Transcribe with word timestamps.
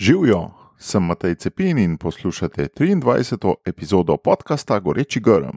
Živijo, 0.00 0.50
sem 0.78 1.02
Matej 1.04 1.34
Cepin 1.34 1.78
in 1.78 1.96
poslušate 1.98 2.68
23. 2.78 3.54
epizodo 3.64 4.16
podcasta 4.16 4.78
Goreči 4.78 5.20
Grm. 5.20 5.56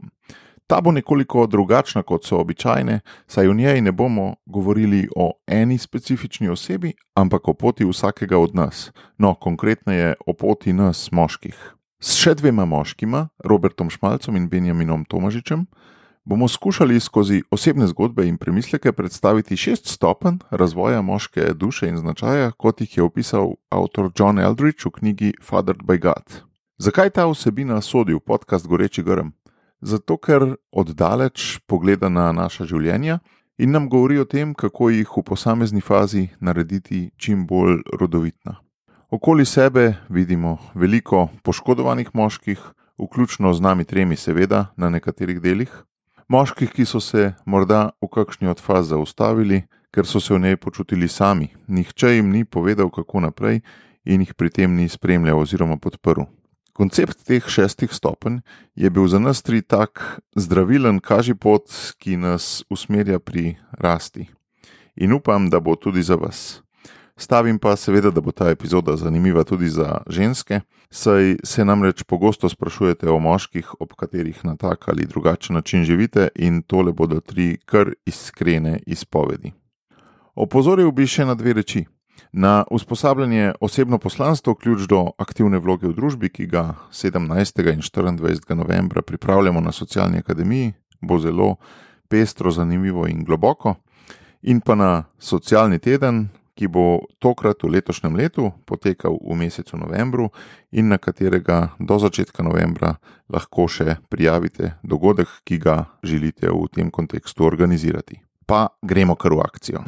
Ta 0.66 0.80
bo 0.80 0.92
nekoliko 0.92 1.46
drugačna 1.46 2.02
kot 2.02 2.24
so 2.24 2.36
običajne, 2.36 3.00
saj 3.26 3.48
v 3.48 3.54
njej 3.54 3.80
ne 3.80 3.92
bomo 3.92 4.34
govorili 4.46 5.08
o 5.16 5.32
eni 5.46 5.78
specifični 5.78 6.48
osebi, 6.48 6.92
ampak 7.14 7.48
o 7.48 7.54
poti 7.54 7.84
vsakega 7.84 8.38
od 8.38 8.54
nas, 8.54 8.92
no 9.18 9.34
konkretneje 9.34 10.14
o 10.26 10.32
poti 10.32 10.72
nas, 10.72 11.08
moških. 11.12 11.56
S 12.00 12.20
še 12.20 12.34
dvema 12.34 12.64
moškima, 12.64 13.28
Robertom 13.44 13.90
Šmalcem 13.90 14.36
in 14.36 14.48
Benjaminom 14.48 15.04
Tomažičem, 15.08 15.64
bomo 16.24 16.48
skušali 16.48 17.00
skozi 17.00 17.42
osebne 17.50 17.86
zgodbe 17.86 18.26
in 18.28 18.36
premisleke 18.36 18.92
predstaviti 18.92 19.56
šest 19.56 19.86
stopenj 19.86 20.38
razvoja 20.50 21.02
moške 21.02 21.54
duše 21.54 21.88
in 21.88 21.96
značaja, 21.96 22.50
kot 22.50 22.80
jih 22.80 22.96
je 22.96 23.02
opisal 23.02 23.54
avtor 23.70 24.10
John 24.18 24.38
Eldridge 24.38 24.84
v 24.84 24.90
knjigi 24.90 25.32
Fathered 25.42 25.82
by 25.82 26.00
God. 26.00 26.42
Zakaj 26.78 27.10
ta 27.10 27.26
vsebina 27.26 27.80
sodi 27.80 28.14
v 28.14 28.20
podcast 28.20 28.66
Goreči 28.66 29.02
Grm? 29.02 29.28
Zato, 29.80 30.16
ker 30.16 30.56
oddaleč 30.72 31.60
pogleda 31.66 32.08
na 32.08 32.32
naša 32.32 32.64
življenja 32.64 33.18
in 33.58 33.70
nam 33.70 33.88
govori 33.88 34.18
o 34.18 34.24
tem, 34.24 34.54
kako 34.54 34.88
jih 34.90 35.10
v 35.16 35.22
posamezni 35.22 35.80
fazi 35.80 36.28
narediti 36.40 37.10
čim 37.16 37.46
bolj 37.46 37.82
rodovitna. 38.00 38.56
Okoli 39.10 39.44
sebe 39.44 39.94
vidimo 40.08 40.58
veliko 40.74 41.28
poškodovanih 41.42 42.14
moških, 42.14 42.58
vključno 42.98 43.52
z 43.54 43.60
nami 43.60 43.84
tremi, 43.84 44.16
seveda, 44.16 44.72
na 44.76 44.90
nekaterih 44.90 45.40
delih, 45.40 45.70
moških, 46.28 46.72
ki 46.72 46.86
so 46.86 47.00
se 47.00 47.32
morda 47.46 47.90
v 48.02 48.08
kakšni 48.08 48.48
od 48.48 48.60
faz 48.60 48.88
zaustavili, 48.92 49.64
ker 49.94 50.06
so 50.06 50.20
se 50.20 50.34
v 50.34 50.40
njej 50.40 50.56
počutili 50.56 51.08
sami, 51.08 51.52
nihče 51.68 52.16
jim 52.16 52.30
ni 52.30 52.44
povedal, 52.44 52.90
kako 52.90 53.20
naprej, 53.20 53.60
in 54.04 54.20
jih 54.20 54.34
pri 54.34 54.50
tem 54.50 54.74
ni 54.74 54.88
spremljal 54.88 55.38
oziroma 55.38 55.76
podprl. 55.76 56.26
Koncept 56.74 57.22
teh 57.22 57.44
šestih 57.46 57.92
stopenj 57.94 58.40
je 58.74 58.90
bil 58.90 59.06
za 59.06 59.20
nas 59.22 59.42
tri 59.46 59.62
tak 59.62 60.18
zdravilen 60.34 60.98
kažipot, 60.98 61.70
ki 62.02 62.16
nas 62.18 62.64
usmerja 62.66 63.20
pri 63.22 63.54
rasti. 63.78 64.26
In 64.96 65.14
upam, 65.14 65.50
da 65.50 65.60
bo 65.60 65.76
tudi 65.78 66.02
za 66.02 66.18
vas. 66.18 66.63
Stavim 67.16 67.58
pa 67.58 67.76
seveda, 67.76 68.10
da 68.10 68.20
bo 68.20 68.32
ta 68.32 68.50
epizoda 68.50 68.96
zanimiva 68.96 69.44
tudi 69.44 69.68
za 69.68 70.00
ženske, 70.10 70.60
saj 70.90 71.36
se 71.44 71.64
namreč 71.64 72.02
pogosto 72.02 72.48
sprašujete 72.48 73.10
o 73.10 73.18
moških, 73.18 73.74
ob 73.80 73.94
katerih 73.94 74.44
na 74.44 74.56
tak 74.56 74.88
ali 74.88 75.06
drugačen 75.06 75.54
način 75.54 75.84
živite, 75.84 76.28
in 76.34 76.62
tole 76.62 76.92
bodo 76.92 77.20
tri 77.20 77.56
kar 77.64 77.92
iskrene 78.06 78.80
izpovedi. 78.86 79.52
Opozoril 80.34 80.90
bi 80.90 81.06
še 81.06 81.24
na 81.24 81.34
dve 81.34 81.52
reči. 81.52 81.84
Na 82.32 82.64
usposabljanje 82.70 83.52
osebno 83.60 83.98
poslanstvo, 83.98 84.54
ključ 84.54 84.88
do 84.90 85.12
aktivne 85.18 85.58
vloge 85.58 85.86
v 85.86 85.94
družbi, 85.94 86.28
ki 86.28 86.46
ga 86.46 86.74
17. 86.90 87.72
in 87.72 87.82
24. 87.82 88.54
novembra 88.54 89.02
pripravljamo 89.02 89.60
na 89.60 89.72
Socialni 89.72 90.18
akademiji, 90.18 90.72
bo 91.00 91.18
zelo 91.18 91.56
pestro, 92.08 92.50
zanimivo 92.50 93.06
in 93.06 93.24
globoko, 93.24 93.74
in 94.42 94.60
pa 94.60 94.74
na 94.74 95.04
socialni 95.18 95.78
teden, 95.78 96.28
ki 96.54 96.68
bo 96.70 97.02
tokrat 97.18 97.62
v 97.62 97.74
letošnjem 97.78 98.14
letu 98.16 98.52
potekal 98.66 99.18
v 99.18 99.34
mesecu 99.34 99.76
novembru 99.76 100.30
in 100.72 100.88
na 100.88 100.98
katerega 100.98 101.74
do 101.78 101.98
začetka 101.98 102.42
novembra 102.46 102.94
lahko 103.28 103.66
še 103.68 103.98
prijavite 104.08 104.78
dogodek, 104.82 105.28
ki 105.44 105.58
ga 105.58 105.84
želite 106.02 106.50
v 106.50 106.68
tem 106.70 106.90
kontekstu 106.90 107.44
organizirati. 107.44 108.22
Pa 108.46 108.68
gremo 108.82 109.16
kar 109.16 109.34
v 109.34 109.40
akcijo. 109.42 109.82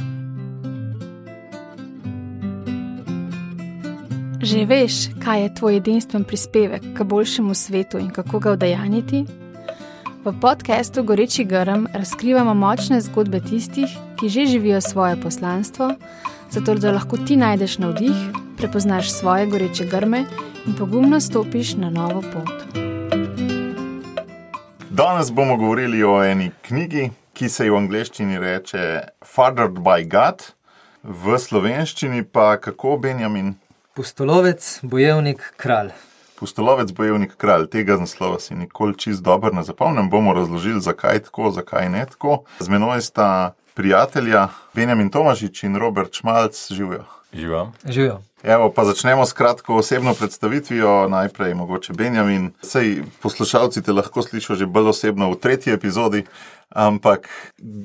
Že 4.47 4.61
veš, 4.69 4.95
kaj 5.19 5.43
je 5.43 5.55
tvoj 5.59 5.77
edinstven 5.81 6.25
prispevek 6.25 6.83
k 6.95 7.05
boljšemu 7.05 7.55
svetu 7.55 7.99
in 7.99 8.11
kako 8.11 8.39
ga 8.39 8.53
udejaniti? 8.53 9.25
V 10.27 10.33
podkastu 10.41 11.03
Goreči 11.03 11.45
Grm 11.45 11.87
razkrivamo 11.95 12.55
močne 12.55 13.01
zgodbe 13.01 13.41
tistih, 13.41 13.91
ki 14.19 14.29
že 14.29 14.47
živijo 14.47 14.81
svoje 14.81 15.17
poslanstvo 15.23 15.95
zato 16.51 16.75
da 16.75 16.93
lahko 16.93 17.17
ti 17.17 17.37
najdeš 17.37 17.79
navdih, 17.79 18.17
prepoznaš 18.57 19.13
svoje 19.13 19.47
goreče 19.47 19.85
grme 19.85 20.25
in 20.67 20.75
pogumno 20.79 21.21
stopiš 21.21 21.75
na 21.75 21.91
novo 21.91 22.23
pot. 22.33 22.87
Danes 24.91 25.33
bomo 25.33 25.57
govorili 25.57 26.05
o 26.05 26.25
eni 26.25 26.51
knjigi, 26.63 27.11
ki 27.33 27.49
se 27.49 27.65
ji 27.65 27.71
v 27.71 27.77
angleščini 27.77 28.39
reče 28.41 29.01
Fathered 29.25 29.77
by 29.85 30.07
God, 30.09 30.43
v 31.03 31.39
slovenščini 31.39 32.25
pa 32.25 32.57
kako 32.57 32.97
Benjamin. 32.97 33.55
Pustolovec, 33.95 34.79
bojevnik, 34.83 35.45
kralj. 35.57 35.93
Pustolovec, 36.37 36.91
bojevnik, 36.93 37.37
kralj. 37.37 37.69
Tega 37.73 37.99
naslova 38.01 38.41
si 38.41 38.55
nikoli 38.55 38.97
čist 38.97 39.23
dobro 39.25 39.53
ne 39.53 39.63
zapomnim. 39.65 40.11
Bomo 40.11 40.33
razložili, 40.33 40.81
zakaj 40.81 41.23
tako, 41.29 41.51
zakaj 41.51 41.89
ne 41.93 42.07
tako. 42.11 42.43
Z 42.61 42.69
menoj 42.69 43.01
sta 43.01 43.55
prijatelja 43.77 44.49
Benjamin 44.75 45.11
Tomažič 45.11 45.63
in 45.63 45.77
Robert 45.77 46.15
Šmalc 46.15 46.73
živijo. 46.73 47.05
Živijo. 47.33 47.73
Živijo. 47.85 48.23
Evo, 48.43 48.73
pa 48.73 48.85
začnemo 48.85 49.27
s 49.27 49.33
kratko 49.33 49.77
osebno 49.77 50.15
predstavitvijo. 50.15 51.09
Najprej 51.09 51.55
mogoče 51.55 51.93
Benjamin. 51.93 52.53
Sej 52.63 53.03
poslušalci 53.23 53.83
te 53.83 53.93
lahko 53.93 54.23
slišijo 54.23 54.57
že 54.57 54.67
bolj 54.67 54.89
osebno 54.89 55.31
v 55.31 55.37
tretji 55.37 55.73
epizodi, 55.73 56.25
ampak 56.69 57.29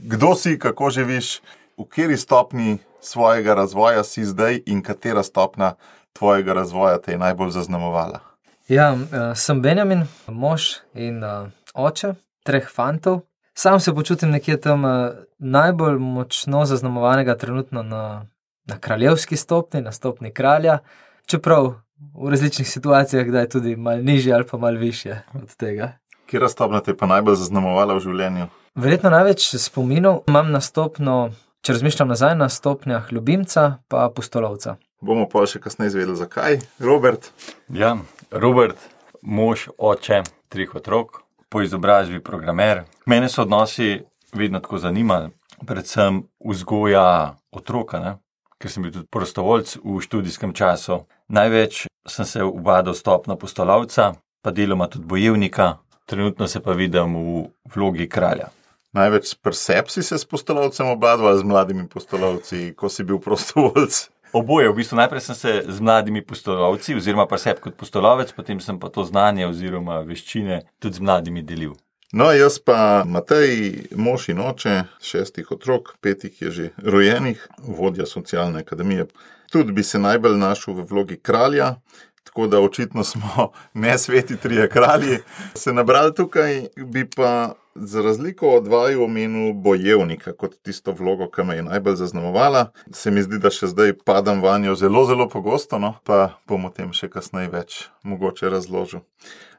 kdo 0.08 0.36
si, 0.36 0.60
kako 0.60 0.90
živiš, 0.90 1.42
v 1.78 1.86
kateri 1.90 2.18
stopni 2.18 2.78
svojega 3.02 3.54
razvoja 3.54 4.04
si 4.04 4.26
zdaj 4.26 4.62
in 4.66 4.84
katera 4.84 5.24
stopna 5.24 5.74
tvojega 6.14 6.54
razvoja 6.54 6.98
te 6.98 7.12
je 7.12 7.18
najbolj 7.18 7.52
zaznamovala? 7.52 8.20
Ja, 8.68 8.94
eh, 8.94 9.36
sem 9.36 9.62
Benjamin, 9.62 10.08
mož 10.28 10.62
in 10.94 11.24
uh, 11.24 11.50
oče 11.74 12.14
treh 12.44 12.70
fantov. 12.70 13.22
Sam 13.54 13.80
se 13.80 13.94
počutim 13.96 14.30
nekje 14.30 14.62
tam 14.62 14.86
uh, 14.86 14.92
najbolj 15.40 15.98
močno 16.00 16.66
zaznamovanega 16.66 17.38
trenutno 17.38 17.84
na, 17.84 18.26
na 18.66 18.80
kraljevski 18.80 19.36
stopni, 19.38 19.82
na 19.82 19.92
stopni 19.92 20.32
kralja, 20.34 20.78
čeprav 21.26 21.74
v 22.14 22.30
različnih 22.30 22.70
situacijah, 22.70 23.28
da 23.28 23.40
je 23.40 23.50
tudi 23.50 23.76
malo 23.76 24.02
nižje 24.02 24.34
ali 24.34 24.48
pa 24.52 24.58
malo 24.58 24.80
više 24.80 25.20
od 25.34 25.56
tega. 25.56 25.92
Kjer 26.26 26.50
stopna 26.50 26.80
te 26.80 26.92
je 26.92 26.98
pa 26.98 27.06
najbolj 27.06 27.36
zaznamovala 27.36 27.94
v 27.94 28.00
življenju? 28.00 28.48
Verjetno 28.76 29.10
največ 29.10 29.50
spominov 29.60 30.22
imam 30.32 30.52
na 30.52 30.62
stopno, 30.62 31.32
če 31.62 31.74
razmišljam 31.74 32.08
nazaj, 32.08 32.36
na 32.36 32.50
stopnjah 32.50 33.12
ljubimca 33.12 33.84
pa 33.88 34.10
postolovca. 34.16 34.78
Bomo 35.02 35.28
pa 35.30 35.44
še 35.46 35.60
kasneje 35.60 35.92
izvedeli, 35.92 36.16
zakaj. 36.16 36.62
Robert. 36.80 37.32
Ja, 37.68 37.98
Robert, 38.32 38.80
mož, 39.22 39.68
oče, 39.78 40.22
treh 40.54 40.76
otrok, 40.76 41.20
po 41.52 41.62
izobrazbi 41.62 42.24
programer. 42.24 42.84
Mene 43.06 43.30
so 43.30 43.42
odnosi 43.42 44.02
vedno 44.34 44.60
tako 44.60 44.78
zanimali, 44.78 45.30
predvsem 45.68 46.24
vzgoja 46.40 47.36
otroka, 47.52 48.00
ne? 48.00 48.18
ker 48.62 48.72
sem 48.72 48.86
bil 48.86 48.94
tudi 48.94 49.10
prostovoljc 49.12 49.76
v 49.84 50.00
študijskem 50.06 50.54
času. 50.54 51.02
Največ 51.34 51.88
sem 52.08 52.26
se 52.26 52.44
ubadal 52.44 52.94
stopno 52.94 53.36
postolovca, 53.36 54.14
pa 54.42 54.52
deloma 54.52 54.88
tudi 54.88 55.06
bojevnika, 55.06 55.74
trenutno 56.06 56.48
se 56.48 56.62
pa 56.62 56.78
vidim 56.78 57.16
v 57.16 57.46
vlogi 57.76 58.08
kralja. 58.10 58.52
Največ 58.94 59.34
percepcij 59.44 60.04
se 60.04 60.18
s 60.18 60.26
postolovcem 60.26 60.88
obadal 60.88 61.38
z 61.38 61.44
mladimi 61.44 61.88
postolovci, 61.90 62.74
ko 62.78 62.90
si 62.90 63.04
bil 63.04 63.20
prostovoljc. 63.20 64.08
Oboje, 64.34 64.70
v 64.72 64.76
bistvu 64.80 64.96
najprej 64.96 65.22
sem 65.22 65.36
se 65.36 65.64
z 65.68 65.80
mladimi 65.80 66.22
postolovci, 66.24 66.96
oziroma 66.96 67.26
pa 67.28 67.38
sebi 67.38 67.60
kot 67.60 67.76
postolovec, 67.76 68.32
potem 68.32 68.60
sem 68.64 68.80
pa 68.80 68.88
to 68.88 69.04
znanje 69.04 69.48
oziroma 69.48 70.00
veščine 70.08 70.62
tudi 70.80 71.02
z 71.02 71.04
mladimi 71.04 71.44
delil. 71.44 71.74
No, 72.16 72.30
jaz 72.32 72.56
pa 72.60 73.04
Matej, 73.08 73.92
mož 73.96 74.30
in 74.32 74.40
oče, 74.40 74.86
šestih 75.04 75.52
otrok, 75.52 75.98
petih 76.00 76.42
je 76.42 76.52
že 76.52 76.70
rojenih, 76.80 77.44
vodja 77.60 78.08
socialne 78.08 78.64
akademije. 78.64 79.10
Tudi 79.52 79.76
bi 79.76 79.84
se 79.84 80.00
najbolj 80.00 80.40
našel 80.40 80.80
v 80.80 80.88
vlogi 80.88 81.20
kralja, 81.20 81.76
tako 82.24 82.48
da 82.48 82.64
očitno 82.64 83.04
smo 83.04 83.52
ne 83.84 83.98
sveti 83.98 84.38
trije 84.38 84.70
kralji. 84.70 85.20
Se 85.56 85.74
nabrali 85.74 86.16
tukaj, 86.16 86.68
bi 86.76 87.04
pa 87.04 87.54
za 87.76 88.02
razliko 88.02 88.50
od 88.50 88.64
dvaju 88.64 89.04
omenil 89.04 89.54
bojevnika 89.54 90.34
kot 90.34 90.56
tisto 90.62 90.92
vlogo, 90.92 91.30
ki 91.30 91.44
me 91.44 91.56
je 91.56 91.64
najbolj 91.64 91.96
zaznamovala. 91.96 92.72
Se 92.92 93.12
mi 93.12 93.24
zdi, 93.24 93.40
da 93.40 93.50
še 93.50 93.72
zdaj 93.72 93.94
padam 94.06 94.42
vanjo 94.44 94.76
zelo, 94.76 95.06
zelo 95.06 95.30
pogosto, 95.30 95.80
no? 95.80 95.96
pa 96.04 96.36
bom 96.48 96.66
o 96.66 96.74
tem 96.74 96.94
še 96.94 97.10
kasneje 97.10 97.52
več 97.54 97.88
mogoče 98.04 98.50
razložil. 98.50 99.06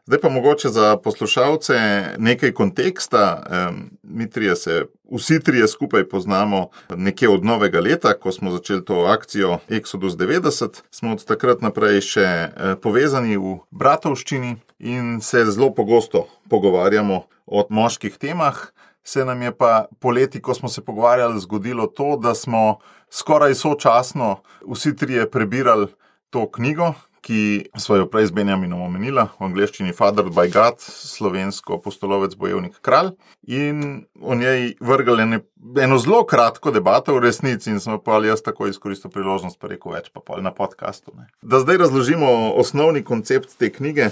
Zdaj 0.06 0.19
pa 0.20 0.29
mogoče 0.29 0.69
za 0.69 0.97
poslušalce 0.97 1.75
nekaj 2.19 2.53
konteksta. 2.53 3.43
Mi 4.03 4.31
trije 4.31 4.56
se, 4.56 4.85
vsi 5.11 5.41
trije 5.41 5.69
skupaj 5.69 6.09
poznamo 6.09 6.69
nekje 6.97 7.29
od 7.29 7.44
novega 7.44 7.81
leta, 7.81 8.14
ko 8.19 8.32
smo 8.32 8.50
začeli 8.50 8.85
to 8.85 8.94
akcijo 8.94 9.59
Exodus 9.69 10.17
90. 10.19 10.82
Smo 10.91 11.12
od 11.12 11.25
takrat 11.25 11.62
naprej 11.62 12.00
še 12.00 12.26
eh, 12.26 12.75
povezani 12.82 13.37
v 13.37 13.61
bratovščini 13.70 14.56
in 14.82 15.20
se 15.20 15.44
zelo 15.44 15.70
pogosto 15.75 16.26
pogovarjamo 16.50 17.23
o 17.46 17.67
moških 17.70 18.19
temah. 18.19 18.58
Se 19.05 19.25
nam 19.25 19.43
je 19.43 19.50
pa 19.56 19.87
poleti, 20.00 20.43
ko 20.43 20.55
smo 20.55 20.69
se 20.69 20.84
pogovarjali, 20.84 21.40
zgodilo 21.40 21.87
to, 21.87 22.17
da 22.17 22.34
smo 22.34 22.79
skoraj 23.11 23.55
sočasno 23.55 24.43
vsi 24.69 24.96
trije 24.96 25.31
prebirali 25.31 25.87
to 26.31 26.50
knjigo, 26.50 26.94
ki 27.23 27.70
smo 27.79 27.96
jo 27.96 28.06
prej 28.11 28.26
z 28.26 28.34
Benjaminom 28.34 28.81
omenila, 28.82 29.29
v 29.38 29.46
angleščini 29.46 29.94
Father 29.94 30.26
by 30.26 30.50
God, 30.50 30.81
slovensko 30.82 31.78
postolovec 31.82 32.35
bojevnik 32.35 32.81
kralj. 32.82 33.12
In 33.46 34.06
o 34.20 34.35
njej 34.35 34.75
vrgli 34.81 35.23
ene, 35.23 35.40
eno 35.78 35.99
zelo 36.02 36.25
kratko 36.26 36.75
debato 36.75 37.14
v 37.14 37.23
resnici, 37.28 37.70
in 37.70 37.78
sem 37.81 37.99
pa 38.02 38.19
jaz 38.26 38.43
tako 38.43 38.67
izkoristil 38.67 39.11
priložnost, 39.14 39.61
pa 39.62 39.70
rekel 39.70 39.94
več, 39.94 40.11
pa 40.11 40.23
pol 40.23 40.43
na 40.43 40.50
podkastu. 40.55 41.14
Da 41.43 41.62
zdaj 41.62 41.85
razložimo 41.85 42.55
osnovni 42.58 43.05
koncept 43.06 43.55
te 43.58 43.70
knjige. 43.70 44.11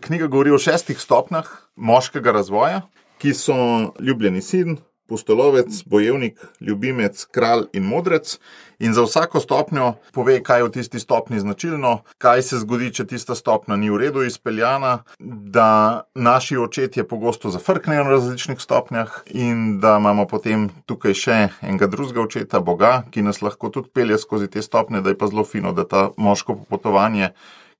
Knjiga 0.00 0.26
govori 0.26 0.50
o 0.50 0.58
šestih 0.58 0.98
stopnjah 1.00 1.46
moškega 1.76 2.32
razvoja, 2.32 2.80
ki 3.18 3.34
so 3.34 3.54
ljubljeni 4.00 4.42
sin, 4.42 4.76
postolovec, 5.08 5.82
bojevnik, 5.86 6.38
ljubimec, 6.60 7.24
kralj 7.24 7.66
in 7.72 7.84
modrec. 7.84 8.38
In 8.78 8.92
za 8.94 9.02
vsako 9.04 9.40
stopnjo 9.40 9.92
pove, 10.12 10.40
kaj 10.42 10.58
je 10.58 10.64
v 10.64 10.70
tisti 10.70 11.00
stopni 11.00 11.40
značilno, 11.40 11.98
kaj 12.18 12.42
se 12.42 12.58
zgodi, 12.58 12.90
če 12.92 13.06
tista 13.06 13.36
stopnja 13.38 13.76
ni 13.76 13.90
v 13.90 14.00
redu 14.00 14.24
izpeljana, 14.26 15.04
da 15.18 16.04
naši 16.14 16.56
očetje 16.56 17.04
pogosto 17.08 17.50
zafrknejo 17.50 18.04
na 18.04 18.10
različnih 18.16 18.60
stopnjah, 18.60 19.20
in 19.26 19.78
da 19.80 19.96
imamo 20.00 20.26
potem 20.26 20.70
tukaj 20.86 21.14
še 21.14 21.36
enega 21.62 21.86
drugega 21.86 22.24
očeta, 22.24 22.60
Boga, 22.60 23.04
ki 23.10 23.22
nas 23.22 23.42
lahko 23.42 23.70
tudi 23.70 23.92
pelje 23.94 24.18
skozi 24.18 24.50
te 24.50 24.62
stopnje, 24.62 25.04
da 25.04 25.14
je 25.14 25.18
pa 25.18 25.30
zelo 25.30 25.44
fino, 25.44 25.72
da 25.72 25.84
ta 25.84 26.08
moško 26.16 26.64
popotovanje 26.64 27.30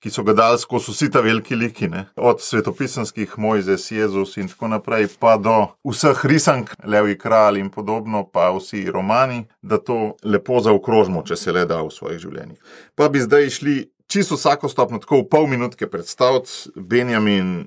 ki 0.05 0.11
so 0.11 0.23
ga 0.23 0.35
dali 0.37 0.59
skozi 0.61 0.93
vsi 0.93 1.06
ta 1.11 1.21
veliki 1.25 1.56
liki, 1.56 1.87
ne? 1.89 2.03
od 2.17 2.41
svetopisanskih 2.41 3.39
Mojzes, 3.39 3.91
Jezus 3.91 4.37
in 4.37 4.51
tako 4.53 4.69
naprej, 4.69 5.09
pa 5.19 5.39
do 5.41 5.55
vseh 5.81 6.21
risank, 6.29 6.75
Levi 6.85 7.17
kralj 7.19 7.62
in 7.62 7.71
podobno, 7.73 8.27
pa 8.33 8.51
vsi 8.53 8.85
romani, 8.93 9.47
da 9.62 9.79
to 9.81 10.19
lepo 10.23 10.61
zaokrožimo, 10.61 11.25
če 11.25 11.41
se 11.41 11.56
le 11.56 11.65
da 11.65 11.81
v 11.81 11.89
svojih 11.89 12.21
življenjih. 12.21 12.61
Pa 12.95 13.09
bi 13.09 13.25
zdaj 13.25 13.49
šli 13.56 13.79
čisto 14.06 14.37
vsako 14.37 14.69
stopno, 14.69 15.01
tako 15.01 15.23
v 15.23 15.29
pol 15.33 15.49
minutke 15.49 15.89
predstaviti, 15.89 16.75
Benjamin. 16.77 17.65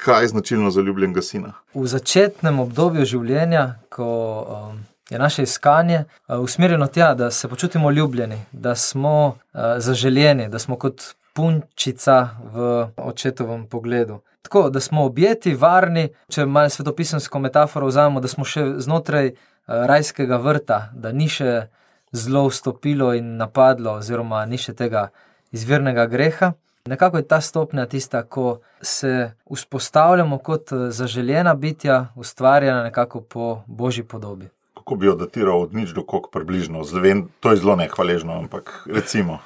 Kaj 0.00 0.22
je 0.24 0.28
značilno 0.28 0.70
za 0.70 0.80
ljubljenega 0.80 1.20
sina? 1.22 1.56
V 1.74 1.90
začetnem 1.90 2.62
obdobju 2.62 3.02
življenja, 3.04 3.82
ko 3.92 4.06
um, 4.46 4.78
je 5.10 5.18
naše 5.18 5.42
iskanje 5.42 6.04
uh, 6.06 6.38
usmerjeno 6.38 6.86
tja, 6.86 7.10
da 7.14 7.28
se 7.30 7.48
počutimo 7.48 7.90
ljubljeni, 7.90 8.38
da 8.52 8.72
smo 8.78 9.16
uh, 9.26 9.60
zaželjeni, 9.82 10.48
da 10.48 10.58
smo 10.58 10.78
kot 10.78 11.18
punčica 11.34 12.36
v 12.52 12.88
očetovem 12.96 13.66
pogledu. 13.66 14.20
Tako 14.42 14.70
da 14.70 14.80
smo 14.80 15.04
objeti, 15.04 15.54
varni, 15.54 16.08
če 16.28 16.46
malo 16.46 16.68
svetopisansko 16.68 17.38
metaforo 17.38 17.86
vzamemo, 17.86 18.20
da 18.20 18.28
smo 18.28 18.44
še 18.44 18.64
znotraj 18.80 19.32
uh, 19.32 19.36
rajskega 19.68 20.40
vrta, 20.40 20.80
da 20.94 21.12
ni 21.12 21.28
še 21.28 21.68
zelo 22.12 22.48
vstopilo 22.48 23.12
in 23.14 23.36
napadlo, 23.36 23.98
oziroma 24.00 24.42
ni 24.46 24.58
še 24.58 24.74
tega 24.74 25.10
izvirnega 25.52 26.06
greha. 26.10 26.52
Nekako 26.90 27.20
je 27.20 27.28
ta 27.28 27.40
stopnja 27.40 27.86
tista, 27.86 28.22
ko 28.22 28.60
se 28.82 29.30
vzpostavljamo 29.50 30.38
kot 30.38 30.72
eh, 30.72 30.88
zaželjena 30.90 31.54
bitja, 31.54 32.06
ustvarjena 32.16 32.82
nekako 32.82 33.20
po 33.20 33.62
božji 33.66 34.04
podobi. 34.04 34.48
Kako 34.74 34.96
bi 34.96 35.06
jo 35.06 35.14
datiral 35.14 35.60
od 35.60 35.74
nič 35.74 35.92
do 35.92 36.02
kok 36.02 36.32
približno? 36.32 36.84
Zven, 36.84 37.28
to 37.40 37.52
je 37.52 37.60
zelo 37.60 37.76
nehvaležno, 37.76 38.38
ampak 38.38 38.88
recimo. 38.88 39.38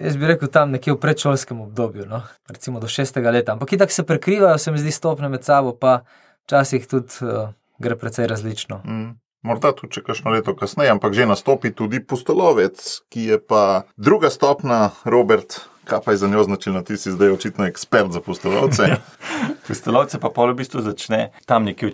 Jaz 0.00 0.16
bi 0.16 0.26
rekel 0.26 0.48
tam 0.48 0.70
nekje 0.72 0.94
v 0.94 1.00
predšolskem 1.00 1.60
obdobju, 1.60 2.06
no? 2.08 2.22
recimo 2.48 2.80
do 2.80 2.88
šestega 2.88 3.30
leta. 3.30 3.52
Ampak 3.52 3.76
tako 3.78 3.92
se 3.92 4.06
prekrivajo, 4.06 4.58
se 4.58 4.72
mi 4.72 4.78
zdi, 4.78 4.92
stopne 4.92 5.28
med 5.28 5.44
sabo, 5.44 5.74
pa 5.76 6.00
včasih 6.46 6.86
tudi 6.88 7.20
uh, 7.20 7.52
gre 7.78 7.96
precej 7.96 8.26
različno. 8.26 8.80
Mm. 8.84 9.10
Morda 9.42 9.72
tudi 9.72 9.94
če 9.96 10.02
kakšno 10.04 10.34
leto 10.34 10.52
kasneje, 10.52 10.92
ampak 10.92 11.14
že 11.16 11.24
nastopi 11.28 11.72
tudi 11.72 12.02
postolovec, 12.04 12.76
ki 13.08 13.22
je 13.32 13.38
pa 13.40 13.88
druga 13.96 14.28
stopna, 14.28 14.90
Robert. 15.04 15.62
Kaj 15.88 16.02
pa 16.04 16.12
je 16.12 16.20
za 16.20 16.28
njo 16.28 16.44
značilno, 16.44 16.82
ti 16.86 16.96
si 17.00 17.10
zdaj 17.10 17.32
očitno 17.34 17.64
ekspert 17.66 18.12
za 18.12 18.20
postolovce? 18.20 19.00
postolovce 19.68 20.20
pa 20.20 20.28
pol 20.28 20.52
v 20.52 20.60
bistvu 20.60 20.84
začne 20.84 21.32
tam 21.48 21.64
nekje 21.64 21.88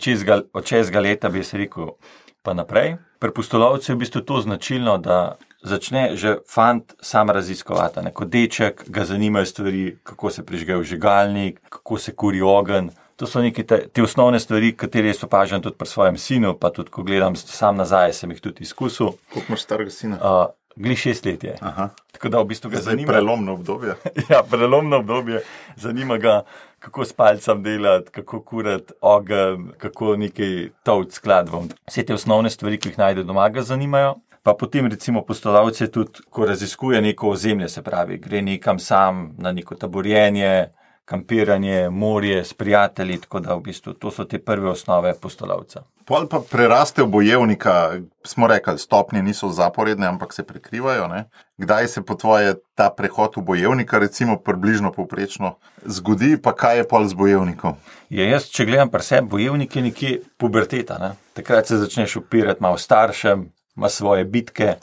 od 0.53 0.67
šestega 0.67 1.01
leta, 1.01 1.31
bi 1.31 1.45
se 1.47 1.59
rekel, 1.59 1.95
pa 2.43 2.55
naprej. 2.55 2.97
Pri 3.23 3.31
postolovcu 3.31 3.93
je 3.93 3.95
v 3.95 4.03
bistvu 4.03 4.27
to 4.27 4.43
značilno, 4.43 4.99
da 4.99 5.39
začne 5.67 6.17
že 6.17 6.37
fant 6.49 6.95
sam 7.01 7.31
raziskovati. 7.31 8.05
Ne? 8.07 8.13
Kot 8.15 8.29
deček 8.29 8.85
ga 8.89 9.05
zanimajo 9.05 9.47
stvari, 9.47 9.97
kako 10.03 10.31
se 10.31 10.47
prižge 10.47 10.77
vžigalnik, 10.77 11.61
kako 11.69 11.99
se 11.99 12.15
kuri 12.15 12.43
ogen. 12.43 12.91
To 13.17 13.27
so 13.27 13.41
neke 13.41 13.65
te, 13.65 13.87
te 13.89 14.03
osnovne 14.03 14.41
stvari, 14.41 14.75
katere 14.77 15.09
jaz 15.09 15.25
opažam 15.25 15.63
tudi 15.63 15.77
pri 15.79 15.89
svojem 15.89 16.19
sinu, 16.21 16.53
pa 16.61 16.71
tudi 16.71 16.93
ko 16.93 17.03
gledam 17.03 17.37
sam 17.37 17.77
nazaj, 17.77 18.13
sem 18.13 18.31
jih 18.31 18.41
tudi 18.41 18.63
izkusil. 18.63 19.17
Kako 19.33 19.47
imaš 19.49 19.63
starega 19.65 19.91
sina? 19.91 20.19
Uh, 20.21 20.53
Gli 20.77 20.97
šest 20.97 21.25
let 21.25 21.45
je. 21.45 21.55
Aha. 21.61 21.89
Tako 22.13 22.29
da 22.29 22.41
v 22.41 22.45
bistvu 22.45 22.71
ga 22.71 22.81
zanima. 22.85 23.09
Prelomno 23.09 23.53
obdobje. 23.53 23.95
ja, 24.31 24.43
prelomno 24.51 24.97
obdobje. 24.97 25.41
Zanima 25.77 26.19
ga, 26.19 26.43
kako 26.79 27.05
s 27.05 27.13
palcem 27.13 27.63
delati, 27.63 28.11
kako 28.11 28.41
kurati 28.41 28.93
ogen, 29.01 29.71
kako 29.79 30.17
nekaj 30.17 30.69
tovc 30.85 31.17
skladvom. 31.17 31.71
Vse 31.89 32.05
te 32.05 32.15
osnovne 32.15 32.51
stvari, 32.51 32.79
ki 32.79 32.93
jih 32.93 32.99
najde 32.99 33.25
doma, 33.25 33.49
ga 33.49 33.65
zanimajo. 33.65 34.15
Pa 34.47 34.55
potem, 34.55 34.87
recimo, 34.87 35.25
postolovce 35.27 35.89
tudi, 35.91 36.23
ko 36.31 36.45
raziskuje 36.47 37.01
neko 37.03 37.33
ozemlje, 37.35 37.69
se 37.69 37.83
pravi, 37.83 38.19
gre 38.23 38.43
nekam 38.43 38.79
sam 38.79 39.33
na 39.43 39.51
neko 39.53 39.75
taborjenje, 39.75 40.69
kampiranje, 41.05 41.91
morje 41.91 42.45
s 42.45 42.55
prijatelji, 42.55 43.19
tako 43.21 43.41
da 43.41 43.55
v 43.55 43.61
bistvu 43.61 43.93
to 43.93 44.11
so 44.11 44.25
te 44.25 44.39
prve 44.39 44.71
osnove 44.71 45.15
postolovca. 45.23 45.83
Pol 46.07 46.29
pa 46.31 46.39
preraste 46.51 47.03
v 47.03 47.11
bojevnika, 47.11 47.99
smo 48.23 48.47
rekli, 48.47 48.79
stopnje 48.79 49.23
niso 49.23 49.51
zaporedne, 49.51 50.07
ampak 50.07 50.33
se 50.33 50.47
prekrivajo. 50.47 51.09
Ne? 51.11 51.25
Kdaj 51.59 51.89
se 51.89 52.03
po 52.03 52.15
tvoje 52.15 52.55
ta 52.75 52.91
prehod 52.91 53.35
v 53.37 53.43
bojevnika, 53.43 53.99
recimo, 53.99 54.39
približno 54.39 54.93
povprečno 54.93 55.57
zgodi, 55.83 56.37
pa 56.43 56.55
kaj 56.55 56.77
je 56.77 56.89
pol 56.89 57.09
z 57.11 57.19
bojevnikom? 57.19 57.75
Je, 58.15 58.31
jaz, 58.31 58.47
če 58.47 58.71
gledam 58.71 58.95
pri 58.95 59.03
sebi, 59.03 59.29
bojevnik 59.35 59.77
je 59.77 59.83
nekje 59.83 60.15
puberteta. 60.39 61.03
Ne? 61.03 61.13
Takrat 61.35 61.67
se 61.67 61.83
začneš 61.83 62.17
upirati 62.23 62.63
malo 62.63 62.79
staršem, 62.79 63.49
ima 63.77 63.89
svoje 63.89 64.25
bitke, 64.25 64.75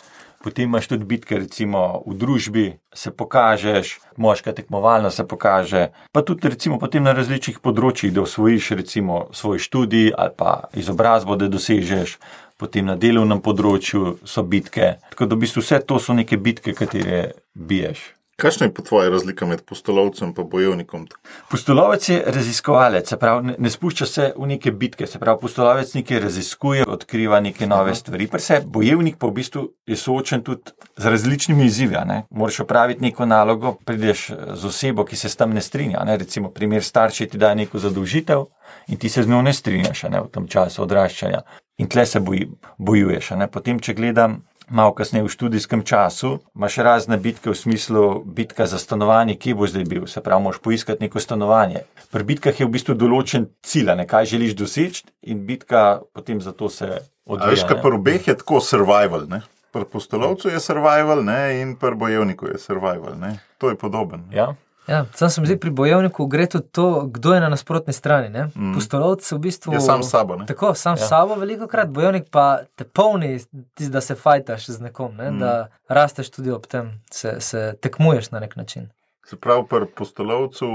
potem 0.44 0.64
imaš 0.64 0.88
tudi 0.88 1.06
bitke, 1.06 1.40
recimo 1.40 2.04
v 2.06 2.16
družbi, 2.20 2.66
se 2.94 3.12
pokažeš, 3.12 4.00
moška 4.18 4.54
tekmovalno 4.54 5.10
se 5.10 5.28
pokaže, 5.28 5.88
pa 6.12 6.22
tudi 6.22 6.50
recimo 6.50 6.80
potem 6.80 7.04
na 7.04 7.16
različnih 7.16 7.62
področjih, 7.64 8.14
da 8.14 8.26
osvojiš 8.28 8.72
recimo 8.78 9.28
svoj 9.32 9.64
študij 9.64 10.12
ali 10.18 10.36
pa 10.38 10.68
izobrazbo, 10.74 11.40
da 11.40 11.48
dosežeš. 11.48 12.18
Potem 12.58 12.86
na 12.86 12.94
delovnem 12.96 13.42
področju 13.42 14.20
so 14.30 14.44
bitke. 14.46 15.00
Tako 15.12 15.26
da 15.26 15.36
v 15.36 15.42
bistvu 15.42 15.64
vse 15.64 15.80
to 15.90 15.98
so 16.00 16.14
neke 16.14 16.38
bitke, 16.38 16.76
katere 16.78 17.34
biješ. 17.58 18.04
Kakšna 18.36 18.66
je 18.66 18.74
po 18.74 18.82
tvoje 18.82 19.10
razlika 19.10 19.46
med 19.46 19.62
postolovcem 19.62 20.34
in 20.38 20.50
bojevnikom? 20.50 21.08
Postolovec 21.52 22.10
je 22.10 22.24
raziskovalec, 22.26 23.10
se 23.10 23.18
pravi, 23.18 23.46
ne, 23.46 23.56
ne 23.60 23.70
spušča 23.70 24.06
se 24.06 24.34
v 24.38 24.48
neke 24.48 24.72
bitke, 24.72 25.08
se 25.08 25.20
pravi, 25.20 25.40
postolovec 25.42 25.94
nekaj 25.94 26.20
raziskuje, 26.20 26.84
odkriva 26.88 27.40
neke 27.40 27.68
nove 27.68 27.96
stvari. 27.96 28.30
Se, 28.40 28.62
bojevnik 28.66 29.18
pa 29.20 29.28
v 29.28 29.32
bistvu 29.32 29.68
je 29.86 29.96
soočen 29.96 30.42
tudi 30.44 30.74
z 30.98 31.06
različnimi 31.06 31.66
izzivi. 31.66 31.98
Moraš 32.30 32.60
opraviti 32.60 33.02
neko 33.02 33.26
nalogo, 33.26 33.76
prideš 33.86 34.32
z 34.54 34.66
osebo, 34.66 35.06
ki 35.06 35.16
se 35.16 35.30
s 35.30 35.36
tem 35.36 35.54
ne 35.54 35.62
strinja. 35.62 36.04
Ne? 36.04 36.18
Recimo, 36.18 36.50
primer 36.50 36.84
starši 36.84 37.28
ti 37.28 37.38
dajo 37.38 37.56
neko 37.56 37.80
zadolžitev 37.80 38.46
in 38.88 38.98
ti 38.98 39.10
se 39.10 39.24
z 39.24 39.30
njo 39.30 39.42
ne 39.42 39.54
strinjaš 39.54 40.04
ne? 40.10 40.22
v 40.22 40.32
tem 40.34 40.48
času 40.48 40.82
odraščanja. 40.82 41.44
In 41.78 41.88
tle 41.90 42.06
se 42.06 42.20
boj, 42.20 42.48
bojuješ. 42.78 43.32
Potem, 43.52 43.80
če 43.80 43.94
gledam 43.94 44.42
malo 44.70 44.94
kasneje 44.94 45.24
v 45.24 45.30
študijskem 45.30 45.84
času, 45.84 46.40
imaš 46.56 46.78
razne 46.78 47.18
bitke 47.18 47.50
v 47.50 47.56
smislu 47.56 48.24
bitka 48.26 48.66
za 48.66 48.78
stanovanje, 48.78 49.36
kje 49.36 49.56
bo 49.56 49.68
zdaj 49.68 49.84
bil, 49.84 50.08
se 50.08 50.22
pravi, 50.22 50.44
moš 50.44 50.60
poiskati 50.64 51.04
neko 51.04 51.20
stanovanje. 51.20 51.84
Pri 52.12 52.24
bitkah 52.24 52.60
je 52.60 52.66
v 52.66 52.74
bistvu 52.74 52.96
določen 52.96 53.50
cilj, 53.64 53.92
kaj 54.08 54.26
želiš 54.26 54.56
doseči, 54.56 55.06
in 55.22 55.46
bitka 55.46 56.02
potem 56.14 56.42
za 56.42 56.52
to 56.52 56.70
se 56.70 57.00
odvija. 57.26 57.52
Veš, 57.52 57.66
kaj 57.70 57.82
pri 57.82 57.98
obeh 58.00 58.28
je 58.28 58.38
tako 58.38 58.62
survival. 58.62 59.28
Ne? 59.30 59.42
Pri 59.74 59.86
postolovcu 59.90 60.50
je 60.54 60.60
survival, 60.60 61.24
ne? 61.26 61.62
in 61.62 61.76
pri 61.76 61.96
bojevniku 61.96 62.52
je 62.52 62.60
survival. 62.62 63.18
Ne? 63.20 63.40
To 63.58 63.70
je 63.70 63.76
podoben. 63.80 64.28
Ja. 64.32 64.54
Ja, 64.88 65.06
sam 65.14 65.30
se 65.30 65.42
mi 65.42 65.48
zdi, 65.48 65.60
pri 65.60 65.70
bojevniku 65.70 66.26
gre 66.28 66.46
tudi 66.50 66.68
to, 66.72 67.06
kdo 67.06 67.34
je 67.34 67.42
na 67.42 67.50
nasprotni 67.50 67.94
strani. 67.94 68.30
Mm. 68.56 68.74
Postolovec 68.74 69.32
v 69.32 69.38
bistvu 69.40 69.74
je 69.74 69.80
sam 69.80 70.04
s 70.04 70.10
sabo. 70.10 70.36
Ne? 70.36 70.46
Tako, 70.46 70.74
sam 70.74 70.98
s 70.98 71.02
ja. 71.02 71.08
sabo, 71.08 71.36
veliko 71.36 71.68
krat, 71.68 71.90
bojevnik 71.90 72.28
pa 72.32 72.60
te 72.76 72.84
polni, 72.84 73.40
tis, 73.74 73.88
da 73.88 74.02
se 74.02 74.16
fajtaš 74.16 74.68
z 74.68 74.82
nekom, 74.82 75.16
ne? 75.16 75.32
mm. 75.32 75.40
da 75.40 75.68
rasteš 75.88 76.30
tudi 76.30 76.52
ob 76.52 76.68
tem, 76.68 76.92
se, 77.12 77.36
se 77.40 77.74
tekmuješ 77.82 78.32
na 78.32 78.40
nek 78.40 78.56
način. 78.56 78.90
Se 79.26 79.40
pravi, 79.40 79.64
pri 79.70 79.88
postolovcu 79.96 80.68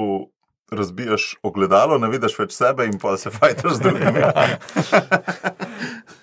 razbijaš 0.70 1.36
ogledalo, 1.42 1.98
ne 1.98 2.08
vidiš 2.08 2.38
več 2.38 2.52
sebe 2.56 2.86
in 2.86 2.98
pa 2.98 3.16
se 3.16 3.30
fajtaš 3.30 3.72
z 3.72 3.80
drugimi. 3.80 4.24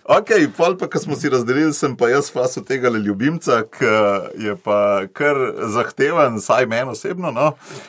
Ok, 0.06 0.30
pol 0.54 0.76
pa, 0.78 0.86
ko 0.86 1.00
smo 1.02 1.16
si 1.18 1.32
razdelili, 1.34 1.74
sem 1.74 1.96
pa 1.98 2.12
jaz 2.12 2.28
faso 2.30 2.62
tega 2.62 2.92
ljubimca, 2.94 3.64
ki 3.74 3.88
je 4.38 4.54
pa 4.62 5.08
kar 5.18 5.40
zahteven, 5.74 6.38
saj 6.38 6.68
meni 6.70 6.94
osebno. 6.94 7.32
No. 7.34 7.48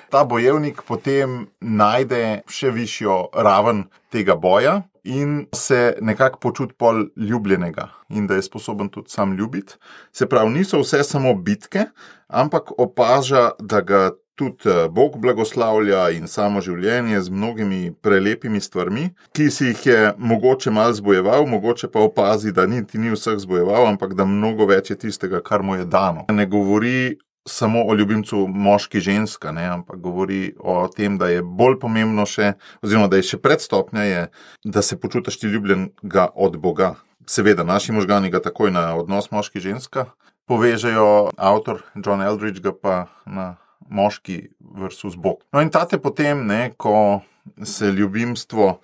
Ta 0.08 0.22
bojevnik 0.24 0.80
potem 0.88 1.42
najde 1.60 2.40
še 2.48 2.72
višjo 2.72 3.18
raven 3.36 3.84
tega 4.08 4.32
boja 4.32 4.78
in 5.04 5.44
se 5.52 5.98
nekako 6.00 6.40
počuti 6.40 6.74
pol 6.78 7.04
ljubljenega 7.20 7.90
in 8.08 8.24
da 8.26 8.40
je 8.40 8.48
sposoben 8.48 8.88
tudi 8.88 9.12
sam 9.12 9.36
ljubiti. 9.36 9.76
Se 10.08 10.24
pravi, 10.24 10.56
niso 10.56 10.80
vse 10.80 11.04
samo 11.04 11.34
bitke, 11.34 11.90
ampak 12.32 12.72
opaža, 12.80 13.50
da 13.60 13.84
ga 13.84 14.06
tudi 14.36 14.68
eh, 14.70 14.88
Bog 14.88 15.18
blagoslavlja 15.20 16.10
in 16.16 16.28
samo 16.28 16.60
življenje 16.60 17.20
z 17.20 17.32
mnogimi 17.32 17.80
prelepimi 18.02 18.60
stvarmi, 18.60 19.08
ki 19.36 19.50
si 19.50 19.70
jih 19.72 19.86
je 19.86 20.00
mogoče 20.18 20.70
malo 20.70 20.94
zbojeval, 20.94 21.46
mogoče 21.50 21.90
pa 21.92 22.04
opazi, 22.04 22.52
da 22.52 22.66
niti 22.66 22.98
ni 22.98 23.12
vseh 23.14 23.38
zbojeval, 23.42 23.88
ampak 23.92 24.14
da 24.14 24.28
mnogo 24.28 24.68
več 24.68 24.92
je 24.92 24.98
tistega, 25.06 25.40
kar 25.40 25.62
mu 25.62 25.78
je 25.80 25.88
dano. 25.88 26.26
Ne 26.30 26.46
govori 26.46 27.16
samo 27.48 27.84
o 27.86 27.94
ljubimcu 27.94 28.46
moški 28.50 29.00
ženska, 29.00 29.52
ne, 29.54 29.64
ampak 29.70 30.00
govori 30.02 30.54
o 30.58 30.80
tem, 30.90 31.18
da 31.18 31.30
je 31.30 31.42
bolj 31.42 31.78
pomembno 31.80 32.26
še, 32.26 32.56
oziroma 32.82 33.08
da 33.08 33.20
je 33.20 33.28
še 33.30 33.38
predstopnja, 33.38 34.06
je, 34.06 34.22
da 34.64 34.82
se 34.82 34.98
počutiš 35.00 35.38
ti 35.40 35.50
ljubljenega 35.52 36.28
od 36.34 36.58
Boga. 36.58 36.96
Seveda, 37.26 37.64
naši 37.66 37.94
možgani 37.94 38.30
ga 38.30 38.42
takoj 38.42 38.70
na 38.74 38.92
odnos 38.98 39.30
moški 39.30 39.62
ženska 39.62 40.10
povežejo, 40.46 41.34
avtor 41.36 41.82
John 41.98 42.22
Eldridge 42.22 42.62
ga 42.62 42.72
pa 42.72 42.94
na 43.26 43.56
moški 43.90 44.48
versus 44.60 45.16
Bog. 45.16 45.42
No 45.52 45.62
in 45.64 45.70
tate 45.70 45.98
potem, 46.02 46.46
ne, 46.46 46.70
ko 46.76 47.20
se 47.64 47.92
ljubimstvo 47.92 48.80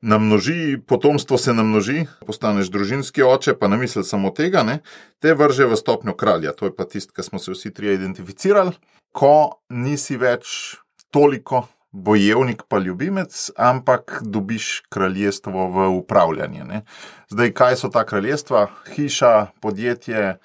namnoži, 0.00 0.78
potomstvo 0.86 1.38
se 1.38 1.52
namnoži, 1.52 2.04
postaneš 2.26 2.70
družinski 2.72 3.22
oče, 3.22 3.54
pa 3.58 3.68
ne 3.68 3.76
misli 3.76 4.04
samo 4.04 4.30
tega, 4.30 4.62
ne, 4.64 4.78
te 5.20 5.34
vrže 5.36 5.68
v 5.68 5.76
stopnjo 5.76 6.16
kralja. 6.16 6.54
To 6.56 6.70
je 6.70 6.74
pa 6.76 6.88
tisto, 6.88 7.12
kar 7.16 7.24
smo 7.24 7.38
se 7.38 7.52
vsi 7.52 7.74
trije 7.74 7.98
identificirali. 8.00 8.72
Ko 9.12 9.60
nisi 9.68 10.16
več 10.16 10.76
toliko 11.10 11.66
bojevnik, 11.90 12.62
pa 12.68 12.78
ljubimec, 12.78 13.50
ampak 13.56 14.20
dobiš 14.22 14.82
kraljestvo 14.88 15.66
v 15.68 15.88
upravljanje. 15.98 16.64
Ne. 16.64 16.82
Zdaj, 17.28 17.52
kaj 17.52 17.76
so 17.76 17.90
ta 17.90 18.04
kraljestva? 18.06 18.68
Hiša, 18.94 19.46
podjetje, 19.60 20.38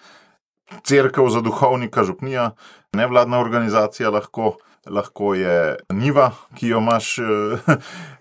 crkva 0.84 1.30
za 1.30 1.42
duhovnika, 1.42 2.04
župnija, 2.04 2.52
nevladna 2.94 3.40
organizacija 3.40 4.10
lahko 4.10 4.56
lahko 4.90 5.34
je 5.34 5.76
niva, 5.90 6.32
ki 6.56 6.68
jo 6.68 6.80
imaš. 6.80 7.18
Eh, 7.20 7.24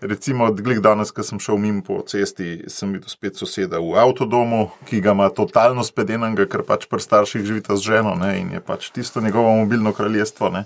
recimo, 0.11 0.45
odglik 0.45 0.81
danes, 0.81 1.13
ko 1.13 1.23
sem 1.23 1.41
šel 1.41 1.59
mimo 1.61 1.83
po 1.87 2.01
cesti, 2.09 2.65
sem 2.69 2.93
videl 2.93 3.09
spet 3.09 3.37
soseda 3.37 3.81
v 3.81 3.97
avtodomu, 4.01 4.69
ki 4.89 5.01
ga 5.05 5.15
ima 5.17 5.29
totalno 5.31 5.85
spedenega, 5.85 6.49
ker 6.51 6.65
pač 6.67 6.89
pri 6.91 7.03
starših 7.05 7.45
živita 7.45 7.77
z 7.77 7.91
ženo 7.93 8.15
ne, 8.21 8.35
in 8.41 8.53
je 8.57 8.61
pač 8.65 8.91
tisto 8.95 9.21
njegovo 9.21 9.57
mobilno 9.63 9.93
kraljestvo. 9.93 10.51
Ne. 10.51 10.65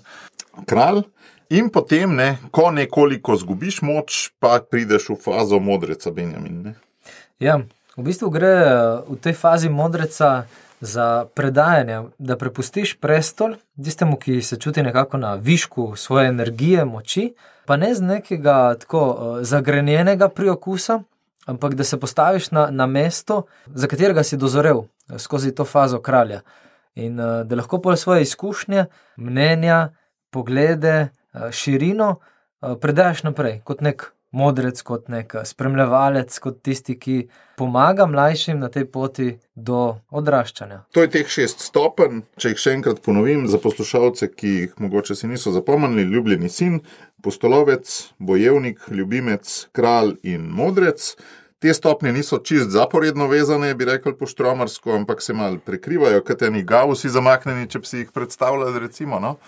Kralj. 0.66 1.04
In 1.50 1.70
potem, 1.72 2.12
ne, 2.12 2.36
ko 2.52 2.68
nekoliko 2.70 3.36
zgubiš 3.40 3.80
moč, 3.82 4.28
pa 4.36 4.58
prideš 4.60 5.14
v 5.14 5.20
fazo 5.22 5.56
modreca, 5.64 6.12
Benjamin. 6.12 6.60
Ne. 6.62 6.74
Ja, 7.40 7.62
v 7.96 8.04
bistvu 8.10 8.30
gre 8.34 8.54
eh, 8.62 8.72
v 9.08 9.20
tej 9.22 9.34
fazi 9.34 9.72
modreca 9.72 10.46
za 10.80 11.26
predajanje, 11.34 12.02
da 12.18 12.36
prepustiš 12.36 12.96
prestol 13.00 13.54
tistemu, 13.84 14.16
ki 14.16 14.42
se 14.42 14.56
čuti 14.56 14.82
nekako 14.82 15.16
na 15.16 15.34
višku 15.34 15.96
svoje 15.96 16.28
energije, 16.28 16.84
moči, 16.84 17.34
pa 17.66 17.76
ne 17.76 17.94
z 17.94 18.02
nekega 18.02 18.74
tako 18.74 19.02
uh, 19.10 19.38
zagrenjenega 19.42 20.28
priokusa, 20.28 21.00
ampak 21.46 21.74
da 21.74 21.84
se 21.84 22.00
postaviš 22.00 22.50
na, 22.50 22.68
na 22.70 22.86
mesto, 22.86 23.42
za 23.66 23.86
katerega 23.86 24.22
si 24.22 24.36
dozorel 24.36 24.78
eh, 24.78 25.18
skozi 25.18 25.54
to 25.54 25.64
fazo 25.64 26.00
kralja. 26.00 26.40
In 26.94 27.20
uh, 27.20 27.42
da 27.46 27.56
lahko 27.56 27.80
pol 27.80 27.96
svoje 27.96 28.22
izkušnje, 28.22 28.86
mnenja, 29.16 29.88
poglede, 30.30 31.08
širino 31.50 32.18
predaš 32.80 33.22
naprej 33.22 33.60
kot 33.64 33.80
nek 33.80 34.12
modrec, 34.30 34.80
kot 34.82 35.08
nek 35.08 35.34
spremljevalec, 35.44 36.38
kot 36.42 36.60
tisti, 36.62 36.98
ki 37.00 37.16
pomaga 37.56 38.06
mlajšim 38.06 38.60
na 38.60 38.68
tej 38.72 38.84
poti 38.92 39.28
do 39.54 39.98
odraščanja. 40.10 40.82
To 40.94 41.04
je 41.04 41.10
teh 41.16 41.28
šest 41.28 41.64
stopenj. 41.64 42.22
Če 42.40 42.52
jih 42.52 42.62
še 42.62 42.76
enkrat 42.78 43.02
ponovim 43.04 43.46
za 43.48 43.60
poslušalce, 43.62 44.30
ki 44.34 44.54
jih 44.54 44.78
mogoče 44.84 45.16
si 45.18 45.30
niso 45.30 45.52
zapomnili: 45.54 46.06
ljubljeni 46.12 46.52
sin, 46.52 46.80
postolovec, 47.24 47.98
bojevnik, 48.18 48.88
ljubimec, 48.90 49.68
kralj 49.72 50.16
in 50.22 50.48
modrec. 50.54 51.14
Te 51.58 51.72
stopnje 51.74 52.12
niso 52.14 52.38
čist 52.38 52.70
zaporedno 52.70 53.26
vezane, 53.26 53.72
bi 53.74 53.88
rekel 53.88 54.14
poštromarsko, 54.14 54.92
ampak 54.94 55.22
se 55.22 55.34
mal 55.34 55.56
prekrivajo, 55.58 56.20
kot 56.22 56.44
eni 56.46 56.62
gausi 56.62 57.10
zamaknjeni, 57.10 57.66
če 57.66 57.80
bi 57.82 57.90
si 57.90 58.04
jih 58.04 58.12
predstavljali. 58.14 58.78
Recimo, 58.84 59.18
no? 59.18 59.38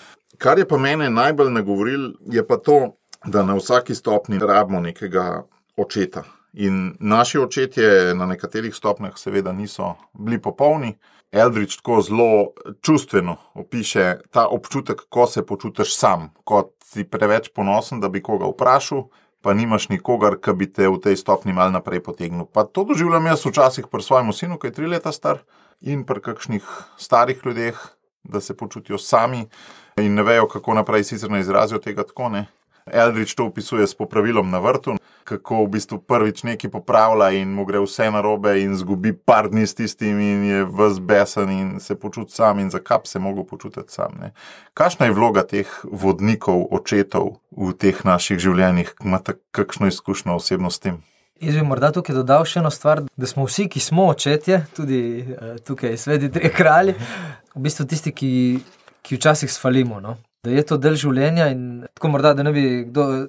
Kar 0.41 0.59
je 0.59 0.67
pa 0.67 0.79
mene 0.81 1.07
najbolj 1.11 1.53
nagovoril, 1.55 2.09
je 2.27 2.43
pa 2.47 2.57
to, 2.59 2.97
da 3.25 3.43
na 3.43 3.55
vsaki 3.55 3.95
stopni 3.95 4.39
rabimo 4.39 4.81
nekega 4.81 5.43
očeta. 5.77 6.25
In 6.53 6.97
naši 7.01 7.39
očetje 7.39 8.15
na 8.15 8.27
nekaterih 8.27 8.75
stopnjah, 8.75 9.15
seveda, 9.17 9.53
niso 9.53 9.95
bili 10.13 10.41
popolni. 10.43 10.97
Eldridge 11.33 11.77
tako 11.77 12.01
zelo 12.03 12.47
čustveno 12.83 13.37
opiše 13.55 14.17
ta 14.31 14.47
občutek, 14.47 15.01
ko 15.09 15.27
se 15.27 15.47
počutiš 15.47 15.97
sam, 15.97 16.33
ko 16.45 16.73
si 16.85 17.05
preveč 17.05 17.53
ponosen, 17.55 18.01
da 18.01 18.09
bi 18.09 18.23
koga 18.23 18.49
vprašal, 18.51 19.05
pa 19.41 19.55
nimaš 19.55 19.89
nikogar, 19.89 20.41
ki 20.43 20.53
bi 20.59 20.67
te 20.73 20.89
v 20.89 20.99
tej 20.99 21.17
stopni 21.17 21.53
mal 21.53 21.71
naprej 21.71 22.03
potegnil. 22.03 22.49
Pa 22.51 22.65
to 22.65 22.85
doživljam 22.85 23.31
jaz 23.31 23.47
včasih 23.47 23.87
pri 23.87 24.03
svojem 24.03 24.33
sinu, 24.33 24.59
ki 24.59 24.69
je 24.69 24.77
tri 24.81 24.91
leta 24.91 25.13
star, 25.13 25.39
in 25.81 26.03
pri 26.05 26.21
kakšnih 26.21 26.67
starih 26.99 27.41
ljudeh, 27.45 27.79
da 28.25 28.41
se 28.41 28.57
počutijo 28.57 28.99
sami 28.99 29.47
in 29.97 30.15
ne 30.15 30.23
vejo, 30.23 30.49
kako 30.49 30.75
naprej 30.75 31.05
sicer 31.05 31.31
ne 31.31 31.41
izrazijo 31.41 31.79
tega 31.79 32.03
tako. 32.03 32.29
Ne. 32.29 32.47
Eldridge 32.87 33.35
to 33.37 33.47
opisuje 33.47 33.87
s 33.87 33.95
popravilom 33.95 34.51
na 34.51 34.59
vrtu, 34.59 34.97
kako 35.25 35.65
v 35.65 35.69
bistvu 35.77 35.99
prvič 36.03 36.43
nekaj 36.43 36.71
popravlja 36.71 37.31
in 37.39 37.53
mu 37.55 37.65
gre 37.65 37.79
vse 37.83 38.11
na 38.11 38.21
robe, 38.25 38.57
in 38.63 38.75
zgubi 38.77 39.13
par 39.13 39.51
dni 39.51 39.67
s 39.67 39.77
tistim, 39.79 40.19
in 40.21 40.45
je 40.45 40.65
vzbesen 40.65 41.51
in 41.51 41.69
se 41.81 41.95
počuti 41.95 42.35
sam, 42.35 42.59
in 42.59 42.71
zakaj 42.71 43.05
se 43.05 43.19
lahko 43.19 43.45
počutiti 43.45 43.93
sam. 43.93 44.17
Ne? 44.21 44.33
Kakšna 44.75 45.07
je 45.07 45.15
vloga 45.15 45.47
teh 45.47 45.69
vodnikov, 45.85 46.67
očetov 46.71 47.39
v 47.51 47.73
teh 47.79 48.05
naših 48.05 48.39
življenjih, 48.39 48.95
imate 49.05 49.39
kakšno 49.53 49.87
izkušnjo 49.87 50.35
osebno 50.35 50.71
s 50.71 50.79
tem? 50.79 50.99
Jaz 51.41 51.57
bi 51.57 51.63
morda 51.65 51.89
tukaj 51.95 52.19
dodal 52.19 52.45
še 52.45 52.59
eno 52.61 52.69
stvar, 52.69 53.01
da 53.17 53.27
smo 53.27 53.47
vsi, 53.47 53.65
ki 53.73 53.81
smo 53.81 54.11
očetje, 54.13 54.59
tudi 54.77 55.01
uh, 55.25 55.55
tukaj, 55.65 55.97
sveti 55.97 56.29
tri 56.29 56.51
kralji, 56.53 56.99
v 57.55 57.63
bistvu 57.65 57.87
tisti, 57.89 58.13
ki, 58.13 58.33
ki 59.01 59.17
včasih 59.17 59.49
svalimo. 59.49 60.03
No? 60.05 60.19
Da 60.45 60.51
je 60.51 60.63
to 60.67 60.79
del 60.81 60.97
življenja. 61.01 61.51
Tako 61.95 62.13
morda, 62.15 62.35
da 62.35 62.47
ne 62.47 62.53
bi 62.53 62.65
kdo 62.89 63.07
uh, 63.11 63.27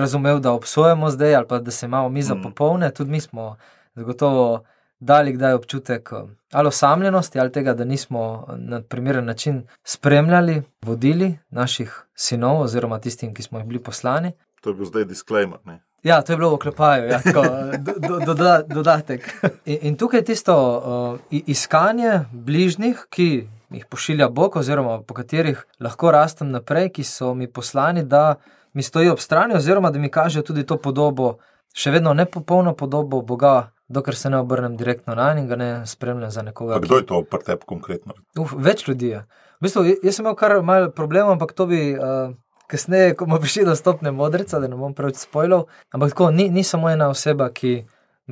razumel, 0.00 0.40
da 0.40 0.54
obsojamo 0.54 1.10
zdaj 1.10 1.34
ali 1.40 1.48
pa 1.50 1.58
da 1.58 1.70
se 1.70 1.86
imamo 1.86 2.08
mi 2.08 2.22
za 2.22 2.34
mm. 2.34 2.42
popolne. 2.42 2.90
Tudi 2.90 3.10
mi 3.10 3.20
smo 3.20 3.56
zagotovo 3.94 4.64
dali 5.00 5.32
kdaj 5.32 5.52
občutek 5.52 6.12
uh, 6.12 6.30
ali 6.52 6.68
osamljenosti 6.68 7.40
ali 7.40 7.52
tega, 7.52 7.74
da 7.74 7.84
nismo 7.84 8.46
na 8.58 8.82
primeren 8.82 9.24
način 9.24 9.64
spremljali, 9.84 10.62
vodili 10.82 11.38
naših 11.50 12.04
sinov 12.14 12.60
oziroma 12.60 12.98
tistim, 12.98 13.34
ki 13.34 13.42
smo 13.42 13.58
jih 13.58 13.66
bili 13.66 13.82
poslani. 13.82 14.32
To 14.62 14.70
je 14.70 14.74
bil 14.74 14.86
zdaj 14.86 15.04
disclaimer. 15.04 15.58
Ne? 15.64 15.80
Ja, 16.04 16.22
to 16.22 16.32
je 16.32 16.36
bilo 16.36 16.50
v 16.50 16.54
oklepaju, 16.54 17.06
ja, 17.08 17.18
tako, 17.22 17.42
do, 17.78 18.18
do, 18.18 18.34
do, 18.34 18.62
dodatek. 18.68 19.24
In, 19.64 19.78
in 19.82 19.96
tukaj 19.96 20.20
je 20.20 20.24
tisto 20.24 20.54
uh, 20.54 21.40
iskanje 21.46 22.20
bližnjih, 22.32 23.06
ki 23.10 23.48
jih 23.74 23.86
pošilja 23.90 24.28
Bog, 24.28 24.56
oziroma 24.56 25.00
po 25.02 25.14
katerih 25.14 25.64
lahko 25.80 26.10
rastem 26.10 26.50
naprej, 26.50 26.90
ki 26.96 27.04
so 27.04 27.34
mi 27.34 27.50
poslani, 27.50 28.02
da 28.02 28.36
mi 28.72 28.82
stojijo 28.82 29.12
ob 29.12 29.20
strani, 29.20 29.54
oziroma 29.54 29.90
da 29.90 29.98
mi 29.98 30.10
kažejo 30.10 30.42
tudi 30.42 30.66
to 30.66 30.76
podobo, 30.76 31.38
še 31.74 31.90
vedno 31.90 32.14
ne 32.14 32.26
popolno 32.26 32.74
podobo 32.74 33.22
Boga, 33.22 33.70
dokler 33.88 34.16
se 34.16 34.30
ne 34.30 34.38
obrnem 34.38 34.76
direktno 34.76 35.14
na 35.14 35.32
njega 35.34 35.40
in 35.40 35.48
ga 35.48 35.56
ne 35.56 35.86
spremljam 35.86 36.30
za 36.30 36.42
nekoga. 36.42 36.78
Kdo 36.78 36.96
je 36.96 37.06
to 37.06 37.22
pri 37.22 37.44
tebi 37.44 37.66
konkretno? 37.66 38.14
Uf, 38.38 38.54
več 38.56 38.88
ljudi 38.88 39.12
je. 39.12 39.26
V 39.60 39.66
bistvu, 39.66 39.84
jaz 40.02 40.16
sem 40.16 40.24
imel 40.24 40.34
kar 40.38 40.56
malo 40.62 40.90
problemov, 40.90 41.36
ampak 41.36 41.52
to 41.52 41.66
bi. 41.66 41.92
Uh, 41.98 42.34
Kasneje, 42.64 43.12
ko 43.12 43.26
bomo 43.26 43.36
prišli 43.42 43.66
do 43.68 43.74
stopne 43.76 44.08
modrice, 44.10 44.56
da 44.56 44.68
ne 44.72 44.76
bom 44.80 44.94
preveč 44.96 45.18
spojil, 45.20 45.66
ampak 45.92 46.14
tako, 46.14 46.30
ni, 46.32 46.46
ni 46.48 46.62
samo 46.64 46.88
ena 46.88 47.10
oseba, 47.12 47.50
ki 47.52 47.74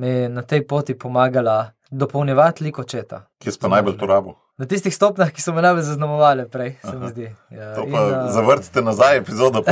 mi 0.01 0.09
je 0.09 0.29
na 0.29 0.41
tej 0.41 0.63
poti 0.67 0.95
pomagala 0.97 1.75
dopolnjevati 1.91 2.63
liko 2.63 2.83
četa. 2.83 3.27
Kje 3.37 3.53
pa 3.61 3.69
najbolj 3.69 3.97
to 3.97 4.09
rabo? 4.09 4.33
Na 4.57 4.65
tistih 4.65 4.95
stopnjah, 4.95 5.31
ki 5.33 5.41
so 5.41 5.53
me 5.53 5.61
najbolj 5.65 5.83
zaznamovali, 5.87 6.45
prej 6.49 6.75
se 6.81 6.97
mi 6.97 7.09
zdi. 7.09 7.29
Ja, 7.49 7.73
to 7.75 7.85
pa 7.85 7.87
in, 7.87 8.13
uh... 8.13 8.31
zavrtite 8.33 8.81
nazaj, 8.81 9.17
epizodo. 9.17 9.63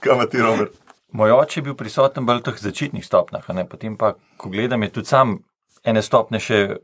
Kaj 0.00 0.26
ti, 0.30 0.42
Robert? 0.42 0.72
Moj 1.16 1.32
oče 1.32 1.60
je 1.60 1.64
bil 1.64 1.74
prisoten 1.78 2.26
bolj 2.26 2.42
v 2.42 2.50
teh 2.50 2.58
začetnih 2.60 3.04
stopnjah, 3.06 3.46
potem 3.70 3.96
pa, 3.96 4.14
ko 4.36 4.52
gledam, 4.52 4.82
je 4.84 4.92
tudi 4.98 5.08
sam 5.08 5.38
ene 5.86 6.02
stopne 6.02 6.40
še 6.42 6.82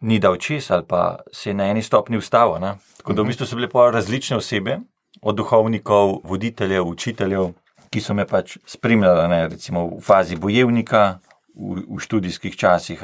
ni 0.00 0.18
dal 0.18 0.38
čez 0.40 0.70
ali 0.72 0.84
pa 0.88 1.20
se 1.32 1.50
je 1.50 1.54
na 1.54 1.68
eni 1.70 1.82
stopni 1.82 2.16
ustavil. 2.18 2.56
Tako 2.98 3.12
da 3.12 3.22
v 3.22 3.24
mhm. 3.24 3.30
bistvu 3.30 3.46
so 3.46 3.56
bile 3.56 3.68
pa 3.70 3.90
različne 3.94 4.40
osebe, 4.40 4.80
od 5.22 5.36
duhovnikov, 5.36 6.20
voditeljev, 6.24 6.86
učiteljev, 6.88 7.52
ki 7.90 8.00
so 8.00 8.14
me 8.14 8.26
pač 8.26 8.56
spremljali, 8.66 9.28
ne? 9.28 9.48
recimo 9.48 9.86
v 9.86 10.00
fazi 10.02 10.36
bojevnika, 10.36 11.20
v, 11.54 11.82
v 11.86 11.98
študijskih 12.00 12.56
časih, 12.56 13.02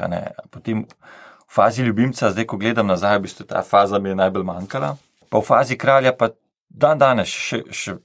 potem 0.51 0.85
v 1.47 1.53
fazi 1.53 1.83
ljubimca, 1.83 2.31
zdaj 2.31 2.45
ko 2.45 2.57
gledam 2.57 2.87
nazaj, 2.87 3.17
v 3.17 3.21
bistvu 3.27 3.45
ta 3.47 3.63
faza 3.63 3.99
mi 3.99 4.09
je 4.09 4.15
najbolj 4.15 4.43
manjkala. 4.43 4.97
Pa 5.29 5.39
v 5.39 5.47
fazi 5.47 5.77
kralja, 5.77 6.11
pa 6.13 6.29
dan 6.69 6.99
danes 6.99 7.31
še, 7.31 7.63
še 7.71 7.97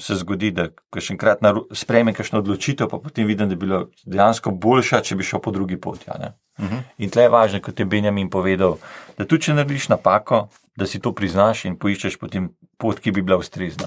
se 0.00 0.16
zgodi, 0.18 0.50
da 0.54 0.68
še 0.98 1.14
enkrat 1.14 1.42
sprejmem 1.74 2.14
kakšno 2.14 2.40
odločitev, 2.42 2.88
pa 2.90 2.98
potem 2.98 3.26
vidim, 3.28 3.48
da 3.48 3.54
bi 3.54 3.66
bilo 3.66 3.80
dejansko 4.06 4.50
boljša, 4.50 5.02
če 5.06 5.18
bi 5.18 5.26
šel 5.26 5.42
po 5.44 5.52
drugi 5.54 5.76
poti. 5.76 6.10
Uh 6.10 6.64
-huh. 6.64 6.82
In 6.98 7.10
tle 7.10 7.22
je 7.22 7.28
važno, 7.28 7.60
kot 7.60 7.78
je 7.80 7.84
Benjamin 7.84 8.30
povedal, 8.30 8.78
da 9.18 9.24
tudi 9.24 9.42
če 9.42 9.54
narediš 9.54 9.88
napako, 9.88 10.48
da 10.76 10.86
si 10.86 11.00
to 11.00 11.12
priznaš 11.12 11.64
in 11.64 11.78
poiščeš 11.78 12.18
potem 12.18 12.50
pot, 12.78 13.00
ki 13.00 13.12
bi 13.12 13.22
bila 13.22 13.36
ustrezna. 13.36 13.86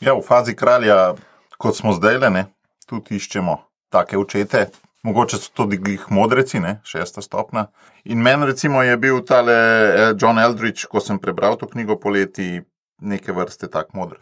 Ja, 0.00 0.14
v 0.14 0.22
fazi 0.22 0.54
kralja, 0.56 1.14
kot 1.58 1.76
smo 1.76 1.92
zdaj 1.92 2.18
le, 2.18 2.46
tudi 2.86 3.16
iščemo 3.16 3.58
take 3.90 4.18
očete. 4.18 4.70
Mogoče 5.02 5.36
so 5.36 5.50
to 5.54 5.66
diglih 5.66 6.06
modreci, 6.10 6.60
ne? 6.60 6.80
šesta 6.84 7.22
stopna. 7.22 7.66
In 8.04 8.18
meni, 8.20 8.46
recimo, 8.46 8.82
je 8.82 8.96
bil 8.96 9.22
tale 9.24 9.52
eh, 9.52 10.14
John 10.20 10.38
Eldridge, 10.38 10.84
ko 10.92 11.00
sem 11.00 11.16
prebral 11.18 11.56
to 11.56 11.64
knjigo 11.64 11.96
poleti, 11.96 12.60
neke 13.00 13.32
vrste 13.32 13.64
tak 13.72 13.94
modrec. 13.96 14.20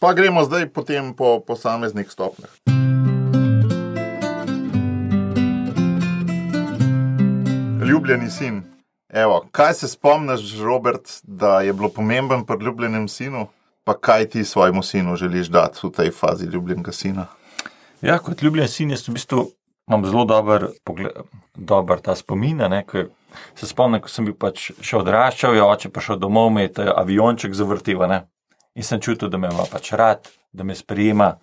Pa 0.00 0.14
gremo 0.16 0.40
zdaj 0.48 0.70
potem 0.72 1.12
po 1.12 1.36
posameznih 1.44 2.08
stopnjah. 2.08 2.48
Ljubljeni 7.84 8.30
sin. 8.30 8.62
Evo, 9.12 9.44
kaj 9.52 9.74
se 9.74 9.88
spomniš, 9.88 10.56
Robert, 10.64 11.20
da 11.22 11.60
je 11.60 11.76
bilo 11.76 11.92
pomemben 11.92 12.46
pri 12.46 12.64
ljubljenem 12.64 13.08
sinu, 13.08 13.48
pa 13.84 13.98
kaj 14.00 14.28
ti 14.32 14.44
svojemu 14.44 14.82
sinu 14.82 15.16
želiš 15.16 15.52
dati 15.52 15.80
v 15.82 15.92
tej 15.92 16.10
fazi 16.10 16.46
ljubljenega 16.46 16.92
sina? 16.92 17.26
Ja, 18.00 18.18
kot 18.18 18.42
ljubljen 18.42 18.68
sin, 18.68 18.90
jaz 18.90 19.08
v 19.08 19.12
bistvu 19.20 19.50
imam 19.90 20.06
zelo 20.06 20.24
dober, 20.24 20.68
pogled, 20.84 21.12
dober 21.54 22.00
ta 22.00 22.14
spomin. 22.14 22.62
Se 23.54 23.66
spomnim, 23.66 24.00
ko 24.02 24.10
sem 24.10 24.26
bil 24.26 24.34
pač 24.38 24.70
še 24.82 25.00
odraščal, 25.02 25.54
je 25.54 25.62
oče 25.62 25.90
prišel 25.94 26.18
domov, 26.22 26.50
me 26.54 26.66
je 26.66 26.86
avionček 26.86 27.54
zavrtel 27.54 28.02
in 28.74 28.86
sem 28.86 29.00
čutil, 29.00 29.28
da 29.28 29.38
me 29.38 29.50
ima 29.50 29.66
pač 29.70 29.92
rad, 29.98 30.30
da 30.52 30.64
me 30.64 30.74
sprejema. 30.74 31.34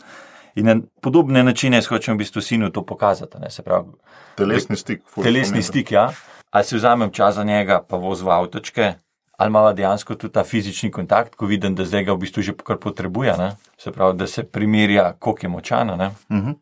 In 0.58 0.66
na 0.66 0.76
podobne 1.02 1.44
načine 1.44 1.82
hočem 1.86 2.16
v 2.16 2.24
bistvu 2.24 2.42
sinu 2.42 2.72
to 2.72 2.82
pokazati. 2.82 3.38
Pravi, 3.64 3.94
telesni 4.36 4.78
stik. 4.78 5.04
Telesni 5.14 5.62
stik, 5.64 5.92
ja. 5.92 6.10
Ali 6.52 6.66
si 6.66 6.76
vzamem 6.76 7.12
čas 7.12 7.36
za 7.36 7.44
njega, 7.44 7.84
pa 7.84 7.98
vozim 7.98 8.32
avtočke, 8.32 8.94
ali 9.38 9.52
ima 9.52 9.74
dejansko 9.74 10.16
tudi 10.16 10.34
ta 10.34 10.44
fizični 10.44 10.90
kontakt, 10.92 11.36
ko 11.36 11.46
vidim, 11.46 11.76
da 11.76 11.86
zdaj 11.86 12.08
ga 12.08 12.16
v 12.16 12.24
bistvu 12.24 12.42
že 12.42 12.56
kar 12.58 12.80
potrebuje. 12.82 13.36
Ne? 13.38 13.52
Se 13.78 13.92
pravi, 13.92 14.18
da 14.18 14.28
se 14.28 14.44
primerja, 14.44 15.14
koliko 15.20 15.46
je 15.46 15.50
močan, 15.50 15.90
uh 15.90 15.96
mhm. 15.98 16.40
-huh. 16.40 16.56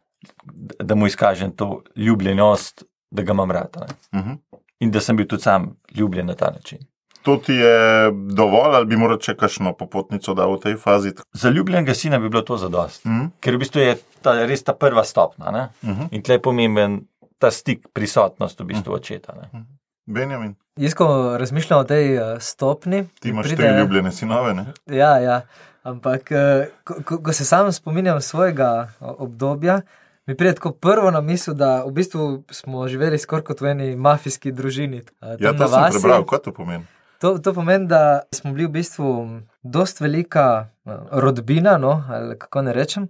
Da 0.80 0.96
mu 0.96 1.08
izkažem 1.08 1.52
to 1.52 1.84
ljubljenost, 1.96 2.84
da 3.12 3.24
ga 3.24 3.34
imam 3.34 3.52
rad. 3.52 3.76
Uh 4.12 4.20
mhm. 4.20 4.30
-huh. 4.30 4.38
In 4.80 4.92
da 4.92 5.00
sem 5.00 5.16
bil 5.18 5.28
tudi 5.28 5.42
sam 5.42 5.76
ljubljen 5.96 6.26
na 6.26 6.34
ta 6.34 6.52
način 6.52 6.80
to 7.26 7.38
ti 7.38 7.54
je 7.54 8.12
dovolj, 8.12 8.76
ali 8.76 8.86
bi 8.86 8.98
moral 9.02 9.18
še 9.22 9.34
kakšno 9.38 9.74
popotnico 9.80 10.36
da 10.38 10.46
v 10.46 10.60
tej 10.62 10.76
fazi? 10.78 11.16
Za 11.34 11.50
ljubljenega 11.50 11.96
sina 11.98 12.20
bi 12.22 12.30
bilo 12.30 12.44
to 12.46 12.58
zadost, 12.62 13.06
mm 13.06 13.12
-hmm. 13.12 13.30
ker 13.42 13.56
v 13.56 13.62
bistvu 13.64 13.82
je 13.82 13.96
ta, 14.22 14.36
res 14.46 14.64
ta 14.64 14.74
prva 14.74 15.04
stopna 15.04 15.52
mm 15.52 15.90
-hmm. 15.90 16.08
in 16.12 16.22
tle 16.22 16.36
je 16.36 16.42
pomemben 16.42 17.02
ta 17.40 17.52
stik, 17.52 17.88
prisotnost 17.94 18.60
v 18.60 18.64
bistvu 18.64 18.92
mm 18.92 18.96
-hmm. 18.96 19.02
očeta. 19.02 19.34
Ne? 19.34 19.50
Mhm. 19.54 19.64
Benjamin. 20.06 20.56
Jaz, 20.80 20.94
ko 20.94 21.38
razmišljam 21.38 21.80
o 21.80 21.84
tej 21.84 22.18
uh, 22.18 22.24
stopni. 22.40 23.08
Ti 23.20 23.30
imaš 23.30 23.46
pride... 23.46 23.64
tri 23.64 23.80
ljubljene 23.80 24.12
sinove. 24.12 24.54
Ne? 24.54 24.66
Ja, 24.86 25.18
ja. 25.18 25.42
Ampak, 25.84 26.32
uh, 26.32 26.66
ko, 26.84 26.94
ko, 27.06 27.24
ko 27.24 27.34
se 27.34 27.46
sam 27.46 27.72
spominjam 27.72 28.22
svojega 28.22 28.88
obdobja, 29.00 29.82
mi 30.28 30.36
pride 30.38 30.54
tako 30.54 30.72
prvo 30.72 31.12
na 31.12 31.22
misel, 31.22 31.54
da 31.54 31.84
v 31.84 31.92
bistvu 31.92 32.44
smo 32.52 32.88
živeli 32.88 33.20
skoraj 33.20 33.44
kot 33.44 33.62
v 33.62 33.72
eni 33.74 33.96
mafijski 33.96 34.52
družini. 34.52 35.04
Ja, 35.40 35.54
to 35.54 35.68
sem 35.68 36.00
prebral, 36.00 36.26
kaj 36.26 36.40
to 36.48 36.54
pomeni. 36.54 36.86
To, 37.22 37.38
to 37.38 37.54
pomeni, 37.54 37.88
da 37.88 38.22
smo 38.34 38.54
bili 38.54 38.68
v 38.68 38.76
bistvu 38.80 39.12
dost 39.64 40.02
velika 40.02 40.68
rodbina, 41.12 41.78
no, 41.78 42.04
ali 42.10 42.40
kako 42.40 42.62
ne 42.62 42.74
rečem, 42.74 43.08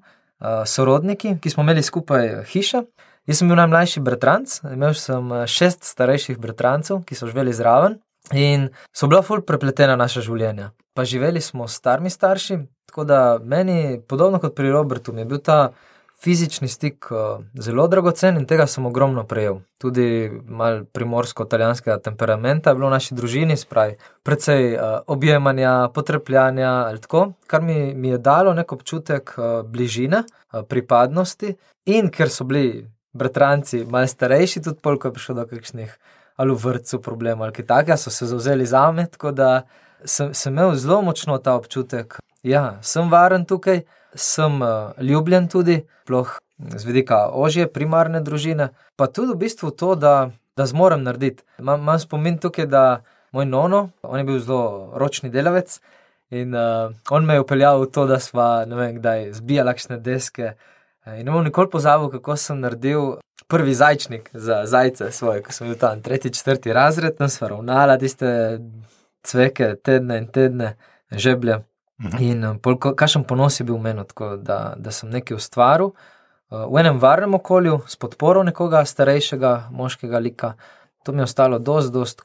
sorodniki, 0.65 1.37
ki 1.41 1.49
smo 1.49 1.63
imeli 1.63 1.83
skupaj 1.83 2.43
hišo. 2.51 2.83
Jaz 3.25 3.39
sem 3.41 3.49
bil 3.49 3.57
najmlajši 3.57 4.03
bratranc, 4.05 4.59
imel 4.69 4.93
sem 4.93 5.31
šest 5.49 5.87
starejših 5.87 6.37
bratrancev, 6.37 7.01
ki 7.07 7.17
so 7.17 7.25
živeli 7.31 7.53
zraven 7.53 7.97
in 8.33 8.67
so 8.93 9.07
bila 9.09 9.23
ful 9.25 9.41
prepletena 9.41 9.95
naša 9.97 10.21
življenja. 10.25 10.71
Pa 10.93 11.05
živeli 11.05 11.41
smo 11.41 11.67
s 11.67 11.79
starimi 11.79 12.09
starši, 12.09 12.59
tako 12.85 13.03
da 13.03 13.39
meni, 13.41 14.01
podobno 14.07 14.39
kot 14.39 14.55
pri 14.55 14.71
Robertu, 14.71 15.13
je 15.17 15.25
bil 15.25 15.41
ta 15.41 15.71
fizični 16.23 16.67
stik 16.67 17.07
uh, 17.11 17.43
zelo 17.53 17.87
dragocen 17.87 18.37
in 18.37 18.45
tega 18.45 18.67
sem 18.67 18.85
ogromno 18.85 19.23
prejel. 19.27 19.59
Tudi 19.77 20.31
malo 20.47 20.85
primorsko-italijanskega 20.93 21.99
temperamenta 22.03 22.69
je 22.69 22.79
bilo 22.79 22.89
v 22.89 22.95
naši 22.95 23.15
družini, 23.15 23.57
spravi, 23.57 23.97
predvsej 24.23 24.73
uh, 24.73 24.81
objemanja, 25.07 25.89
potrpljanja 25.93 26.71
ali 26.87 27.01
tako, 27.01 27.27
kar 27.47 27.61
mi, 27.61 27.93
mi 27.93 28.15
je 28.15 28.17
dalo 28.17 28.53
nek 28.53 28.71
občutek 28.71 29.35
uh, 29.37 29.61
bližine, 29.67 30.23
uh, 30.25 30.63
pripadnosti 30.67 31.55
in 31.85 32.09
ker 32.09 32.29
so 32.29 32.47
bili 32.47 32.85
bratranci 33.13 33.85
malo 33.89 34.07
starejši, 34.07 34.61
tudi 34.61 34.81
polk 34.81 35.05
je 35.05 35.13
prišlo 35.13 35.35
do 35.35 35.47
kakšnih 35.49 35.97
ali 36.35 36.51
v 36.51 36.59
vrtu 36.59 36.99
problemov 36.99 37.47
ali 37.47 37.55
kaj 37.55 37.65
takega, 37.65 37.97
so 37.97 38.11
se 38.11 38.25
zauzeli 38.27 38.65
za 38.65 38.91
me, 38.91 39.05
tako 39.07 39.31
da 39.31 39.63
sem, 40.03 40.33
sem 40.33 40.53
imel 40.53 40.75
zelo 40.75 41.01
močno 41.01 41.37
ta 41.37 41.53
občutek, 41.55 42.17
da 42.19 42.49
ja, 42.49 42.63
sem 42.81 43.09
varen 43.11 43.45
tukaj 43.45 43.81
sem 44.15 44.61
uh, 44.61 44.91
ljubljen 45.01 45.47
tudi, 45.51 45.83
sploh 46.03 46.37
z 46.59 46.85
vidika 46.87 47.27
ožje, 47.33 47.67
primarne 47.67 48.21
družine, 48.23 48.69
pa 48.95 49.07
tudi 49.07 49.33
v 49.33 49.41
bistvu 49.43 49.71
to, 49.75 49.95
da, 49.95 50.31
da 50.57 50.65
zmorem 50.65 51.03
narediti. 51.03 51.43
Imam 51.59 51.99
spomin 51.99 52.39
tukaj, 52.39 52.67
da 52.71 52.83
moj 53.35 53.45
nono, 53.45 53.89
on 54.03 54.19
je 54.19 54.25
bil 54.27 54.39
zelo 54.39 54.93
ročni 54.95 55.29
delavec 55.29 55.79
in 56.31 56.55
uh, 56.55 56.93
on 57.09 57.25
me 57.25 57.35
je 57.35 57.43
upeljal 57.43 57.81
v 57.83 57.91
to, 57.91 58.05
da 58.07 58.19
smo, 58.19 58.65
ne 58.65 58.75
vem, 58.75 58.95
kdaj 58.99 59.31
zbijali 59.33 59.67
lakšne 59.67 59.99
deske. 59.99 60.55
Eh, 61.05 61.19
in 61.19 61.25
ne 61.25 61.31
bom 61.31 61.43
nikoli 61.43 61.69
pozabil, 61.69 62.09
kako 62.15 62.35
sem 62.39 62.59
naredil 62.59 63.17
prvi 63.47 63.75
zajčnik 63.75 64.29
za 64.33 64.63
zajce 64.65 65.11
svoje, 65.11 65.43
ko 65.43 65.53
sem 65.53 65.67
bil 65.67 65.77
tam 65.77 66.01
tretji, 66.01 66.33
četrti 66.33 66.73
razred, 66.73 67.17
tam 67.17 67.29
smo 67.29 67.47
ravnali 67.47 67.99
tiste 67.99 68.59
cveke, 69.23 69.75
tedne 69.83 70.17
in 70.17 70.27
tedne, 70.27 70.75
žeblje. 71.11 71.59
Mhm. 72.01 72.17
In 72.19 72.43
eh, 72.43 72.93
kakšen 72.95 73.23
ponos 73.23 73.59
je 73.59 73.65
bil 73.65 73.77
meni, 73.77 74.03
tako, 74.07 74.35
da, 74.37 74.73
da 74.77 74.91
sem 74.91 75.09
nekaj 75.09 75.37
ustvaril 75.37 75.93
uh, 75.93 76.65
v 76.67 76.81
enem 76.81 76.99
varnem 76.99 77.33
okolju, 77.33 77.79
s 77.87 77.95
podporo 77.95 78.43
nekoga 78.43 78.83
starejšega, 78.85 79.69
moškega 79.71 80.19
lika. 80.19 80.53
To 81.03 81.13
mi 81.13 81.23
je 81.23 81.29
ostalo 81.29 81.59
dosti, 81.59 81.93
dosti 81.93 82.21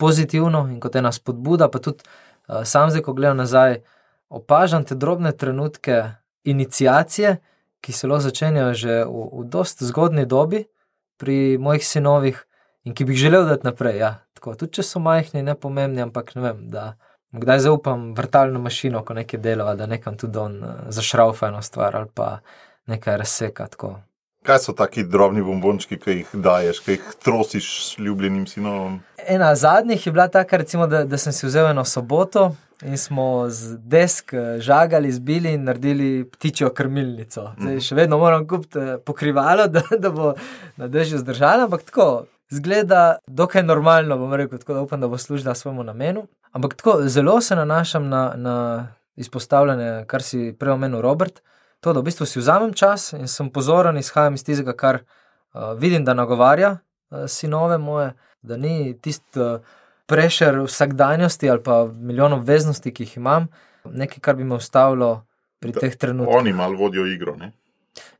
pozitivno 0.00 0.66
in 0.70 0.80
kot 0.80 0.96
ena 0.96 1.12
spodbuda. 1.12 1.68
Pa 1.70 1.78
tudi 1.78 2.02
uh, 2.02 2.64
sam 2.64 2.90
zdaj, 2.90 3.02
ko 3.06 3.14
gledam 3.14 3.36
nazaj, 3.36 3.82
opažam 4.28 4.84
te 4.84 4.94
drobne 4.94 5.32
trenutke 5.32 6.02
inicijacije, 6.44 7.36
ki 7.82 7.92
se 7.92 8.06
lahko 8.06 8.26
začenjajo 8.28 8.74
že 8.74 9.04
v, 9.04 9.28
v 9.42 9.44
dosti 9.50 9.86
zgodni 9.86 10.26
dobi 10.26 10.64
pri 11.18 11.58
mojih 11.58 11.86
sinovih 11.86 12.38
in 12.84 12.94
ki 12.94 13.04
bi 13.04 13.14
jih 13.14 13.28
želel 13.28 13.46
dati 13.46 13.66
naprej. 13.66 13.98
Ja, 13.98 14.10
tako, 14.34 14.54
tudi 14.58 14.78
če 14.78 14.82
so 14.82 14.98
majhni 14.98 15.42
in 15.42 15.50
nepomembni, 15.50 16.02
ampak 16.02 16.34
ne 16.34 16.42
vem. 16.42 16.66
Kdaj 17.32 17.58
zaupam 17.58 18.14
vrtalno 18.14 18.60
mašino, 18.60 19.04
ko 19.04 19.14
nekaj 19.14 19.40
dela, 19.40 19.74
da 19.74 19.86
nekam 19.86 20.16
tudi 20.16 20.38
on 20.38 20.56
eh, 20.64 20.74
zašraufa 20.88 21.48
eno 21.48 21.62
stvar 21.62 21.96
ali 21.96 22.08
pa 22.14 22.38
nekaj 22.86 23.16
razseka. 23.16 23.66
Tako. 23.66 23.94
Kaj 24.42 24.58
so 24.58 24.72
taki 24.72 25.04
drobni 25.04 25.42
bombončki, 25.42 25.96
ki 26.02 26.10
jih 26.10 26.34
daješ, 26.34 26.80
ki 26.82 26.96
jih 26.96 27.14
trosiš 27.24 27.68
s 27.86 27.98
ljubljenim 27.98 28.46
sinom? 28.46 29.00
Ena 29.26 29.54
zadnjih 29.54 30.06
je 30.06 30.12
bila 30.12 30.28
taka, 30.28 30.56
recimo, 30.56 30.86
da, 30.86 31.04
da 31.04 31.18
sem 31.18 31.32
si 31.32 31.46
vzel 31.46 31.70
eno 31.70 31.84
soboto 31.84 32.50
in 32.84 32.98
smo 32.98 33.46
z 33.48 33.78
desk 33.78 34.34
eh, 34.34 34.58
žagali, 34.60 35.12
zbili 35.12 35.54
in 35.54 35.64
naredili 35.64 36.24
ptičjo 36.32 36.70
krmilnico. 36.70 37.52
Zdaj, 37.56 37.74
mhm. 37.74 37.86
še 37.86 37.94
vedno 37.94 38.18
moram 38.18 38.48
kupiti 38.48 38.78
eh, 38.78 38.98
pokrivalo, 38.98 39.68
da, 39.74 39.82
da 39.98 40.10
bo 40.10 40.34
na 40.76 40.88
dežju 40.88 41.22
zdržala, 41.22 41.64
ampak 41.64 41.88
tako 41.88 42.26
zgleda 42.52 43.16
dokaj 43.26 43.62
normalno, 43.62 44.18
bom 44.18 44.34
rekel, 44.34 44.58
tako 44.58 44.74
da 44.74 44.80
upam, 44.80 45.00
da 45.00 45.08
bo 45.08 45.18
služila 45.18 45.54
svojemu 45.54 45.84
namenu. 45.84 46.26
Ampak 46.52 46.74
tako 46.74 46.98
zelo 47.08 47.40
se 47.40 47.56
nanašam 47.56 48.08
na, 48.08 48.32
na 48.36 48.88
izpostavljanje, 49.16 50.04
kar 50.06 50.22
si 50.22 50.54
prej 50.58 50.72
omenil, 50.72 51.00
Robert. 51.00 51.42
To, 51.80 51.92
da 51.92 52.00
v 52.00 52.06
bistvu 52.10 52.26
si 52.26 52.38
vzamem 52.38 52.74
čas 52.78 53.12
in 53.16 53.28
sem 53.28 53.50
pozoren, 53.50 53.96
izhajam 53.98 54.34
iz 54.34 54.44
tistega, 54.44 54.76
kar 54.76 55.00
uh, 55.02 55.72
vidim, 55.78 56.04
da 56.04 56.14
nagovarja 56.14 56.76
uh, 56.76 57.24
sinove 57.26 57.78
moje, 57.78 58.12
da 58.42 58.56
ni 58.56 58.94
tisti 59.00 59.40
uh, 59.40 59.64
prešer 60.06 60.60
vsakdanjosti 60.66 61.50
ali 61.50 61.62
pa 61.62 61.86
milijon 61.86 62.32
obveznosti, 62.32 62.92
ki 62.92 63.02
jih 63.02 63.16
imam, 63.16 63.48
nekaj, 63.84 64.20
kar 64.20 64.36
bi 64.36 64.44
me 64.44 64.54
ustavilo 64.54 65.24
pri 65.58 65.72
da, 65.72 65.80
teh 65.80 65.96
trenutkih. 65.96 66.36
Oni 66.36 66.52
malo 66.52 66.76
vodijo 66.76 67.06
igro. 67.06 67.36
Ne? 67.36 67.52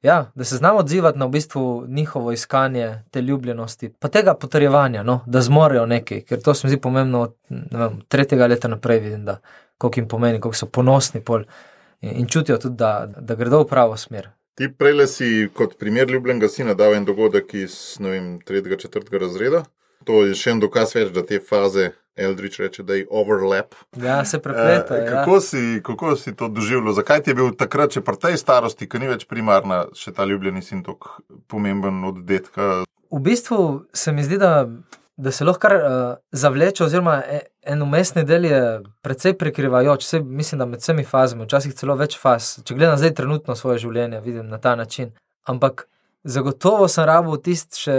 Ja, 0.03 0.31
da 0.35 0.45
se 0.45 0.57
znamo 0.57 0.79
odzivati 0.79 1.19
na 1.19 1.27
v 1.27 1.31
bistvu 1.31 1.85
njihovo 1.89 2.33
iskanje 2.33 3.03
te 3.11 3.21
ljubljenosti, 3.23 3.93
pa 3.99 4.09
tega 4.09 4.35
potrjevanja, 4.35 5.03
no, 5.03 5.21
da 5.27 5.41
zmorejo 5.41 5.87
nekaj, 5.87 6.21
ker 6.21 6.43
to 6.43 6.55
se 6.55 6.67
mi 6.67 6.71
zdi 6.71 6.81
pomembno 6.81 7.21
od 7.21 7.35
vem, 7.49 8.01
tretjega 8.09 8.47
leta 8.47 8.69
naprej, 8.69 9.01
vidim, 9.01 9.25
da 9.25 9.39
koliko 9.79 10.01
jim 10.01 10.09
pomeni, 10.09 10.41
koliko 10.41 10.57
so 10.57 10.67
ponosni 10.67 11.21
pol 11.21 11.45
in, 12.01 12.17
in 12.17 12.27
čutijo 12.29 12.59
tudi, 12.59 12.77
da, 12.77 13.09
da 13.17 13.35
gredo 13.35 13.63
v 13.63 13.69
pravo 13.69 13.97
smer. 13.97 14.29
Ti 14.55 14.69
prej 14.79 15.07
si 15.07 15.49
kot 15.55 15.79
primer 15.79 16.11
ljubljenega 16.11 16.49
sina 16.49 16.75
dal 16.75 16.95
en 16.95 17.05
dogodek 17.05 17.55
iz 17.55 17.97
vem, 18.01 18.41
tretjega, 18.45 18.77
četrtega 18.77 19.25
razreda. 19.25 19.65
To 20.05 20.25
je 20.27 20.35
še 20.35 20.51
en 20.51 20.61
dokaz 20.61 20.97
več, 20.97 21.13
da 21.15 21.23
te 21.27 21.39
faze 21.41 21.93
Eldrič 22.17 22.59
reče, 22.61 22.83
da 22.83 22.95
je 22.95 23.07
overlap. 23.11 23.75
Ja, 23.97 24.25
se 24.25 24.39
prepleta. 24.39 24.97
Eh, 24.97 25.05
ja. 25.05 25.11
kako, 25.11 25.41
si, 25.41 25.81
kako 25.85 26.17
si 26.17 26.35
to 26.37 26.49
doživljal? 26.49 26.93
Zakaj 26.93 27.23
ti 27.23 27.31
je 27.31 27.35
bil 27.35 27.53
takrat, 27.57 27.93
če 27.93 28.03
pri 28.05 28.17
tej 28.21 28.37
starosti, 28.37 28.89
ki 28.89 29.01
ni 29.01 29.09
več 29.09 29.25
primarna, 29.29 29.87
še 29.97 30.13
ta 30.13 30.27
ljubljeni 30.29 30.63
sin 30.63 30.83
tako 30.85 31.23
pomemben 31.49 32.05
od 32.05 32.25
detka? 32.29 32.83
V 33.13 33.21
bistvu 33.21 33.87
se 33.97 34.13
mi 34.13 34.25
zdi, 34.25 34.37
da, 34.41 34.67
da 35.17 35.33
se 35.33 35.45
lahko 35.45 35.65
kar 35.65 35.77
uh, 35.79 36.03
zavleče, 36.33 36.85
oziroma 36.85 37.23
e- 37.25 37.47
en 37.63 37.83
umestni 37.83 38.27
del 38.29 38.45
je 38.45 38.61
precej 39.05 39.39
prekrivajoč. 39.41 40.05
Vse, 40.05 40.21
mislim, 40.21 40.61
da 40.61 40.67
med 40.69 40.85
vsemi 40.85 41.05
fazami, 41.09 41.49
včasih 41.49 41.77
celo 41.79 41.97
več 41.97 42.19
faz. 42.21 42.59
Če 42.61 42.77
gledam 42.77 43.01
zdaj 43.01 43.15
trenutno 43.23 43.57
svoje 43.57 43.81
življenje, 43.87 44.21
vidim 44.21 44.53
na 44.53 44.61
ta 44.61 44.77
način. 44.77 45.15
Ampak 45.49 45.87
zagotovo 46.25 46.89
sem 46.93 47.09
rabo 47.09 47.41
tisti 47.41 47.87
še. 47.87 47.99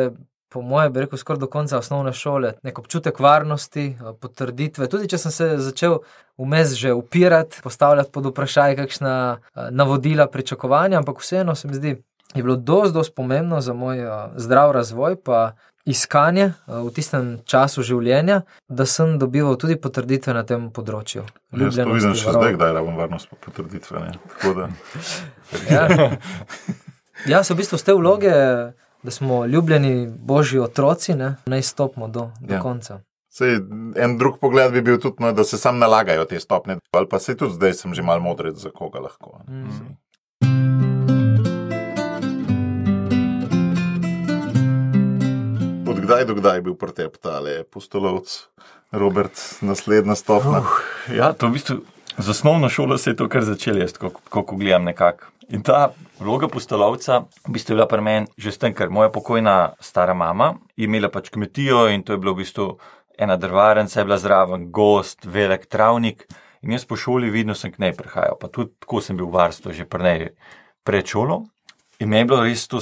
Po 0.53 0.61
mojem, 0.61 0.93
bi 0.93 1.01
rekel, 1.01 1.17
skoraj 1.17 1.39
do 1.39 1.47
konca 1.47 1.77
osnovne 1.77 2.13
šole, 2.13 2.53
nek 2.61 2.79
občutek 2.79 3.19
varnosti, 3.19 3.87
eh, 3.91 4.13
potrditve. 4.15 4.85
Tudi 4.87 5.09
če 5.09 5.17
sem 5.17 5.31
se 5.31 5.47
začel 5.57 5.99
vmes 6.37 6.73
že 6.73 6.93
upirati, 6.93 7.57
postavljati 7.63 8.11
pod 8.11 8.25
vprašanje, 8.25 8.75
kakšna 8.77 9.13
eh, 9.33 9.67
navodila, 9.71 10.27
pričakovanja, 10.27 10.97
ampak 10.97 11.19
vseeno 11.19 11.55
se 11.55 11.67
mi 11.67 11.73
zdi, 11.73 11.95
je 12.33 12.43
bilo 12.43 12.55
dosti, 12.55 12.93
dosti 12.93 13.13
pomembno 13.15 13.61
za 13.61 13.73
moj 13.73 13.99
uh, 14.01 14.13
zdrav 14.35 14.71
razvoj, 14.71 15.15
pa 15.17 15.51
iskanje 15.85 16.47
v 16.65 16.89
tistem 16.89 17.39
času 17.45 17.83
življenja, 17.83 18.41
da 18.67 18.85
sem 18.85 19.19
dobival 19.19 19.53
tudi 19.55 19.75
potrditve 19.75 20.33
na 20.33 20.41
tem 20.43 20.69
področju. 20.71 21.25
Jaz 21.51 21.75
to 21.75 21.85
vidim 21.91 22.15
še 22.15 22.29
varov- 22.29 22.39
zdaj, 22.39 22.53
kdaj 22.55 22.73
rabim 22.73 22.95
varnost 22.95 23.29
pa 23.29 23.35
potrditve. 23.43 23.99
ne. 23.99 24.11
Tako 24.33 24.53
da, 24.53 24.69
Ja. 25.69 25.83
ja, 27.27 27.43
so 27.43 27.53
v 27.53 27.61
bistvu 27.61 27.77
z 27.77 27.83
te 27.83 27.93
vloge, 27.93 28.33
da 29.03 29.11
smo 29.11 29.45
ljubljeni 29.45 30.07
božji 30.19 30.59
otroci, 30.59 31.13
ne, 31.13 31.35
naj 31.45 31.61
stopimo 31.61 32.07
do, 32.07 32.29
do 32.39 32.53
Ja. 32.53 32.59
konca. 32.59 32.99
Sej, 33.29 33.59
en 33.95 34.17
drug 34.17 34.37
pogled 34.39 34.71
bi 34.71 34.81
bil 34.81 34.99
tudi, 34.99 35.15
no, 35.19 35.31
da 35.33 35.43
se 35.43 35.57
sam 35.57 35.79
nalagajo 35.79 36.25
te 36.25 36.39
stopnje. 36.39 36.75
Ali 36.91 37.07
pa 37.09 37.19
se 37.19 37.37
tudi 37.37 37.53
zdaj 37.53 37.73
sem 37.73 37.93
že 37.93 38.01
mal 38.01 38.19
modrec, 38.19 38.55
za 38.55 38.69
koga 38.69 38.99
lahko. 38.99 39.39
ne. 39.47 39.53
Mm. 39.55 41.03
Od 45.87 45.99
kdaj 45.99 46.25
do 46.25 46.35
kdaj 46.35 46.57
je 46.57 46.61
bil 46.61 46.75
pri 46.75 46.91
tebi 46.93 47.17
tale 47.17 47.63
postolovc, 47.63 48.47
Robert, 48.91 49.33
naslednja 49.61 50.15
stopnja? 50.15 50.59
Uh, 50.59 50.67
ja, 51.11 51.33
to 51.33 51.47
v 51.47 51.51
bistvu 51.51 51.75
z 52.17 52.29
osnovno 52.29 52.69
šolo 52.69 52.97
se 52.97 53.09
je 53.09 53.15
to 53.15 53.27
kar 53.29 53.41
začelo, 53.43 53.81
jaz, 53.81 53.97
ko, 53.97 54.09
ko, 54.29 54.43
ko 54.43 54.55
gledam 54.55 54.83
nekako. 54.85 55.32
In 55.49 55.63
ta 55.63 55.91
vloga 56.19 56.47
postolovca 56.47 57.25
v 57.47 57.51
bistvu 57.51 57.73
je 57.73 57.77
bila 57.77 57.87
pri 57.87 58.01
meni 58.01 58.27
že 58.37 58.51
s 58.51 58.57
tem, 58.57 58.73
ker 58.73 58.89
moja 58.89 59.09
pokojna 59.09 59.75
stara 59.79 60.13
mama 60.13 60.53
je 60.77 60.85
imela 60.85 61.09
pač 61.09 61.29
kmetijo 61.29 61.87
in 61.91 62.03
to 62.03 62.13
je 62.13 62.21
bilo 62.21 62.33
v 62.33 62.43
bistvu 62.43 62.77
ena 63.17 63.37
drvarnica, 63.37 63.99
je 63.99 64.05
bila 64.05 64.17
zraven, 64.17 64.71
gost, 64.71 65.25
velik 65.25 65.65
travnik. 65.65 66.25
In 66.61 66.71
jaz 66.71 66.85
po 66.85 66.95
šoli 66.95 67.29
vidno 67.29 67.55
sem 67.55 67.71
k 67.71 67.79
njej 67.79 67.93
prihajal, 67.93 68.37
pa 68.39 68.47
tudi 68.47 68.71
tako 68.79 69.01
sem 69.01 69.17
bil 69.17 69.27
v 69.27 69.35
varstvu 69.35 69.73
že 69.73 69.85
pri 69.85 70.03
njej 70.03 70.29
pred 70.83 71.05
šolo. 71.05 71.43
In 71.99 72.09
meni 72.09 72.23
je 72.23 72.29
bilo 72.31 72.43
res 72.43 72.67
to 72.67 72.79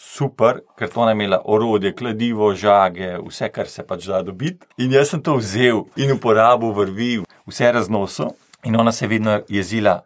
super, 0.00 0.60
ker 0.76 0.88
to 0.90 1.00
ona 1.00 1.14
je 1.14 1.18
imela 1.20 1.40
orodje, 1.44 1.94
kladivo, 1.94 2.54
žage, 2.54 3.18
vse, 3.22 3.48
kar 3.48 3.68
se 3.68 3.86
pač 3.86 4.06
da 4.10 4.22
dobiti. 4.22 4.66
In 4.78 4.92
jaz 4.92 5.14
sem 5.14 5.22
to 5.22 5.36
vzel 5.38 5.86
in 5.96 6.12
uporabil, 6.12 6.72
vrvi, 6.74 7.10
vse 7.46 7.72
raznosil. 7.72 8.34
In 8.64 8.76
ona 8.76 8.92
se 8.92 9.06
je 9.06 9.08
vedno 9.08 9.40
jezila, 9.48 10.02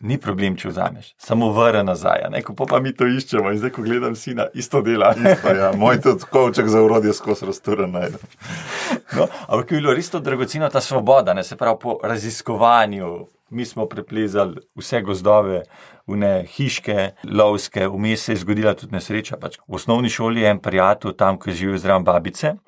ni 0.00 0.18
problem, 0.18 0.56
če 0.56 0.68
vzameš, 0.68 1.12
samo 1.18 1.50
vrne 1.52 1.82
nazaj. 1.84 2.28
ko 2.44 2.54
pa 2.54 2.80
mi 2.80 2.92
to 2.92 3.06
iščemo 3.06 3.52
in 3.52 3.58
zdaj, 3.58 3.70
ko 3.70 3.82
gledam 3.82 4.14
sina, 4.16 4.46
isto 4.54 4.82
dela. 4.82 5.14
Pa 5.42 5.54
Ja, 5.58 5.72
moj 5.72 6.00
tudi 6.00 6.24
kovček 6.30 6.68
za 6.68 6.82
urodje 6.82 7.12
skozi 7.12 7.46
razturen 7.46 7.90
najdem. 7.90 8.20
No, 9.16 9.26
ampak 9.48 9.72
je 9.72 9.80
bilo 9.80 9.94
res 9.94 10.10
to 10.10 10.20
dragoceno, 10.20 10.68
ta 10.70 10.80
svoboda, 10.80 11.34
ne, 11.34 11.42
se 11.44 11.56
pravi 11.56 11.78
po 11.82 11.98
raziskovanju. 12.02 13.26
Mi 13.50 13.64
smo 13.64 13.86
preplezali 13.88 14.60
vse 14.76 15.00
gozdove, 15.00 15.62
vne 16.06 16.44
hiške, 16.44 17.14
lovske, 17.24 17.86
vmes 17.88 18.26
se 18.26 18.32
je 18.32 18.42
zgodila 18.42 18.74
tudi 18.76 18.92
nesreča. 18.92 19.38
Pač 19.40 19.56
v 19.64 19.78
osnovni 19.80 20.12
šoli 20.12 20.44
je 20.44 20.50
en 20.52 20.60
prijatelj, 20.60 21.16
tam, 21.16 21.38
ki 21.40 21.56
živel 21.56 21.80
zraven 21.80 22.04
babice, 22.04 22.58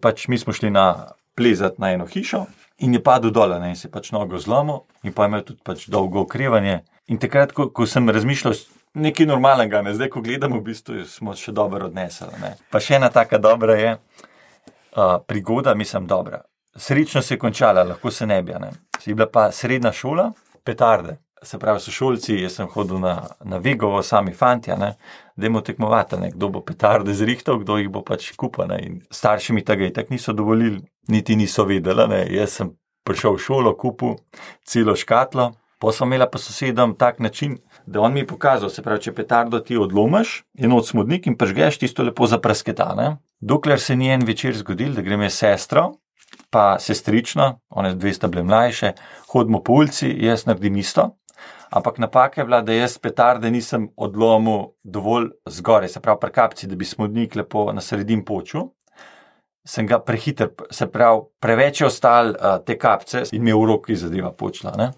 pač 0.00 0.28
mi 0.32 0.40
smo 0.40 0.56
šli 0.56 0.72
na 0.72 1.12
plezati 1.40 1.80
na 1.80 1.94
eno 1.96 2.06
hišo 2.06 2.44
in 2.80 2.94
je 2.94 3.02
padel 3.04 3.30
dol, 3.30 3.52
in 3.64 3.76
se 3.76 3.88
je 3.88 3.92
pač 3.92 4.10
nogo 4.12 4.38
zlomil, 4.38 4.84
in 5.04 5.12
pa 5.12 5.24
je 5.24 5.28
imel 5.28 5.42
tudi 5.44 5.60
pač 5.64 5.86
dolgo 5.92 6.24
okrevanje. 6.24 6.80
In 7.12 7.18
takrat, 7.20 7.52
ko, 7.52 7.68
ko 7.74 7.86
sem 7.86 8.08
razmišljal, 8.08 8.54
nekaj 9.00 9.28
normalnega, 9.28 9.82
ne, 9.84 9.94
zdaj, 9.94 10.08
ko 10.14 10.22
gledamo, 10.24 10.60
v 10.60 10.70
bistvu 10.70 11.04
smo 11.08 11.34
še 11.36 11.52
dobro 11.56 11.90
odnesli. 11.90 12.30
Ne. 12.40 12.54
Pa 12.72 12.80
še 12.80 12.96
ena 12.96 13.10
taka 13.12 13.38
dobra 13.38 13.76
je 13.78 13.96
uh, 13.96 15.18
prigoda, 15.26 15.74
mislim, 15.74 16.06
dobra. 16.10 16.42
Srečno 16.76 17.22
se 17.22 17.34
je 17.34 17.42
končala, 17.42 17.84
lahko 17.84 18.10
se 18.10 18.26
ne 18.26 18.40
bi. 18.42 18.54
Je 19.04 19.14
bila 19.14 19.28
pa 19.28 19.50
srednja 19.52 19.92
šola, 19.92 20.30
petarde. 20.64 21.18
Se 21.42 21.56
pravi, 21.56 21.80
so 21.80 21.92
šolci, 21.92 22.34
jaz 22.42 22.58
sem 22.58 22.68
hodil 22.68 22.98
na, 23.00 23.14
na 23.48 23.56
Vigovo, 23.64 24.02
sami 24.04 24.34
fanti, 24.36 24.74
da 24.76 24.92
jim 25.40 25.56
tekmovati, 25.64 26.18
ne, 26.20 26.28
kdo 26.34 26.50
bo 26.52 26.60
petarde 26.60 27.14
zrihtal, 27.16 27.62
kdo 27.62 27.78
jih 27.80 27.88
bo 27.88 28.02
pač 28.04 28.28
kupil. 28.36 28.68
In 28.76 28.98
Starši 29.08 29.56
mi 29.56 29.64
tega 29.64 29.88
itak 29.88 30.12
niso 30.12 30.34
dovolili, 30.36 30.82
niti 31.10 31.36
niso 31.36 31.64
vedeli. 31.64 32.08
Ne. 32.08 32.20
Jaz 32.34 32.60
sem 32.60 32.74
prišel 33.06 33.36
v 33.36 33.42
šolo, 33.42 33.74
kupil 33.76 34.16
celo 34.66 34.96
škatlo, 34.96 35.50
pa 35.80 35.92
sem 35.92 36.08
imela 36.08 36.28
pa 36.28 36.38
sosedom 36.38 36.94
tak 36.98 37.18
način, 37.18 37.58
da 37.86 38.00
on 38.00 38.12
mi 38.12 38.20
je 38.20 38.26
pokazal, 38.26 38.68
se 38.70 38.82
pravi, 38.82 39.00
če 39.00 39.14
petardo 39.16 39.60
ti 39.64 39.78
odlomiš, 39.80 40.42
je 40.54 40.68
noč 40.68 40.92
smodnik 40.92 41.26
in 41.26 41.38
prežgeš 41.40 41.80
tisto 41.80 42.04
lepo 42.04 42.28
zaprasketane. 42.28 43.16
Dokler 43.40 43.80
se 43.80 43.96
ni 43.96 44.10
en 44.12 44.26
večer 44.26 44.56
zgodil, 44.56 44.92
da 44.94 45.02
grem 45.02 45.24
jaz 45.24 45.38
s 45.38 45.44
sestro, 45.44 45.86
pa 46.50 46.76
sestrično, 46.78 47.54
one 47.70 47.94
dve 47.94 48.12
sta 48.12 48.28
bile 48.28 48.44
mlajše, 48.44 48.92
hodimo 49.32 49.62
po 49.64 49.80
ulici, 49.80 50.10
jaz 50.20 50.44
naredim 50.46 50.76
isto. 50.76 51.16
Ampak 51.70 51.98
napaka 51.98 52.40
je 52.40 52.44
bila, 52.44 52.60
da 52.66 52.74
jaz 52.74 52.98
petarde 52.98 53.50
nisem 53.50 53.88
odlomil 53.96 54.74
dovolj 54.82 55.30
zgoraj, 55.46 55.88
se 55.88 56.00
pravi, 56.00 56.18
pri 56.20 56.32
kapci, 56.34 56.66
da 56.66 56.76
bi 56.76 56.84
smodnik 56.84 57.36
lepo 57.38 57.70
na 57.72 57.80
sredin 57.80 58.24
počul. 58.24 58.72
Sem 59.66 59.86
ga 59.86 59.98
prehiter, 60.00 60.50
se 60.72 60.86
pravi, 60.88 61.26
preveč 61.40 61.82
je 61.82 61.86
ostal 61.86 62.32
uh, 62.32 62.56
te 62.64 62.78
kapce 62.80 63.26
in 63.32 63.44
mi 63.44 63.52
je 63.52 63.58
v 63.58 63.68
roki 63.68 63.96
zadeva 63.96 64.32
počla. 64.32 64.72
Ne? 64.78 64.90